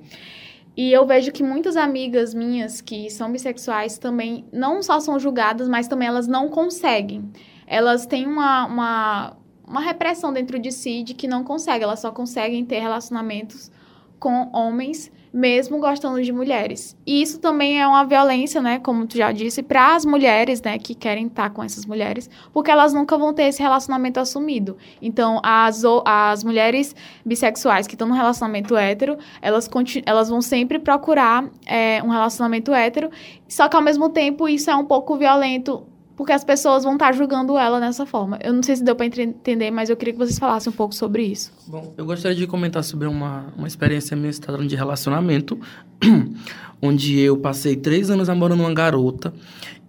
E 0.76 0.89
eu 0.89 1.06
vejo 1.06 1.34
que 1.34 1.43
muitas 1.43 1.76
amigas 1.76 2.34
minhas 2.34 2.80
que 2.80 3.10
são 3.10 3.30
bissexuais 3.30 3.97
também 3.97 4.45
não 4.54 4.82
só 4.82 5.02
são 5.02 5.19
julgadas, 5.19 5.67
mas 5.67 5.86
também 5.86 6.08
elas 6.08 6.28
não 6.28 6.47
conseguem. 6.47 7.30
Elas 7.67 8.06
têm 8.06 8.26
uma, 8.26 8.65
uma, 8.65 9.38
uma 9.67 9.82
repressão 9.82 10.32
dentro 10.32 10.58
de 10.58 10.71
si 10.71 11.04
de 11.04 11.13
que 11.13 11.28
não 11.28 11.43
conseguem, 11.43 11.84
elas 11.84 12.00
só 12.00 12.10
conseguem 12.10 12.63
ter 12.65 12.80
relacionamentos 12.80 13.69
com 14.17 14.50
homens 14.54 15.12
mesmo 15.34 15.80
gostando 15.80 16.22
de 16.22 16.32
mulheres. 16.32 16.96
E 17.06 17.22
isso 17.22 17.39
também 17.39 17.82
é 17.82 17.88
uma 17.88 18.04
violência, 18.04 18.62
né, 18.62 18.80
como 18.80 19.08
tu 19.08 19.17
já 19.17 19.32
disse, 19.32 19.63
para 19.63 19.96
as 19.96 20.06
mulheres, 20.06 20.62
né, 20.62 20.78
que 20.78 20.94
querem 20.94 21.28
estar 21.28 21.50
com 21.52 21.63
essas 21.63 21.86
mulheres, 21.86 22.30
porque 22.54 22.70
elas 22.70 22.94
nunca 22.94 23.17
vão 23.17 23.34
ter 23.34 23.44
esse 23.44 23.62
relacionamento 23.62 24.20
assumido. 24.20 24.78
Então, 25.02 25.39
as, 25.44 25.84
as 26.06 26.44
mulheres 26.44 26.96
bissexuais 27.26 27.88
que 27.88 27.96
estão 27.96 28.08
no 28.08 28.13
relacionamento 28.13 28.76
hétero, 28.76 29.17
elas, 29.41 29.70
elas 30.06 30.30
vão 30.30 30.41
sempre 30.41 30.80
procurar 30.80 31.46
é, 31.65 32.02
um 32.04 32.10
relacionamento 32.10 32.74
hétero, 32.74 33.10
só 33.48 33.70
que 33.70 33.76
ao 33.76 33.82
mesmo 33.82 34.10
tempo 34.10 34.50
isso 34.50 34.70
é 34.70 34.76
um 34.76 34.86
pouco 34.86 35.15
violento 35.15 35.86
porque 36.15 36.32
as 36.32 36.43
pessoas 36.43 36.84
vão 36.84 36.93
estar 36.93 37.13
julgando 37.13 37.58
ela 37.58 37.80
dessa 37.80 38.06
forma. 38.06 38.38
Eu 38.43 38.54
não 38.54 38.62
sei 38.62 38.76
se 38.76 38.84
deu 38.84 38.95
para 38.95 39.06
entender, 39.06 39.71
mas 39.71 39.89
eu 39.89 39.97
queria 39.97 40.13
que 40.13 40.19
vocês 40.19 40.38
falassem 40.38 40.71
um 40.71 40.76
pouco 40.76 40.93
sobre 40.93 41.24
isso. 41.24 41.52
Bom, 41.67 41.93
eu 41.97 42.06
gostaria 42.06 42.38
de 42.38 42.45
comentar 42.47 42.84
sobre 42.84 43.08
uma, 43.08 43.45
uma 43.58 43.67
experiência 43.67 44.15
minha 44.15 44.30
estado 44.30 44.65
de 44.65 44.76
relacionamento, 44.76 45.60
onde 46.82 47.19
eu 47.19 47.38
passei 47.38 47.76
três 47.76 48.10
anos 48.10 48.28
namorando 48.28 48.60
uma 48.60 48.74
garota, 48.74 49.34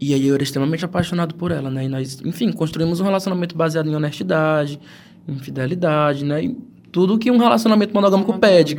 e 0.00 0.14
aí 0.14 0.26
eu 0.26 0.34
era 0.34 0.42
extremamente 0.42 0.84
apaixonado 0.84 1.34
por 1.34 1.50
ela, 1.50 1.70
né? 1.70 1.84
E 1.84 1.88
nós, 1.88 2.20
enfim, 2.24 2.50
construímos 2.52 3.00
um 3.00 3.04
relacionamento 3.04 3.56
baseado 3.56 3.88
em 3.88 3.94
honestidade, 3.94 4.80
em 5.28 5.38
fidelidade, 5.38 6.24
né? 6.24 6.44
E 6.44 6.56
tudo 6.90 7.18
que 7.18 7.30
um 7.30 7.38
relacionamento 7.38 7.94
monogâmico 7.94 8.38
pede. 8.38 8.78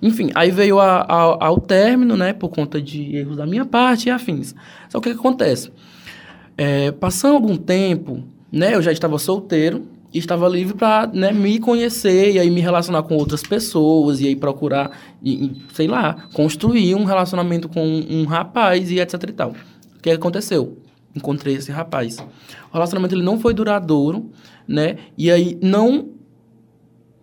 Enfim, 0.00 0.30
aí 0.34 0.50
veio 0.50 0.80
a, 0.80 1.02
a, 1.02 1.46
ao 1.46 1.60
término, 1.60 2.16
né? 2.16 2.32
Por 2.32 2.48
conta 2.48 2.80
de 2.80 3.16
erros 3.16 3.36
da 3.36 3.46
minha 3.46 3.64
parte 3.64 4.08
e 4.08 4.10
afins. 4.10 4.54
Só 4.88 5.00
que 5.00 5.08
o 5.08 5.12
que 5.12 5.18
acontece? 5.18 5.70
É, 6.64 6.92
passando 6.92 7.34
algum 7.34 7.56
tempo, 7.56 8.22
né, 8.52 8.76
eu 8.76 8.80
já 8.80 8.92
estava 8.92 9.18
solteiro 9.18 9.82
e 10.14 10.18
estava 10.18 10.48
livre 10.48 10.74
para 10.74 11.08
né, 11.08 11.32
me 11.32 11.58
conhecer 11.58 12.34
e 12.34 12.38
aí 12.38 12.48
me 12.50 12.60
relacionar 12.60 13.02
com 13.02 13.16
outras 13.16 13.42
pessoas 13.42 14.20
e 14.20 14.28
aí 14.28 14.36
procurar, 14.36 14.96
e, 15.20 15.60
sei 15.72 15.88
lá, 15.88 16.28
construir 16.32 16.94
um 16.94 17.02
relacionamento 17.02 17.68
com 17.68 17.84
um, 17.84 18.24
rapaz 18.26 18.92
e 18.92 19.00
etc 19.00 19.24
e 19.28 19.32
tal. 19.32 19.50
O 19.96 20.00
que 20.00 20.10
aconteceu? 20.10 20.78
Encontrei 21.16 21.56
esse 21.56 21.72
rapaz. 21.72 22.18
O 22.70 22.74
relacionamento 22.74 23.16
ele 23.16 23.24
não 23.24 23.40
foi 23.40 23.52
duradouro, 23.52 24.30
né? 24.66 24.98
E 25.18 25.32
aí 25.32 25.58
não 25.60 26.10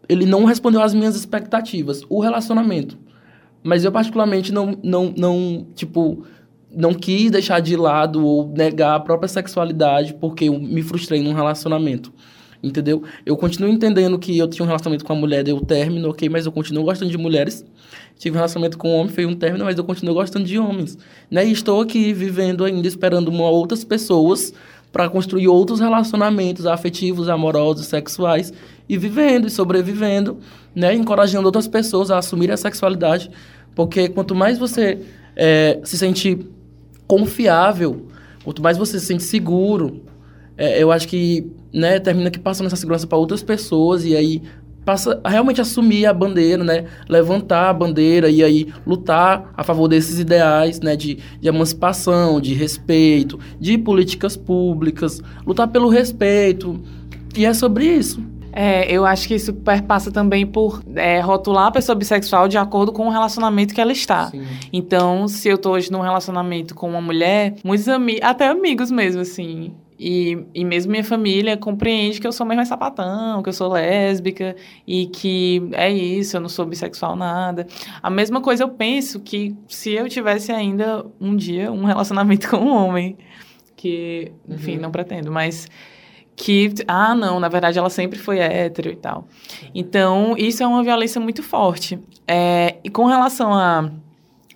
ele 0.09 0.25
não 0.25 0.43
respondeu 0.43 0.81
às 0.81 0.93
minhas 0.93 1.15
expectativas. 1.15 2.01
O 2.09 2.19
relacionamento. 2.19 2.97
Mas 3.63 3.85
eu 3.85 3.91
particularmente 3.91 4.51
não 4.51 4.77
não 4.83 5.13
não, 5.15 5.65
tipo 5.75 6.25
não 6.71 6.93
quis 6.93 7.31
deixar 7.31 7.59
de 7.59 7.75
lado 7.75 8.25
ou 8.25 8.47
negar 8.49 8.95
a 8.95 8.99
própria 8.99 9.27
sexualidade 9.27 10.13
porque 10.13 10.45
eu 10.45 10.59
me 10.59 10.81
frustrei 10.81 11.21
num 11.21 11.33
relacionamento. 11.33 12.13
Entendeu? 12.61 13.03
Eu 13.25 13.37
continuo 13.37 13.71
entendendo 13.71 14.19
que 14.19 14.37
eu 14.37 14.47
tinha 14.47 14.65
um 14.65 14.67
relacionamento 14.67 15.05
com 15.05 15.13
a 15.13 15.15
mulher, 15.15 15.43
deu 15.43 15.61
término, 15.61 16.09
ok, 16.09 16.27
mas 16.27 16.45
eu 16.45 16.51
continuo 16.51 16.83
gostando 16.83 17.09
de 17.09 17.17
mulheres. 17.17 17.65
Tive 18.17 18.35
um 18.35 18.39
relacionamento 18.39 18.77
com 18.77 18.89
um 18.89 18.95
homem, 18.95 19.13
foi 19.13 19.25
um 19.25 19.33
término, 19.33 19.63
mas 19.63 19.77
eu 19.77 19.83
continuo 19.85 20.13
gostando 20.13 20.45
de 20.45 20.59
homens. 20.59 20.97
Né? 21.31 21.47
E 21.47 21.53
estou 21.53 21.79
aqui 21.81 22.11
vivendo 22.11 22.65
ainda, 22.65 22.85
esperando 22.85 23.29
uma, 23.29 23.49
outras 23.49 23.85
pessoas 23.85 24.53
para 24.91 25.07
construir 25.09 25.47
outros 25.47 25.79
relacionamentos 25.79 26.65
afetivos, 26.65 27.29
amorosos, 27.29 27.85
sexuais 27.85 28.51
e 28.89 28.97
vivendo 28.97 29.47
e 29.47 29.49
sobrevivendo, 29.49 30.39
né? 30.73 30.95
Encorajando 30.95 31.45
outras 31.45 31.67
pessoas 31.67 32.09
a 32.09 32.17
assumir 32.17 32.51
a 32.51 32.57
sexualidade, 32.57 33.29
porque 33.75 34.09
quanto 34.09 34.33
mais 34.33 34.57
você 34.57 34.99
é, 35.35 35.79
se 35.83 35.95
sente 35.97 36.39
confiável, 37.09 38.05
quanto 38.43 38.61
mais 38.61 38.77
você 38.77 38.99
se 38.99 39.07
sente 39.07 39.23
seguro, 39.23 40.03
é, 40.55 40.81
eu 40.81 40.91
acho 40.91 41.07
que 41.07 41.51
né, 41.73 41.99
termina 41.99 42.29
que 42.29 42.37
passando 42.37 42.67
essa 42.67 42.75
segurança 42.75 43.07
para 43.07 43.17
outras 43.17 43.41
pessoas 43.41 44.05
e 44.05 44.15
aí 44.15 44.43
passa 44.85 45.19
a 45.23 45.29
realmente 45.29 45.59
assumir 45.59 46.05
a 46.05 46.13
bandeira, 46.13 46.63
né? 46.63 46.85
Levantar 47.07 47.69
a 47.69 47.73
bandeira 47.73 48.29
e 48.29 48.43
aí 48.43 48.71
lutar 48.85 49.51
a 49.57 49.63
favor 49.63 49.87
desses 49.87 50.19
ideais, 50.19 50.79
né? 50.81 50.95
De, 50.95 51.17
de 51.41 51.47
emancipação, 51.47 52.39
de 52.39 52.53
respeito, 52.53 53.39
de 53.59 53.77
políticas 53.77 54.37
públicas, 54.37 55.21
lutar 55.45 55.67
pelo 55.67 55.89
respeito. 55.89 56.79
E 57.35 57.45
é 57.45 57.53
sobre 57.53 57.85
isso. 57.85 58.21
É, 58.61 58.91
eu 58.91 59.05
acho 59.05 59.25
que 59.25 59.35
isso 59.35 59.53
perpassa 59.53 60.11
também 60.11 60.45
por 60.45 60.83
é, 60.93 61.21
rotular 61.21 61.67
a 61.67 61.71
pessoa 61.71 61.95
bissexual 61.95 62.49
de 62.49 62.57
acordo 62.57 62.91
com 62.91 63.07
o 63.07 63.09
relacionamento 63.09 63.73
que 63.73 63.79
ela 63.79 63.93
está. 63.93 64.25
Sim. 64.31 64.45
Então, 64.73 65.29
se 65.29 65.47
eu 65.47 65.57
tô 65.57 65.71
hoje 65.71 65.89
num 65.89 66.01
relacionamento 66.01 66.75
com 66.75 66.89
uma 66.89 66.99
mulher, 66.99 67.55
muitos 67.63 67.87
amigos, 67.87 68.21
até 68.21 68.49
amigos 68.49 68.91
mesmo, 68.91 69.21
assim, 69.21 69.73
e, 69.97 70.37
e 70.53 70.65
mesmo 70.65 70.91
minha 70.91 71.05
família 71.05 71.55
compreende 71.55 72.19
que 72.19 72.27
eu 72.27 72.33
sou 72.33 72.45
mesmo 72.45 72.65
sapatão, 72.65 73.41
que 73.41 73.47
eu 73.47 73.53
sou 73.53 73.71
lésbica 73.71 74.57
e 74.85 75.05
que 75.05 75.69
é 75.71 75.89
isso, 75.89 76.35
eu 76.35 76.41
não 76.41 76.49
sou 76.49 76.65
bissexual 76.65 77.15
nada. 77.15 77.65
A 78.03 78.09
mesma 78.09 78.41
coisa 78.41 78.63
eu 78.65 78.69
penso 78.69 79.21
que 79.21 79.55
se 79.69 79.93
eu 79.93 80.09
tivesse 80.09 80.51
ainda 80.51 81.05
um 81.19 81.33
dia 81.33 81.71
um 81.71 81.85
relacionamento 81.87 82.49
com 82.49 82.57
um 82.57 82.73
homem, 82.73 83.17
que, 83.77 84.33
enfim, 84.49 84.75
Uhum. 84.75 84.81
não 84.81 84.91
pretendo, 84.91 85.31
mas 85.31 85.65
que, 86.39 86.73
ah, 86.87 87.13
não, 87.13 87.37
na 87.37 87.49
verdade 87.49 87.77
ela 87.77 87.89
sempre 87.89 88.17
foi 88.17 88.39
hétero 88.39 88.89
e 88.89 88.95
tal. 88.95 89.27
Então, 89.75 90.35
isso 90.37 90.63
é 90.63 90.67
uma 90.67 90.81
violência 90.81 91.19
muito 91.19 91.43
forte. 91.43 91.99
É, 92.25 92.77
e 92.81 92.89
com 92.89 93.05
relação 93.05 93.53
a 93.53 93.91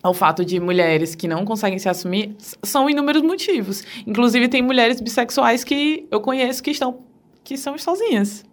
ao 0.02 0.14
fato 0.14 0.44
de 0.44 0.60
mulheres 0.60 1.16
que 1.16 1.30
não 1.30 1.46
conseguem 1.46 1.80
se 1.80 1.88
assumir, 1.88 2.36
são 2.62 2.90
inúmeros 2.90 3.22
motivos. 3.22 3.86
Inclusive, 4.06 4.50
tem 4.50 4.62
mulheres 4.62 5.00
bissexuais 5.00 5.64
que 5.64 6.06
eu 6.12 6.20
conheço 6.20 6.62
que 6.62 6.72
estão 6.72 7.00
que 7.42 7.58
são 7.58 7.78
sozinhas. 7.78 8.44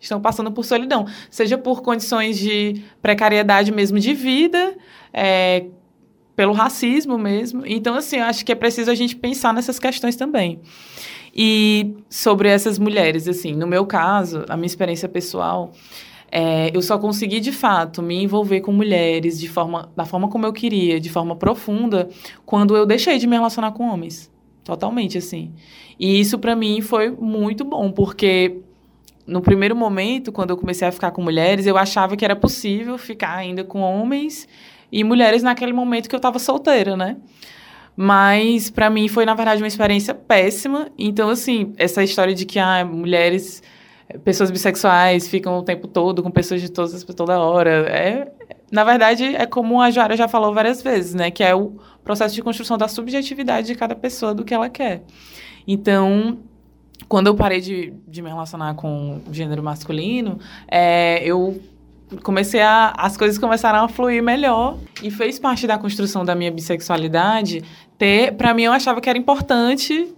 Estão 0.00 0.20
passando 0.20 0.50
por 0.50 0.64
solidão. 0.64 1.06
Seja 1.30 1.56
por 1.56 1.82
condições 1.82 2.38
de 2.38 2.82
precariedade 3.00 3.72
mesmo 3.72 3.98
de 4.00 4.14
vida, 4.14 4.76
é, 5.12 5.66
pelo 6.36 6.52
racismo 6.52 7.16
mesmo. 7.16 7.62
Então, 7.64 7.94
assim, 7.96 8.16
eu 8.16 8.24
acho 8.24 8.44
que 8.44 8.52
é 8.52 8.54
preciso 8.54 8.90
a 8.90 8.94
gente 8.94 9.16
pensar 9.16 9.54
nessas 9.54 9.78
questões 9.78 10.16
também. 10.16 10.60
E 11.38 11.94
sobre 12.08 12.48
essas 12.48 12.78
mulheres, 12.78 13.28
assim, 13.28 13.52
no 13.52 13.66
meu 13.66 13.84
caso, 13.84 14.46
a 14.48 14.56
minha 14.56 14.66
experiência 14.66 15.06
pessoal, 15.06 15.70
é, 16.32 16.74
eu 16.74 16.80
só 16.80 16.98
consegui, 16.98 17.40
de 17.40 17.52
fato, 17.52 18.02
me 18.02 18.22
envolver 18.22 18.62
com 18.62 18.72
mulheres 18.72 19.38
de 19.38 19.46
forma, 19.46 19.90
da 19.94 20.06
forma 20.06 20.28
como 20.28 20.46
eu 20.46 20.52
queria, 20.52 20.98
de 20.98 21.10
forma 21.10 21.36
profunda, 21.36 22.08
quando 22.46 22.74
eu 22.74 22.86
deixei 22.86 23.18
de 23.18 23.26
me 23.26 23.36
relacionar 23.36 23.72
com 23.72 23.86
homens. 23.86 24.30
Totalmente, 24.64 25.18
assim. 25.18 25.52
E 26.00 26.18
isso, 26.18 26.38
pra 26.38 26.56
mim, 26.56 26.80
foi 26.80 27.10
muito 27.10 27.64
bom, 27.64 27.92
porque 27.92 28.62
no 29.26 29.42
primeiro 29.42 29.76
momento, 29.76 30.32
quando 30.32 30.50
eu 30.50 30.56
comecei 30.56 30.88
a 30.88 30.92
ficar 30.92 31.10
com 31.10 31.20
mulheres, 31.20 31.66
eu 31.66 31.76
achava 31.76 32.16
que 32.16 32.24
era 32.24 32.34
possível 32.34 32.96
ficar 32.96 33.36
ainda 33.36 33.62
com 33.62 33.80
homens 33.80 34.48
e 34.90 35.04
mulheres 35.04 35.42
naquele 35.42 35.72
momento 35.72 36.08
que 36.08 36.16
eu 36.16 36.20
tava 36.20 36.38
solteira, 36.38 36.96
né? 36.96 37.16
Mas 37.96 38.70
pra 38.70 38.90
mim 38.90 39.08
foi 39.08 39.24
na 39.24 39.34
verdade 39.34 39.62
uma 39.62 39.68
experiência 39.68 40.14
péssima. 40.14 40.90
Então 40.98 41.30
assim, 41.30 41.72
essa 41.78 42.04
história 42.04 42.34
de 42.34 42.44
que 42.44 42.58
ah, 42.58 42.84
mulheres, 42.84 43.62
eh, 44.08 44.18
pessoas 44.18 44.50
bissexuais 44.50 45.26
ficam 45.28 45.58
o 45.58 45.62
tempo 45.62 45.88
todo 45.88 46.22
com 46.22 46.30
pessoas 46.30 46.60
de 46.60 46.70
todas 46.70 47.02
toda 47.04 47.40
hora, 47.40 47.70
é 47.88 48.30
na 48.70 48.84
verdade 48.84 49.24
é 49.24 49.46
como 49.46 49.80
a 49.80 49.90
Joara 49.90 50.16
já 50.16 50.28
falou 50.28 50.52
várias 50.52 50.82
vezes, 50.82 51.14
né, 51.14 51.30
que 51.30 51.42
é 51.42 51.54
o 51.54 51.76
processo 52.04 52.34
de 52.34 52.42
construção 52.42 52.76
da 52.76 52.88
subjetividade 52.88 53.68
de 53.68 53.74
cada 53.74 53.94
pessoa 53.94 54.34
do 54.34 54.44
que 54.44 54.52
ela 54.52 54.68
quer. 54.68 55.02
Então, 55.66 56.38
quando 57.08 57.28
eu 57.28 57.34
parei 57.34 57.60
de, 57.60 57.92
de 58.06 58.22
me 58.22 58.28
relacionar 58.28 58.74
com 58.74 59.20
o 59.26 59.32
gênero 59.32 59.62
masculino, 59.62 60.38
é, 60.68 61.24
eu 61.24 61.60
comecei 62.22 62.60
a. 62.60 62.92
As 62.96 63.16
coisas 63.16 63.38
começaram 63.38 63.84
a 63.84 63.88
fluir 63.88 64.22
melhor. 64.22 64.78
E 65.02 65.10
fez 65.10 65.38
parte 65.38 65.66
da 65.66 65.78
construção 65.78 66.24
da 66.24 66.34
minha 66.34 66.50
bissexualidade 66.50 67.62
ter. 67.98 68.32
Pra 68.32 68.54
mim, 68.54 68.62
eu 68.62 68.72
achava 68.72 69.00
que 69.00 69.08
era 69.08 69.18
importante 69.18 70.14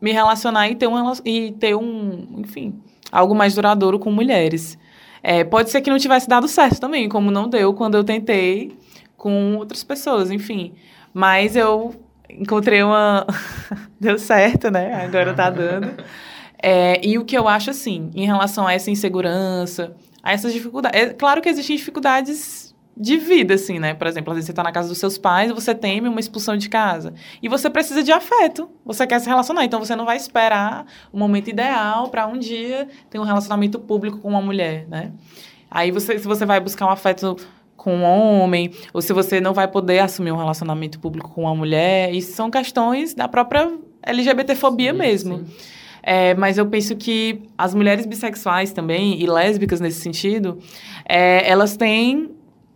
me 0.00 0.12
relacionar 0.12 0.68
e 0.68 0.74
ter 0.74 0.86
um. 0.86 1.12
E 1.24 1.52
ter 1.52 1.74
um 1.74 2.26
enfim, 2.38 2.80
algo 3.10 3.34
mais 3.34 3.54
duradouro 3.54 3.98
com 3.98 4.10
mulheres. 4.10 4.78
É, 5.22 5.42
pode 5.42 5.70
ser 5.70 5.80
que 5.80 5.90
não 5.90 5.98
tivesse 5.98 6.28
dado 6.28 6.46
certo 6.46 6.80
também, 6.80 7.08
como 7.08 7.30
não 7.30 7.48
deu 7.48 7.74
quando 7.74 7.96
eu 7.96 8.04
tentei 8.04 8.76
com 9.16 9.56
outras 9.56 9.82
pessoas, 9.82 10.30
enfim. 10.30 10.72
Mas 11.12 11.56
eu 11.56 11.94
encontrei 12.30 12.82
uma. 12.82 13.26
deu 14.00 14.18
certo, 14.18 14.70
né? 14.70 15.04
Agora 15.04 15.34
tá 15.34 15.50
dando. 15.50 15.92
É, 16.62 17.06
e 17.06 17.18
o 17.18 17.24
que 17.24 17.36
eu 17.36 17.46
acho, 17.46 17.68
assim, 17.68 18.10
em 18.14 18.24
relação 18.24 18.66
a 18.66 18.72
essa 18.72 18.90
insegurança, 18.90 19.94
a 20.26 20.32
essas 20.32 20.52
dificuldades. 20.52 21.00
É 21.00 21.10
claro 21.10 21.40
que 21.40 21.48
existem 21.48 21.76
dificuldades 21.76 22.74
de 22.96 23.16
vida, 23.16 23.54
assim, 23.54 23.78
né? 23.78 23.94
Por 23.94 24.08
exemplo, 24.08 24.32
às 24.32 24.36
vezes 24.36 24.46
você 24.48 24.52
tá 24.52 24.64
na 24.64 24.72
casa 24.72 24.88
dos 24.88 24.98
seus 24.98 25.16
pais, 25.16 25.52
você 25.52 25.72
teme 25.72 26.08
uma 26.08 26.18
expulsão 26.18 26.56
de 26.56 26.68
casa. 26.68 27.14
E 27.40 27.48
você 27.48 27.70
precisa 27.70 28.02
de 28.02 28.10
afeto. 28.10 28.68
Você 28.84 29.06
quer 29.06 29.20
se 29.20 29.28
relacionar. 29.28 29.64
Então 29.64 29.78
você 29.78 29.94
não 29.94 30.04
vai 30.04 30.16
esperar 30.16 30.84
o 31.12 31.18
momento 31.18 31.48
ideal 31.48 32.08
para 32.08 32.26
um 32.26 32.36
dia 32.36 32.88
ter 33.08 33.20
um 33.20 33.22
relacionamento 33.22 33.78
público 33.78 34.18
com 34.18 34.28
uma 34.30 34.42
mulher, 34.42 34.88
né? 34.88 35.12
Aí 35.70 35.92
você, 35.92 36.18
se 36.18 36.26
você 36.26 36.44
vai 36.44 36.58
buscar 36.58 36.86
um 36.86 36.90
afeto 36.90 37.36
com 37.76 37.98
um 37.98 38.02
homem, 38.02 38.72
ou 38.92 39.00
se 39.00 39.12
você 39.12 39.40
não 39.40 39.54
vai 39.54 39.68
poder 39.68 40.00
assumir 40.00 40.32
um 40.32 40.36
relacionamento 40.36 40.98
público 40.98 41.30
com 41.30 41.42
uma 41.42 41.54
mulher, 41.54 42.12
isso 42.12 42.32
são 42.32 42.50
questões 42.50 43.14
da 43.14 43.28
própria 43.28 43.70
LGBTfobia 44.02 44.90
Sim, 44.90 44.98
mesmo. 44.98 45.38
sim. 45.38 45.75
É, 46.08 46.34
mas 46.34 46.56
eu 46.56 46.64
penso 46.66 46.94
que 46.94 47.42
as 47.58 47.74
mulheres 47.74 48.06
bissexuais 48.06 48.70
também, 48.70 49.20
e 49.20 49.26
lésbicas 49.26 49.80
nesse 49.80 50.00
sentido, 50.00 50.60
é, 51.04 51.50
elas 51.50 51.76
têm, 51.76 52.30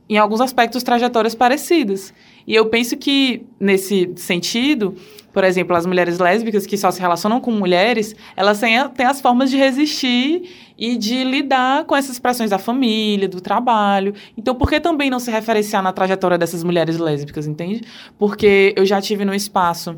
em 0.09 0.19
alguns 0.19 0.41
aspectos, 0.41 0.83
trajetórias 0.83 1.33
parecidas. 1.33 2.13
E 2.45 2.57
eu 2.57 2.67
penso 2.67 2.97
que, 2.97 3.47
nesse 3.61 4.11
sentido, 4.17 4.97
por 5.33 5.45
exemplo, 5.45 5.77
as 5.77 5.87
mulheres 5.87 6.19
lésbicas 6.19 6.67
que 6.67 6.77
só 6.77 6.91
se 6.91 7.01
relacionam 7.01 7.41
com 7.41 7.53
mulheres, 7.53 8.17
elas 8.37 8.59
têm, 8.59 8.89
têm 8.89 9.07
as 9.07 9.21
formas 9.21 9.49
de 9.49 9.57
resistir 9.57 10.73
e 10.77 10.97
de 10.97 11.23
lidar 11.23 11.85
com 11.85 11.95
essas 11.95 12.19
pressões 12.19 12.51
da 12.51 12.59
família, 12.59 13.29
do 13.29 13.41
trabalho. 13.41 14.13
Então, 14.37 14.57
por 14.57 14.69
que 14.69 14.81
também 14.81 15.09
não 15.09 15.21
se 15.21 15.31
referenciar 15.31 15.85
na 15.85 15.93
trajetória 15.93 16.37
dessas 16.37 16.65
mulheres 16.65 16.99
lésbicas, 16.99 17.47
entende? 17.47 17.83
Porque 18.19 18.75
eu 18.77 18.85
já 18.85 19.01
tive 19.01 19.25
no 19.25 19.33
espaço 19.33 19.97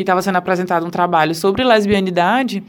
que 0.00 0.02
estava 0.02 0.22
sendo 0.22 0.36
apresentado 0.36 0.86
um 0.86 0.88
trabalho 0.90 1.34
sobre 1.34 1.62
lesbianidade 1.62 2.62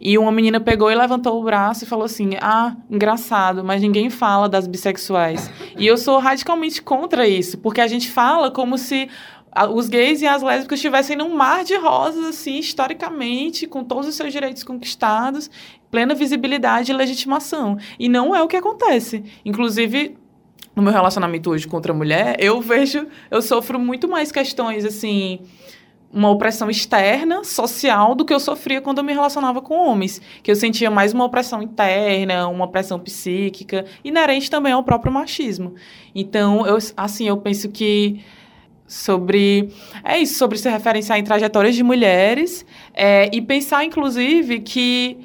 e 0.00 0.16
uma 0.16 0.32
menina 0.32 0.58
pegou 0.58 0.90
e 0.90 0.94
levantou 0.94 1.38
o 1.38 1.44
braço 1.44 1.84
e 1.84 1.86
falou 1.86 2.06
assim: 2.06 2.30
Ah, 2.40 2.74
engraçado, 2.90 3.62
mas 3.62 3.82
ninguém 3.82 4.08
fala 4.08 4.48
das 4.48 4.66
bissexuais. 4.66 5.50
e 5.76 5.86
eu 5.86 5.98
sou 5.98 6.18
radicalmente 6.18 6.80
contra 6.80 7.28
isso, 7.28 7.58
porque 7.58 7.82
a 7.82 7.86
gente 7.86 8.08
fala 8.10 8.50
como 8.50 8.78
se 8.78 9.06
a- 9.52 9.68
os 9.68 9.86
gays 9.86 10.22
e 10.22 10.26
as 10.26 10.42
lésbicas 10.42 10.78
estivessem 10.78 11.14
num 11.14 11.36
mar 11.36 11.62
de 11.62 11.76
rosas, 11.76 12.24
assim, 12.24 12.58
historicamente, 12.58 13.66
com 13.66 13.84
todos 13.84 14.08
os 14.08 14.14
seus 14.14 14.32
direitos 14.32 14.64
conquistados, 14.64 15.50
plena 15.90 16.14
visibilidade 16.14 16.90
e 16.90 16.94
legitimação. 16.94 17.76
E 17.98 18.08
não 18.08 18.34
é 18.34 18.42
o 18.42 18.48
que 18.48 18.56
acontece. 18.56 19.22
Inclusive, 19.44 20.16
no 20.74 20.82
meu 20.82 20.92
relacionamento 20.92 21.50
hoje 21.50 21.66
com 21.68 21.76
outra 21.76 21.92
mulher, 21.92 22.36
eu 22.38 22.62
vejo, 22.62 23.06
eu 23.30 23.42
sofro 23.42 23.78
muito 23.78 24.08
mais 24.08 24.32
questões, 24.32 24.86
assim, 24.86 25.40
uma 26.12 26.30
opressão 26.30 26.70
externa, 26.70 27.44
social, 27.44 28.14
do 28.14 28.24
que 28.24 28.32
eu 28.32 28.40
sofria 28.40 28.80
quando 28.80 28.98
eu 28.98 29.04
me 29.04 29.12
relacionava 29.12 29.60
com 29.60 29.74
homens. 29.74 30.20
Que 30.42 30.50
eu 30.50 30.56
sentia 30.56 30.90
mais 30.90 31.12
uma 31.12 31.24
opressão 31.24 31.62
interna, 31.62 32.48
uma 32.48 32.64
opressão 32.64 32.98
psíquica, 32.98 33.84
inerente 34.02 34.50
também 34.50 34.72
ao 34.72 34.82
próprio 34.82 35.12
machismo. 35.12 35.74
Então, 36.14 36.66
eu, 36.66 36.78
assim, 36.96 37.28
eu 37.28 37.36
penso 37.36 37.68
que 37.68 38.24
sobre 38.86 39.68
é 40.02 40.18
isso 40.18 40.38
sobre 40.38 40.56
se 40.56 40.70
referenciar 40.70 41.18
em 41.18 41.22
trajetórias 41.22 41.74
de 41.74 41.82
mulheres 41.82 42.64
é, 42.94 43.28
e 43.30 43.42
pensar 43.42 43.84
inclusive 43.84 44.60
que 44.60 45.18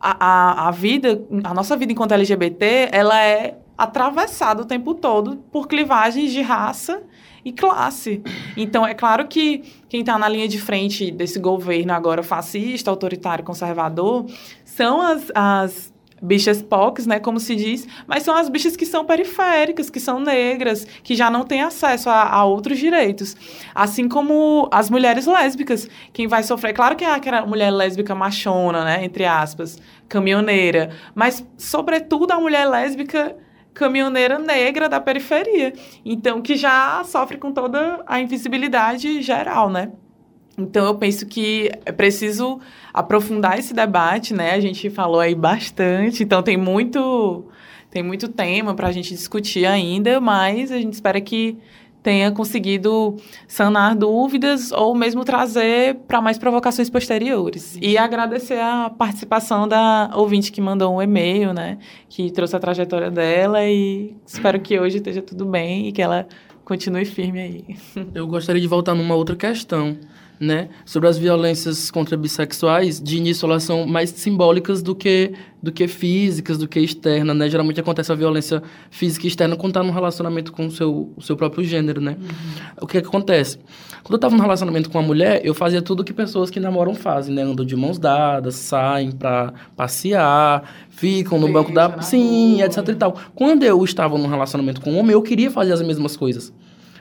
a, 0.00 0.64
a, 0.64 0.68
a 0.68 0.70
vida 0.72 1.24
a 1.44 1.54
nossa 1.54 1.76
vida 1.76 1.92
enquanto 1.92 2.10
LGBT 2.10 2.88
ela 2.90 3.22
é 3.22 3.56
atravessado 3.78 4.62
o 4.62 4.64
tempo 4.64 4.94
todo 4.94 5.36
por 5.52 5.68
clivagens 5.68 6.32
de 6.32 6.42
raça 6.42 7.04
e 7.44 7.52
classe. 7.52 8.22
Então, 8.56 8.86
é 8.86 8.94
claro 8.94 9.28
que 9.28 9.62
quem 9.94 10.00
está 10.00 10.18
na 10.18 10.28
linha 10.28 10.48
de 10.48 10.60
frente 10.60 11.08
desse 11.12 11.38
governo 11.38 11.92
agora 11.92 12.20
fascista, 12.20 12.90
autoritário, 12.90 13.44
conservador, 13.44 14.26
são 14.64 15.00
as, 15.00 15.30
as 15.32 15.92
bichas 16.20 16.60
POCs, 16.60 17.06
né, 17.06 17.20
como 17.20 17.38
se 17.38 17.54
diz, 17.54 17.86
mas 18.04 18.24
são 18.24 18.34
as 18.34 18.48
bichas 18.48 18.74
que 18.74 18.84
são 18.84 19.04
periféricas, 19.04 19.88
que 19.88 20.00
são 20.00 20.18
negras, 20.18 20.84
que 21.04 21.14
já 21.14 21.30
não 21.30 21.44
têm 21.44 21.62
acesso 21.62 22.10
a, 22.10 22.28
a 22.28 22.44
outros 22.44 22.76
direitos. 22.76 23.36
Assim 23.72 24.08
como 24.08 24.68
as 24.72 24.90
mulheres 24.90 25.26
lésbicas, 25.26 25.88
quem 26.12 26.26
vai 26.26 26.42
sofrer, 26.42 26.72
claro 26.72 26.96
que 26.96 27.04
é 27.04 27.14
aquela 27.14 27.46
mulher 27.46 27.70
lésbica 27.70 28.16
machona, 28.16 28.84
né, 28.84 29.04
entre 29.04 29.24
aspas, 29.24 29.78
caminhoneira, 30.08 30.90
mas 31.14 31.46
sobretudo 31.56 32.32
a 32.32 32.40
mulher 32.40 32.68
lésbica 32.68 33.36
caminhoneira 33.74 34.38
negra 34.38 34.88
da 34.88 35.00
periferia. 35.00 35.74
Então, 36.04 36.40
que 36.40 36.56
já 36.56 37.02
sofre 37.04 37.36
com 37.36 37.52
toda 37.52 38.02
a 38.06 38.20
invisibilidade 38.20 39.20
geral, 39.20 39.68
né? 39.68 39.90
Então, 40.56 40.86
eu 40.86 40.94
penso 40.94 41.26
que 41.26 41.70
é 41.84 41.90
preciso 41.90 42.60
aprofundar 42.92 43.58
esse 43.58 43.74
debate, 43.74 44.32
né? 44.32 44.52
A 44.52 44.60
gente 44.60 44.88
falou 44.88 45.18
aí 45.18 45.34
bastante, 45.34 46.22
então 46.22 46.42
tem 46.42 46.56
muito, 46.56 47.44
tem 47.90 48.04
muito 48.04 48.28
tema 48.28 48.72
para 48.72 48.86
a 48.86 48.92
gente 48.92 49.10
discutir 49.12 49.66
ainda, 49.66 50.20
mas 50.20 50.70
a 50.70 50.78
gente 50.78 50.94
espera 50.94 51.20
que 51.20 51.58
tenha 52.04 52.30
conseguido 52.30 53.16
sanar 53.48 53.96
dúvidas 53.96 54.70
ou 54.70 54.94
mesmo 54.94 55.24
trazer 55.24 55.94
para 56.06 56.20
mais 56.20 56.36
provocações 56.36 56.90
posteriores. 56.90 57.78
E 57.80 57.96
agradecer 57.96 58.60
a 58.60 58.90
participação 58.90 59.66
da 59.66 60.10
ouvinte 60.14 60.52
que 60.52 60.60
mandou 60.60 60.94
um 60.94 61.00
e-mail, 61.00 61.54
né, 61.54 61.78
que 62.10 62.30
trouxe 62.30 62.54
a 62.54 62.60
trajetória 62.60 63.10
dela 63.10 63.64
e 63.64 64.14
espero 64.26 64.60
que 64.60 64.78
hoje 64.78 64.98
esteja 64.98 65.22
tudo 65.22 65.46
bem 65.46 65.88
e 65.88 65.92
que 65.92 66.02
ela 66.02 66.28
continue 66.62 67.06
firme 67.06 67.40
aí. 67.40 67.64
Eu 68.14 68.26
gostaria 68.26 68.60
de 68.60 68.68
voltar 68.68 68.94
numa 68.94 69.14
outra 69.14 69.34
questão 69.34 69.96
né, 70.38 70.68
sobre 70.84 71.08
as 71.08 71.16
violências 71.16 71.90
contra 71.90 72.16
bissexuais, 72.16 73.00
de 73.00 73.16
início 73.16 73.46
elas 73.46 73.62
são 73.62 73.86
mais 73.86 74.10
simbólicas 74.10 74.82
do 74.82 74.94
que, 74.94 75.32
do 75.62 75.70
que 75.70 75.86
físicas, 75.86 76.58
do 76.58 76.66
que 76.66 76.80
externas, 76.80 77.36
né? 77.36 77.48
Geralmente 77.48 77.80
acontece 77.80 78.10
a 78.10 78.14
violência 78.14 78.62
física 78.90 79.26
e 79.26 79.28
externa 79.28 79.56
quando 79.56 79.70
está 79.70 79.82
num 79.82 79.92
relacionamento 79.92 80.52
com 80.52 80.66
o 80.66 80.70
seu, 80.70 81.12
o 81.16 81.22
seu 81.22 81.36
próprio 81.36 81.64
gênero, 81.64 82.00
né? 82.00 82.16
Uhum. 82.20 82.26
O 82.82 82.86
que, 82.86 83.00
que 83.00 83.06
acontece? 83.06 83.58
Quando 84.02 84.12
eu 84.12 84.16
estava 84.16 84.36
num 84.36 84.42
relacionamento 84.42 84.90
com 84.90 84.98
uma 84.98 85.06
mulher, 85.06 85.40
eu 85.44 85.54
fazia 85.54 85.80
tudo 85.80 86.04
que 86.04 86.12
pessoas 86.12 86.50
que 86.50 86.60
namoram 86.60 86.94
fazem, 86.94 87.34
né? 87.34 87.42
Andam 87.42 87.64
de 87.64 87.74
mãos 87.74 87.98
dadas, 87.98 88.56
saem 88.56 89.12
para 89.12 89.54
passear, 89.74 90.70
ficam 90.90 91.38
no 91.38 91.50
banco 91.50 91.72
da... 91.72 92.02
Sim, 92.02 92.60
etc 92.60 92.86
e 92.88 92.94
tal. 92.96 93.16
Quando 93.34 93.62
eu 93.62 93.82
estava 93.82 94.18
num 94.18 94.28
relacionamento 94.28 94.82
com 94.82 94.92
um 94.92 94.98
homem, 94.98 95.12
eu 95.12 95.22
queria 95.22 95.50
fazer 95.50 95.72
as 95.72 95.80
mesmas 95.80 96.18
coisas, 96.18 96.52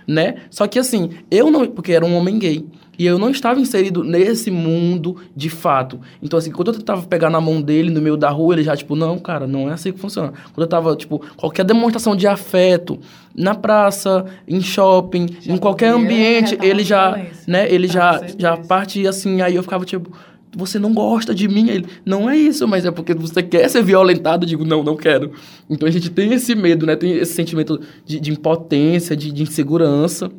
né? 0.08 0.36
Só 0.50 0.66
que 0.66 0.80
assim, 0.80 1.10
eu 1.30 1.52
não... 1.52 1.68
Porque 1.68 1.92
era 1.92 2.06
um 2.06 2.16
homem 2.16 2.40
gay. 2.40 2.66
E 2.98 3.06
eu 3.06 3.18
não 3.18 3.30
estava 3.30 3.60
inserido 3.60 4.04
nesse 4.04 4.52
mundo 4.52 5.18
de 5.36 5.50
fato. 5.50 6.00
Então, 6.22 6.38
assim, 6.38 6.52
quando 6.52 6.70
eu 6.70 6.76
tentava 6.76 7.02
pegar 7.04 7.30
na 7.30 7.41
mão 7.41 7.62
dele 7.62 7.89
no 7.89 8.02
meio 8.02 8.16
da 8.16 8.30
rua, 8.30 8.54
ele 8.54 8.64
já, 8.64 8.76
tipo, 8.76 8.96
não, 8.96 9.18
cara, 9.18 9.48
não 9.48 9.70
é 9.70 9.74
assim 9.74 9.91
que 9.91 10.00
funciona. 10.00 10.34
Quando 10.54 10.62
eu 10.62 10.68
tava, 10.68 10.96
tipo, 10.96 11.22
qualquer 11.36 11.66
demonstração 11.66 12.16
de 12.16 12.28
afeto, 12.28 13.00
na 13.36 13.56
praça, 13.56 14.26
em 14.48 14.62
shopping, 14.62 15.28
já 15.41 15.54
em 15.54 15.58
qualquer 15.58 15.89
ambiente, 15.89 16.58
ele 16.62 16.84
já, 16.84 17.20
né, 17.48 17.72
ele 17.72 17.88
já, 17.88 18.22
já 18.38 18.58
partia 18.58 19.10
assim, 19.10 19.41
aí 19.41 19.56
eu 19.56 19.64
ficava, 19.64 19.84
tipo, 19.86 20.12
você 20.56 20.78
não 20.78 20.94
gosta 20.94 21.34
de 21.34 21.48
mim? 21.48 21.70
Ele, 21.70 21.86
não 22.06 22.30
é 22.30 22.38
isso, 22.38 22.68
mas 22.68 22.86
é 22.86 22.91
porque 22.91 23.14
você 23.14 23.41
quer 23.41 23.68
ser 23.70 23.84
violentado. 23.84 24.46
Eu 24.46 24.50
digo, 24.50 24.64
não, 24.64 24.84
não 24.84 24.96
quero. 24.96 25.32
Então 25.70 25.88
a 25.88 25.91
gente 25.91 26.10
tem 26.10 26.34
esse 26.34 26.54
medo, 26.56 26.86
né? 26.86 26.96
Tem 26.96 27.12
esse 27.14 27.34
sentimento 27.34 27.80
de, 28.06 28.20
de 28.20 28.32
impotência, 28.32 29.16
de, 29.16 29.32
de 29.32 29.44
insegurança. 29.44 30.32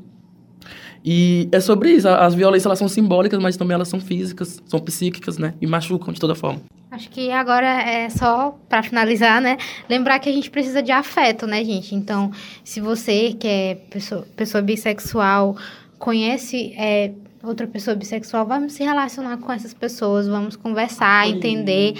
E 1.04 1.48
é 1.52 1.60
sobre 1.60 1.90
isso. 1.90 2.08
As 2.08 2.34
violências 2.34 2.64
elas 2.64 2.78
são 2.78 2.88
simbólicas, 2.88 3.38
mas 3.38 3.56
também 3.56 3.74
elas 3.74 3.88
são 3.88 4.00
físicas, 4.00 4.62
são 4.66 4.80
psíquicas, 4.80 5.36
né? 5.36 5.52
E 5.60 5.66
machucam 5.66 6.14
de 6.14 6.18
toda 6.18 6.34
forma. 6.34 6.62
Acho 6.90 7.10
que 7.10 7.30
agora 7.30 7.66
é 7.66 8.08
só 8.08 8.56
para 8.68 8.82
finalizar, 8.82 9.40
né? 9.42 9.58
Lembrar 9.90 10.18
que 10.18 10.30
a 10.30 10.32
gente 10.32 10.50
precisa 10.50 10.82
de 10.82 10.92
afeto, 10.92 11.46
né, 11.46 11.62
gente? 11.62 11.94
Então, 11.94 12.30
se 12.62 12.80
você 12.80 13.34
que 13.34 13.46
é 13.46 13.74
pessoa, 13.90 14.26
pessoa 14.34 14.62
bissexual, 14.62 15.56
conhece 15.98 16.72
é, 16.78 17.10
outra 17.42 17.66
pessoa 17.66 17.94
bissexual, 17.94 18.46
vamos 18.46 18.72
se 18.72 18.82
relacionar 18.82 19.36
com 19.38 19.52
essas 19.52 19.74
pessoas, 19.74 20.26
vamos 20.26 20.56
conversar, 20.56 21.28
entender 21.28 21.94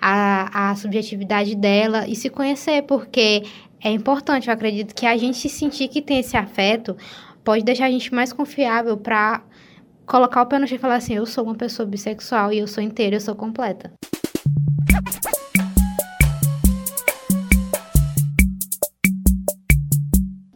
a, 0.00 0.70
a 0.70 0.76
subjetividade 0.76 1.54
dela 1.54 2.06
e 2.08 2.14
se 2.16 2.28
conhecer, 2.28 2.82
porque 2.82 3.44
é 3.82 3.90
importante, 3.90 4.48
eu 4.48 4.54
acredito, 4.54 4.94
que 4.94 5.06
a 5.06 5.16
gente 5.16 5.48
sentir 5.48 5.88
que 5.88 6.02
tem 6.02 6.18
esse 6.18 6.36
afeto 6.36 6.96
pode 7.50 7.64
deixar 7.64 7.86
a 7.86 7.90
gente 7.90 8.14
mais 8.14 8.32
confiável 8.32 8.96
para 8.96 9.42
colocar 10.06 10.40
o 10.40 10.46
pé 10.46 10.56
no 10.56 10.68
chão 10.68 10.76
e 10.76 10.78
falar 10.78 10.94
assim: 10.94 11.14
eu 11.14 11.26
sou 11.26 11.42
uma 11.42 11.56
pessoa 11.56 11.84
bissexual 11.84 12.52
e 12.52 12.60
eu 12.60 12.68
sou 12.68 12.80
inteira, 12.80 13.16
eu 13.16 13.20
sou 13.20 13.34
completa. 13.34 13.92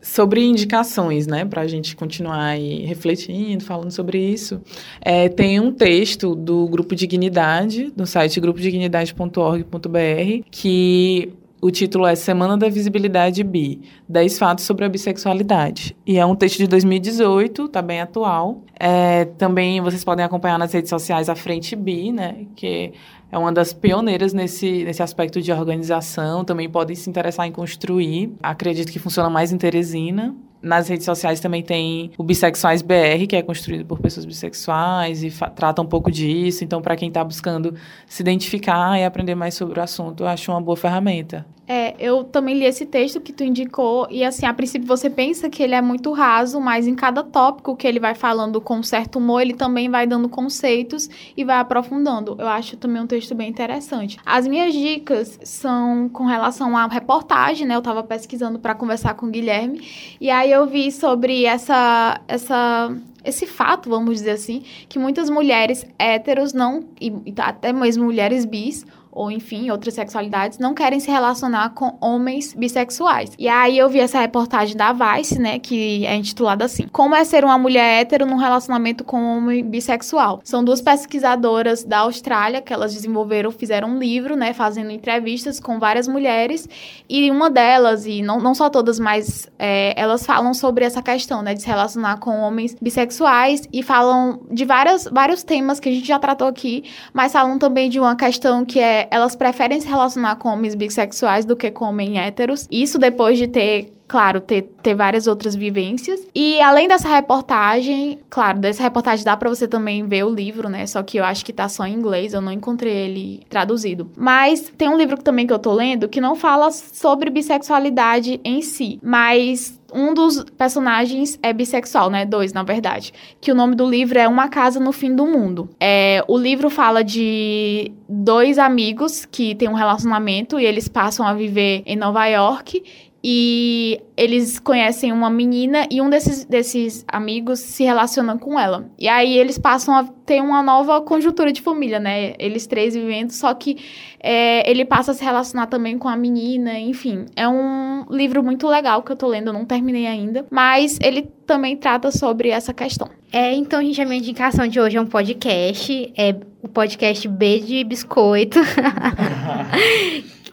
Sobre 0.01 0.45
indicações, 0.45 1.27
né, 1.27 1.45
para 1.45 1.63
a 1.63 1.67
gente 1.67 1.97
continuar 1.97 2.45
aí 2.45 2.85
refletindo, 2.85 3.65
falando 3.65 3.91
sobre 3.91 4.17
isso, 4.17 4.63
é, 5.01 5.29
tem 5.29 5.59
um 5.59 5.73
texto 5.73 6.37
do 6.37 6.69
Grupo 6.69 6.95
Dignidade, 6.95 7.93
no 7.97 8.07
site 8.07 8.39
grupodignidade.org.br, 8.39 10.47
que 10.49 11.35
o 11.65 11.71
título 11.71 12.07
é 12.07 12.15
Semana 12.15 12.59
da 12.59 12.69
Visibilidade 12.69 13.43
Bi, 13.43 13.81
10 14.07 14.39
fatos 14.39 14.67
sobre 14.67 14.85
a 14.85 14.89
bissexualidade. 14.89 15.97
E 16.07 16.19
é 16.19 16.27
um 16.27 16.37
texto 16.37 16.59
de 16.59 16.67
2018, 16.67 17.69
tá 17.69 17.81
bem 17.81 18.03
atual. 18.03 18.61
É, 18.79 19.25
também 19.39 19.81
vocês 19.81 20.05
podem 20.05 20.23
acompanhar 20.23 20.59
nas 20.59 20.75
redes 20.75 20.91
sociais 20.91 21.31
a 21.31 21.35
Frente 21.35 21.75
Bi, 21.75 22.13
né, 22.13 22.45
que 22.55 22.93
é 23.33 23.39
uma 23.39 23.51
das 23.51 23.73
pioneiras 23.73 24.35
nesse, 24.35 24.85
nesse 24.85 25.03
aspecto 25.03 25.41
de 25.41 25.51
organização, 25.53 26.45
também 26.45 26.69
podem 26.69 26.95
se 26.95 27.09
interessar 27.09 27.47
em 27.47 27.53
construir. 27.53 28.35
Acredito 28.43 28.93
que 28.93 28.99
funciona 28.99 29.31
mais 29.31 29.51
em 29.51 29.57
Teresina. 29.57 30.37
Nas 30.61 30.89
redes 30.89 31.07
sociais 31.07 31.41
também 31.41 31.63
tem 31.63 32.11
o 32.19 32.23
Bissexuais 32.23 32.83
BR, 32.83 33.27
que 33.27 33.37
é 33.37 33.43
construído 33.43 33.87
por 33.87 34.01
pessoas 34.01 34.27
bissexuais 34.27 35.25
e 35.25 35.31
trata 35.55 35.81
um 35.81 35.87
pouco 35.87 36.11
disso. 36.11 36.63
Então, 36.63 36.83
para 36.83 36.95
quem 36.95 37.09
está 37.09 37.25
buscando 37.25 37.75
se 38.07 38.23
identificar 38.23 38.99
e 38.99 39.05
aprender 39.05 39.35
mais 39.35 39.55
sobre 39.55 39.81
o 39.81 39.83
assunto, 39.83 40.25
eu 40.25 40.27
acho 40.27 40.51
uma 40.51 40.61
boa 40.61 40.77
ferramenta. 40.77 41.47
É, 41.67 41.95
eu 41.99 42.25
também 42.25 42.59
li 42.59 42.65
esse 42.65 42.85
texto 42.85 43.21
que 43.21 43.33
tu 43.33 43.43
indicou 43.43 44.07
e 44.11 44.23
assim, 44.23 44.45
a 44.45 44.53
princípio 44.53 44.87
você 44.87 45.09
pensa 45.09 45.49
que 45.49 45.63
ele 45.63 45.75
é 45.75 45.81
muito 45.81 46.13
raso, 46.13 46.61
mas 46.61 46.87
em 46.87 46.95
cada 46.95 47.23
tópico 47.23 47.75
que 47.75 47.87
ele 47.87 47.99
vai 47.99 48.15
falando 48.15 48.61
com 48.61 48.83
certo 48.83 49.19
humor, 49.19 49.41
ele 49.41 49.55
também 49.55 49.89
vai 49.89 50.07
dando 50.07 50.29
conceitos 50.29 51.09
e 51.35 51.43
vai 51.43 51.57
aprofundando. 51.57 52.37
Eu 52.39 52.49
acho 52.49 52.77
também 52.77 53.01
um 53.01 53.07
texto 53.07 53.35
bem 53.35 53.49
interessante. 53.49 54.19
As 54.27 54.47
minhas 54.47 54.75
dicas 54.75 55.39
são 55.43 56.09
com 56.11 56.27
relação 56.27 56.77
à 56.77 56.87
reportagem, 56.87 57.67
né? 57.67 57.75
Eu 57.75 57.79
estava 57.79 58.03
pesquisando 58.03 58.59
para 58.59 58.75
conversar 58.75 59.15
com 59.15 59.27
o 59.27 59.31
Guilherme 59.31 59.81
e 60.21 60.31
aí 60.31 60.53
eu 60.53 60.67
vi 60.67 60.93
sobre 60.93 61.47
essa 61.47 62.21
essa 62.29 62.95
esse 63.25 63.47
fato, 63.47 63.89
vamos 63.89 64.17
dizer 64.17 64.33
assim, 64.33 64.63
que 64.87 64.99
muitas 64.99 65.31
mulheres 65.31 65.87
héteros 65.99 66.53
não 66.53 66.85
e 67.01 67.11
até 67.39 67.73
mesmo 67.73 68.05
mulheres 68.05 68.45
bis 68.45 68.85
ou 69.15 69.31
enfim, 69.31 69.71
outras 69.71 69.95
sexualidades, 69.95 70.59
não 70.59 70.75
querem 70.75 71.01
se 71.01 71.11
relacionar 71.11 71.71
com 71.71 71.97
homens 72.01 72.55
bissexuais. 72.55 73.33
E 73.39 73.49
aí 73.49 73.79
eu 73.79 73.89
vi 73.89 74.01
essa 74.01 74.21
reportagem 74.21 74.77
da 74.77 74.93
Vice, 74.93 75.39
né, 75.39 75.59
que 75.59 76.05
é 76.07 76.15
intitulada 76.15 76.65
assim: 76.65 76.87
Como 76.89 77.15
é 77.15 77.25
ser 77.25 77.45
uma 77.45 77.59
mulher 77.59 78.01
hétero 78.01 78.27
num 78.27 78.37
relacionamento 78.37 79.05
com 79.05 79.19
um 79.19 79.39
homem 79.39 79.65
bissexual. 79.65 80.41
São 80.45 80.65
duas 80.65 80.81
pesquisadoras 80.81 81.85
da 81.85 82.01
Austrália 82.01 82.61
que 82.61 82.73
elas 82.73 82.93
desenvolveram, 82.95 83.51
fizeram 83.51 83.89
um 83.89 83.99
livro, 83.99 84.37
né, 84.37 84.53
fazendo 84.53 84.91
entrevistas 84.91 85.61
com 85.61 85.79
várias 85.79 86.09
mulheres, 86.09 86.69
e 87.09 87.31
uma 87.31 87.51
delas, 87.51 88.07
e 88.07 88.23
não, 88.23 88.41
não 88.41 88.55
só 88.55 88.69
todas, 88.69 88.99
mas 88.99 89.49
é, 89.59 89.95
elas 89.97 90.25
falam 90.27 90.53
sobre 90.55 90.85
essa 90.85 91.03
questão, 91.03 91.43
né, 91.43 91.55
de 91.55 91.63
se 91.63 91.69
relacionar 91.69 92.19
com 92.19 92.41
homens 92.41 92.77
bissexuais 92.81 93.69
e 93.73 93.83
falam 93.83 94.41
de 94.51 94.65
várias, 94.65 95.05
vários 95.05 95.43
temas 95.43 95.79
que 95.79 95.89
a 95.89 95.93
gente 95.93 96.07
já 96.07 96.19
tratou 96.19 96.49
aqui, 96.49 96.85
mas 97.13 97.33
falam 97.33 97.59
também 97.59 97.89
de 97.89 98.01
uma 98.01 98.17
questão 98.17 98.65
que 98.65 98.81
é 98.81 99.04
elas 99.11 99.35
preferem 99.37 99.81
se 99.81 99.89
relacionar 99.89 100.37
com 100.37 100.49
homens 100.49 100.75
bissexuais 100.75 101.45
do 101.45 101.57
que 101.57 101.71
com 101.71 101.87
homens 101.87 102.17
héteros. 102.17 102.67
Isso 102.71 102.99
depois 102.99 103.39
de 103.39 103.49
ter 103.49 103.95
claro, 104.07 104.41
ter, 104.41 104.63
ter 104.83 104.95
várias 104.95 105.27
outras 105.27 105.55
vivências. 105.55 106.21
E 106.35 106.61
além 106.61 106.87
dessa 106.87 107.09
reportagem, 107.09 108.19
claro, 108.29 108.59
dessa 108.59 108.83
reportagem 108.83 109.25
dá 109.25 109.37
para 109.37 109.49
você 109.49 109.67
também 109.67 110.07
ver 110.07 110.25
o 110.25 110.33
livro, 110.33 110.69
né? 110.69 110.87
Só 110.87 111.03
que 111.03 111.19
eu 111.19 111.25
acho 111.25 111.45
que 111.45 111.53
tá 111.53 111.69
só 111.69 111.87
em 111.87 111.95
inglês, 111.95 112.33
eu 112.33 112.41
não 112.41 112.53
encontrei 112.53 112.93
ele 112.93 113.43
traduzido. 113.49 114.11
Mas 114.17 114.73
tem 114.77 114.89
um 114.89 114.97
livro 114.97 115.17
também 115.23 115.47
que 115.47 115.53
eu 115.53 115.59
tô 115.59 115.73
lendo 115.73 116.09
que 116.09 116.21
não 116.21 116.37
fala 116.37 116.71
sobre 116.71 117.31
bissexualidade 117.31 118.41
em 118.45 118.63
si, 118.63 118.99
mas 119.03 119.81
um 119.95 120.13
dos 120.13 120.45
personagens 120.59 121.39
é 121.43 121.53
bissexual, 121.53 122.11
né? 122.11 122.27
Dois, 122.27 122.53
na 122.53 122.65
verdade. 122.65 123.13
Que 123.41 123.53
o 123.53 123.55
nome 123.55 123.77
do 123.77 123.89
livro 123.89 124.19
é 124.19 124.27
Uma 124.27 124.49
Casa 124.49 124.81
no 124.81 124.91
Fim 124.91 125.15
do 125.15 125.25
Mundo. 125.25 125.71
É, 125.81 126.25
o 126.27 126.37
livro 126.37 126.69
fala 126.69 127.05
de 127.05 127.93
dois 128.09 128.59
amigos 128.59 129.25
que 129.25 129.55
têm 129.55 129.69
um 129.69 129.75
relacionamento 129.75 130.59
e 130.59 130.65
eles 130.67 130.89
passam 130.89 131.27
a 131.27 131.33
viver 131.33 131.83
em 131.87 131.97
Nova 131.97 132.27
York 132.27 132.83
e 133.27 134.03
eles 134.19 134.59
conhecem 134.59 135.11
uma 135.11 135.31
menina 135.31 135.87
e 135.91 136.03
um 136.03 136.11
desses, 136.11 136.45
desses 136.45 137.07
amigos 137.09 137.59
se 137.59 137.83
relaciona 137.83 138.37
com 138.37 138.61
ela. 138.61 138.91
E 138.99 139.09
aí 139.09 139.39
eles 139.39 139.57
passam 139.57 139.97
a 139.97 140.05
ter 140.05 140.43
uma 140.43 140.63
nova 140.63 141.01
conjuntura 141.01 141.51
de 141.51 141.63
família, 141.63 141.99
né? 141.99 142.35
Eles 142.39 142.67
três 142.67 142.95
vivendo, 142.95 143.31
só 143.31 143.55
que 143.55 143.79
é, 144.21 144.71
ele 144.71 144.85
passa 144.85 145.13
a 145.13 145.15
se 145.15 145.25
relacionar 145.25 145.69
também 145.69 145.97
com 145.97 146.07
a 146.07 146.15
menina, 146.15 146.79
enfim. 146.79 147.25
É 147.35 147.49
um 147.49 148.05
livro 148.11 148.43
muito 148.43 148.69
legal 148.69 149.03
que 149.03 149.11
eu 149.11 149.17
tô 149.17 149.27
lendo, 149.27 149.47
eu 149.47 149.55
não 149.55 149.65
terminei 149.65 150.07
ainda, 150.07 150.45
mas 150.51 150.99
ele 151.03 151.23
também 151.47 151.79
trata 151.79 152.11
sobre 152.11 152.51
essa 152.51 152.75
questão. 152.75 153.09
É, 153.33 153.55
então, 153.55 153.81
gente, 153.81 154.03
a 154.03 154.05
minha 154.05 154.19
indicação 154.19 154.69
de 154.69 154.79
hoje 154.79 154.99
é 154.99 155.01
um 155.01 155.07
podcast, 155.07 156.13
é 156.15 156.37
o 156.63 156.69
podcast 156.69 157.27
B 157.27 157.61
de 157.61 157.85
Biscoito. 157.85 158.61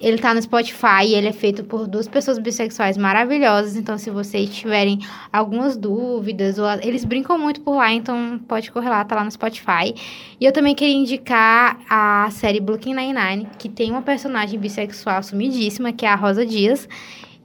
Ele 0.01 0.17
tá 0.17 0.33
no 0.33 0.41
Spotify 0.41 1.13
ele 1.13 1.27
é 1.27 1.31
feito 1.31 1.63
por 1.63 1.87
duas 1.87 2.07
pessoas 2.07 2.39
bissexuais 2.39 2.97
maravilhosas. 2.97 3.75
Então, 3.75 3.97
se 3.97 4.09
vocês 4.09 4.49
tiverem 4.49 4.99
algumas 5.31 5.77
dúvidas, 5.77 6.57
ou 6.57 6.65
eles 6.81 7.05
brincam 7.05 7.37
muito 7.37 7.61
por 7.61 7.75
lá, 7.75 7.93
então 7.93 8.39
pode 8.47 8.71
correr 8.71 8.89
lá, 8.89 9.05
tá 9.05 9.15
lá 9.15 9.23
no 9.23 9.31
Spotify. 9.31 9.93
E 10.39 10.45
eu 10.45 10.51
também 10.51 10.73
queria 10.73 10.95
indicar 10.95 11.79
a 11.89 12.29
série 12.31 12.59
Brooklyn 12.59 12.95
Nine-Nine, 12.95 13.47
que 13.59 13.69
tem 13.69 13.91
uma 13.91 14.01
personagem 14.01 14.59
bissexual 14.59 15.21
sumidíssima, 15.21 15.93
que 15.93 16.05
é 16.05 16.09
a 16.09 16.15
Rosa 16.15 16.45
Dias. 16.45 16.89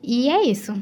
E 0.02 0.30
é 0.30 0.44
isso. 0.44 0.74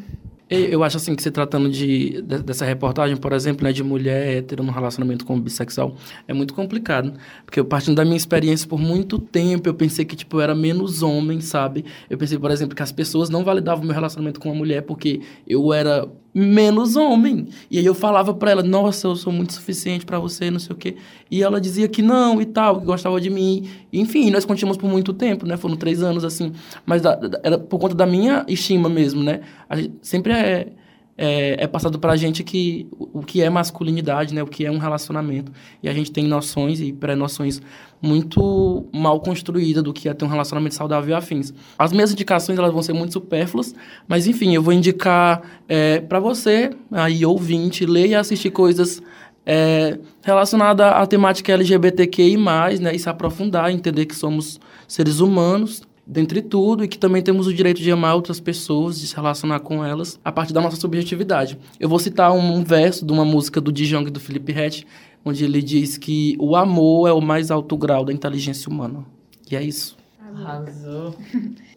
Eu 0.50 0.84
acho 0.84 0.98
assim 0.98 1.14
que 1.14 1.22
se 1.22 1.30
tratando 1.30 1.70
de, 1.70 2.20
de, 2.20 2.42
dessa 2.42 2.66
reportagem, 2.66 3.16
por 3.16 3.32
exemplo, 3.32 3.64
né, 3.64 3.72
de 3.72 3.82
mulher 3.82 4.36
hétero 4.38 4.62
no 4.62 4.70
relacionamento 4.70 5.24
com 5.24 5.40
bissexual, 5.40 5.96
é 6.28 6.34
muito 6.34 6.52
complicado. 6.52 7.14
Porque 7.46 7.58
eu, 7.58 7.64
partindo 7.64 7.96
da 7.96 8.04
minha 8.04 8.16
experiência, 8.16 8.68
por 8.68 8.78
muito 8.78 9.18
tempo, 9.18 9.68
eu 9.68 9.74
pensei 9.74 10.04
que, 10.04 10.14
tipo, 10.14 10.36
eu 10.36 10.40
era 10.42 10.54
menos 10.54 11.02
homem, 11.02 11.40
sabe? 11.40 11.84
Eu 12.10 12.18
pensei, 12.18 12.38
por 12.38 12.50
exemplo, 12.50 12.76
que 12.76 12.82
as 12.82 12.92
pessoas 12.92 13.30
não 13.30 13.42
validavam 13.42 13.84
meu 13.84 13.94
relacionamento 13.94 14.38
com 14.38 14.50
uma 14.50 14.54
mulher 14.54 14.82
porque 14.82 15.22
eu 15.46 15.72
era 15.72 16.06
menos 16.34 16.96
homem. 16.96 17.46
E 17.70 17.78
aí 17.78 17.86
eu 17.86 17.94
falava 17.94 18.34
para 18.34 18.50
ela, 18.50 18.62
nossa, 18.62 19.06
eu 19.06 19.14
sou 19.14 19.32
muito 19.32 19.52
suficiente 19.52 20.04
para 20.04 20.18
você, 20.18 20.50
não 20.50 20.58
sei 20.58 20.74
o 20.74 20.78
quê. 20.78 20.96
E 21.30 21.42
ela 21.42 21.60
dizia 21.60 21.86
que 21.86 22.02
não 22.02 22.42
e 22.42 22.44
tal, 22.44 22.80
que 22.80 22.86
gostava 22.86 23.20
de 23.20 23.30
mim. 23.30 23.68
Enfim, 23.92 24.30
nós 24.30 24.44
continuamos 24.44 24.76
por 24.76 24.90
muito 24.90 25.12
tempo, 25.12 25.46
né? 25.46 25.56
Foram 25.56 25.76
três 25.76 26.02
anos, 26.02 26.24
assim. 26.24 26.52
Mas 26.84 27.02
da, 27.02 27.14
da, 27.14 27.40
era 27.42 27.58
por 27.58 27.78
conta 27.78 27.94
da 27.94 28.06
minha 28.06 28.44
estima 28.48 28.88
mesmo, 28.88 29.22
né? 29.22 29.42
A 29.68 29.76
gente, 29.76 29.94
sempre 30.02 30.32
é, 30.32 30.68
é, 31.16 31.64
é 31.64 31.66
passado 31.66 31.98
pra 31.98 32.16
gente 32.16 32.42
que 32.42 32.88
o, 32.92 33.20
o 33.20 33.22
que 33.22 33.40
é 33.40 33.48
masculinidade, 33.48 34.34
né? 34.34 34.42
O 34.42 34.46
que 34.46 34.64
é 34.66 34.70
um 34.70 34.78
relacionamento. 34.78 35.52
E 35.82 35.88
a 35.88 35.92
gente 35.92 36.10
tem 36.10 36.26
noções 36.26 36.80
e 36.80 36.92
pré-noções 36.92 37.60
muito 38.02 38.86
mal 38.92 39.20
construída 39.20 39.82
do 39.82 39.92
que 39.92 40.08
é 40.08 40.14
ter 40.14 40.24
um 40.24 40.28
relacionamento 40.28 40.74
saudável 40.74 41.10
e 41.10 41.14
afins. 41.14 41.54
As 41.78 41.92
minhas 41.92 42.12
indicações 42.12 42.58
elas 42.58 42.72
vão 42.72 42.82
ser 42.82 42.92
muito 42.92 43.14
supérfluas, 43.14 43.74
mas 44.06 44.26
enfim, 44.26 44.54
eu 44.54 44.62
vou 44.62 44.74
indicar 44.74 45.42
é, 45.66 46.00
para 46.00 46.20
você, 46.20 46.70
aí 46.92 47.24
ouvinte, 47.24 47.86
ler 47.86 48.08
e 48.08 48.14
assistir 48.14 48.50
coisas 48.50 49.02
é, 49.46 49.98
relacionadas 50.22 50.86
à 50.86 51.06
temática 51.06 51.52
LGBTQI+, 51.52 52.36
né, 52.80 52.94
e 52.94 52.98
se 52.98 53.08
aprofundar, 53.08 53.70
entender 53.70 54.04
que 54.06 54.14
somos 54.14 54.60
seres 54.86 55.20
humanos, 55.20 55.82
dentre 56.06 56.42
tudo, 56.42 56.84
e 56.84 56.88
que 56.88 56.98
também 56.98 57.22
temos 57.22 57.46
o 57.46 57.54
direito 57.54 57.80
de 57.80 57.90
amar 57.90 58.14
outras 58.14 58.40
pessoas, 58.40 59.00
de 59.00 59.06
se 59.06 59.16
relacionar 59.16 59.60
com 59.60 59.84
elas, 59.84 60.18
a 60.24 60.30
partir 60.30 60.52
da 60.52 60.60
nossa 60.60 60.76
subjetividade. 60.76 61.58
Eu 61.80 61.88
vou 61.88 61.98
citar 61.98 62.32
um, 62.32 62.56
um 62.56 62.64
verso 62.64 63.06
de 63.06 63.12
uma 63.12 63.24
música 63.24 63.60
do 63.60 63.72
Dijong 63.72 64.08
e 64.08 64.10
do 64.10 64.20
Felipe 64.20 64.52
Rett, 64.52 64.86
onde 65.24 65.44
ele 65.44 65.62
diz 65.62 65.96
que 65.96 66.36
o 66.38 66.54
amor 66.54 67.08
é 67.08 67.12
o 67.12 67.20
mais 67.20 67.50
alto 67.50 67.76
grau 67.76 68.04
da 68.04 68.12
inteligência 68.12 68.70
humana. 68.70 69.04
E 69.50 69.56
é 69.56 69.62
isso. 69.62 69.96
Arrasou. 70.20 71.14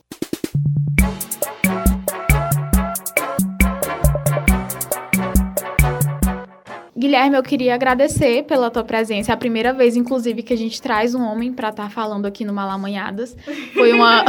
Guilherme, 6.97 7.37
eu 7.37 7.43
queria 7.43 7.75
agradecer 7.75 8.43
pela 8.45 8.71
tua 8.71 8.83
presença. 8.83 9.31
É 9.31 9.33
a 9.33 9.37
primeira 9.37 9.71
vez, 9.71 9.95
inclusive, 9.95 10.41
que 10.41 10.51
a 10.51 10.57
gente 10.57 10.81
traz 10.81 11.13
um 11.13 11.21
homem 11.21 11.53
para 11.53 11.69
estar 11.69 11.83
tá 11.83 11.89
falando 11.91 12.25
aqui 12.25 12.43
no 12.43 12.51
Malamanhadas. 12.51 13.37
Foi 13.75 13.93
uma. 13.93 14.25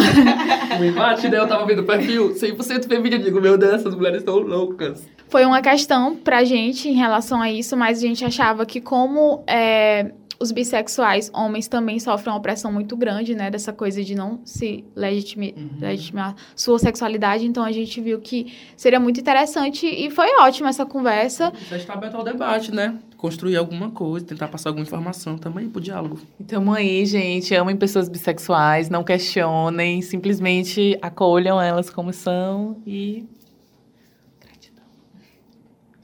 o 0.78 0.84
embate, 0.84 1.30
né? 1.30 1.38
Eu 1.38 1.48
tava 1.48 1.64
vendo 1.64 1.80
o 1.80 1.84
perfil 1.84 2.34
100% 2.34 2.86
feminino. 2.86 3.24
Digo, 3.24 3.40
meu 3.40 3.56
Deus, 3.56 3.72
essas 3.72 3.94
mulheres 3.94 4.18
estão 4.18 4.36
loucas. 4.36 5.08
Foi 5.28 5.46
uma 5.46 5.62
questão 5.62 6.14
pra 6.14 6.44
gente 6.44 6.90
em 6.90 6.94
relação 6.94 7.40
a 7.40 7.50
isso, 7.50 7.74
mas 7.74 7.98
a 7.98 8.00
gente 8.02 8.22
achava 8.22 8.66
que, 8.66 8.82
como 8.82 9.42
é, 9.46 10.12
os 10.40 10.52
bissexuais, 10.52 11.30
homens 11.34 11.66
também 11.66 11.98
sofrem 11.98 12.32
uma 12.32 12.38
opressão 12.38 12.72
muito 12.72 12.96
grande, 12.96 13.34
né? 13.34 13.50
Dessa 13.50 13.72
coisa 13.72 14.02
de 14.04 14.14
não 14.14 14.40
se 14.44 14.84
legitimar, 14.94 15.50
uhum. 15.56 15.70
legitimar 15.80 16.36
sua 16.54 16.78
sexualidade. 16.78 17.44
Então 17.44 17.64
a 17.64 17.72
gente 17.72 18.00
viu 18.00 18.20
que 18.20 18.52
seria 18.76 19.00
muito 19.00 19.20
interessante 19.20 19.86
e 19.86 20.10
foi 20.10 20.28
ótima 20.40 20.68
essa 20.68 20.86
conversa. 20.86 21.52
Você 21.68 21.76
está 21.76 21.94
aberto 21.94 22.16
ao 22.16 22.24
debate, 22.24 22.72
né? 22.72 22.98
Construir 23.16 23.56
alguma 23.56 23.90
coisa, 23.90 24.24
tentar 24.26 24.46
passar 24.46 24.70
alguma 24.70 24.84
informação 24.84 25.36
também 25.36 25.68
pro 25.68 25.80
diálogo. 25.80 26.20
Então 26.38 26.72
aí, 26.72 27.04
gente, 27.04 27.52
amem 27.54 27.76
pessoas 27.76 28.08
bissexuais, 28.08 28.88
não 28.88 29.02
questionem, 29.02 30.00
simplesmente 30.02 30.96
acolham 31.02 31.60
elas 31.60 31.90
como 31.90 32.12
são 32.12 32.76
e 32.86 33.26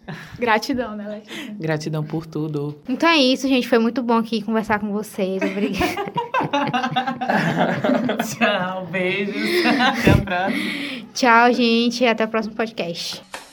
Gratidão, 0.39 0.97
né, 0.97 1.23
Gratidão 1.59 2.05
por 2.05 2.27
tudo. 2.27 2.79
Então 2.89 3.09
é 3.09 3.17
isso, 3.17 3.49
gente. 3.49 3.69
Foi 3.69 3.79
muito 3.79 4.03
bom 4.03 4.19
aqui 4.19 4.43
conversar 4.43 4.79
com 4.79 4.93
vocês. 4.93 5.43
Obrigada. 5.43 6.05
Tchau, 8.25 8.87
beijos. 8.87 9.67
Até 9.67 10.11
a 10.11 10.17
próxima. 10.17 11.07
Tchau, 11.15 11.53
gente. 11.53 12.05
Até 12.07 12.25
o 12.25 12.29
próximo 12.29 12.55
podcast. 12.55 13.44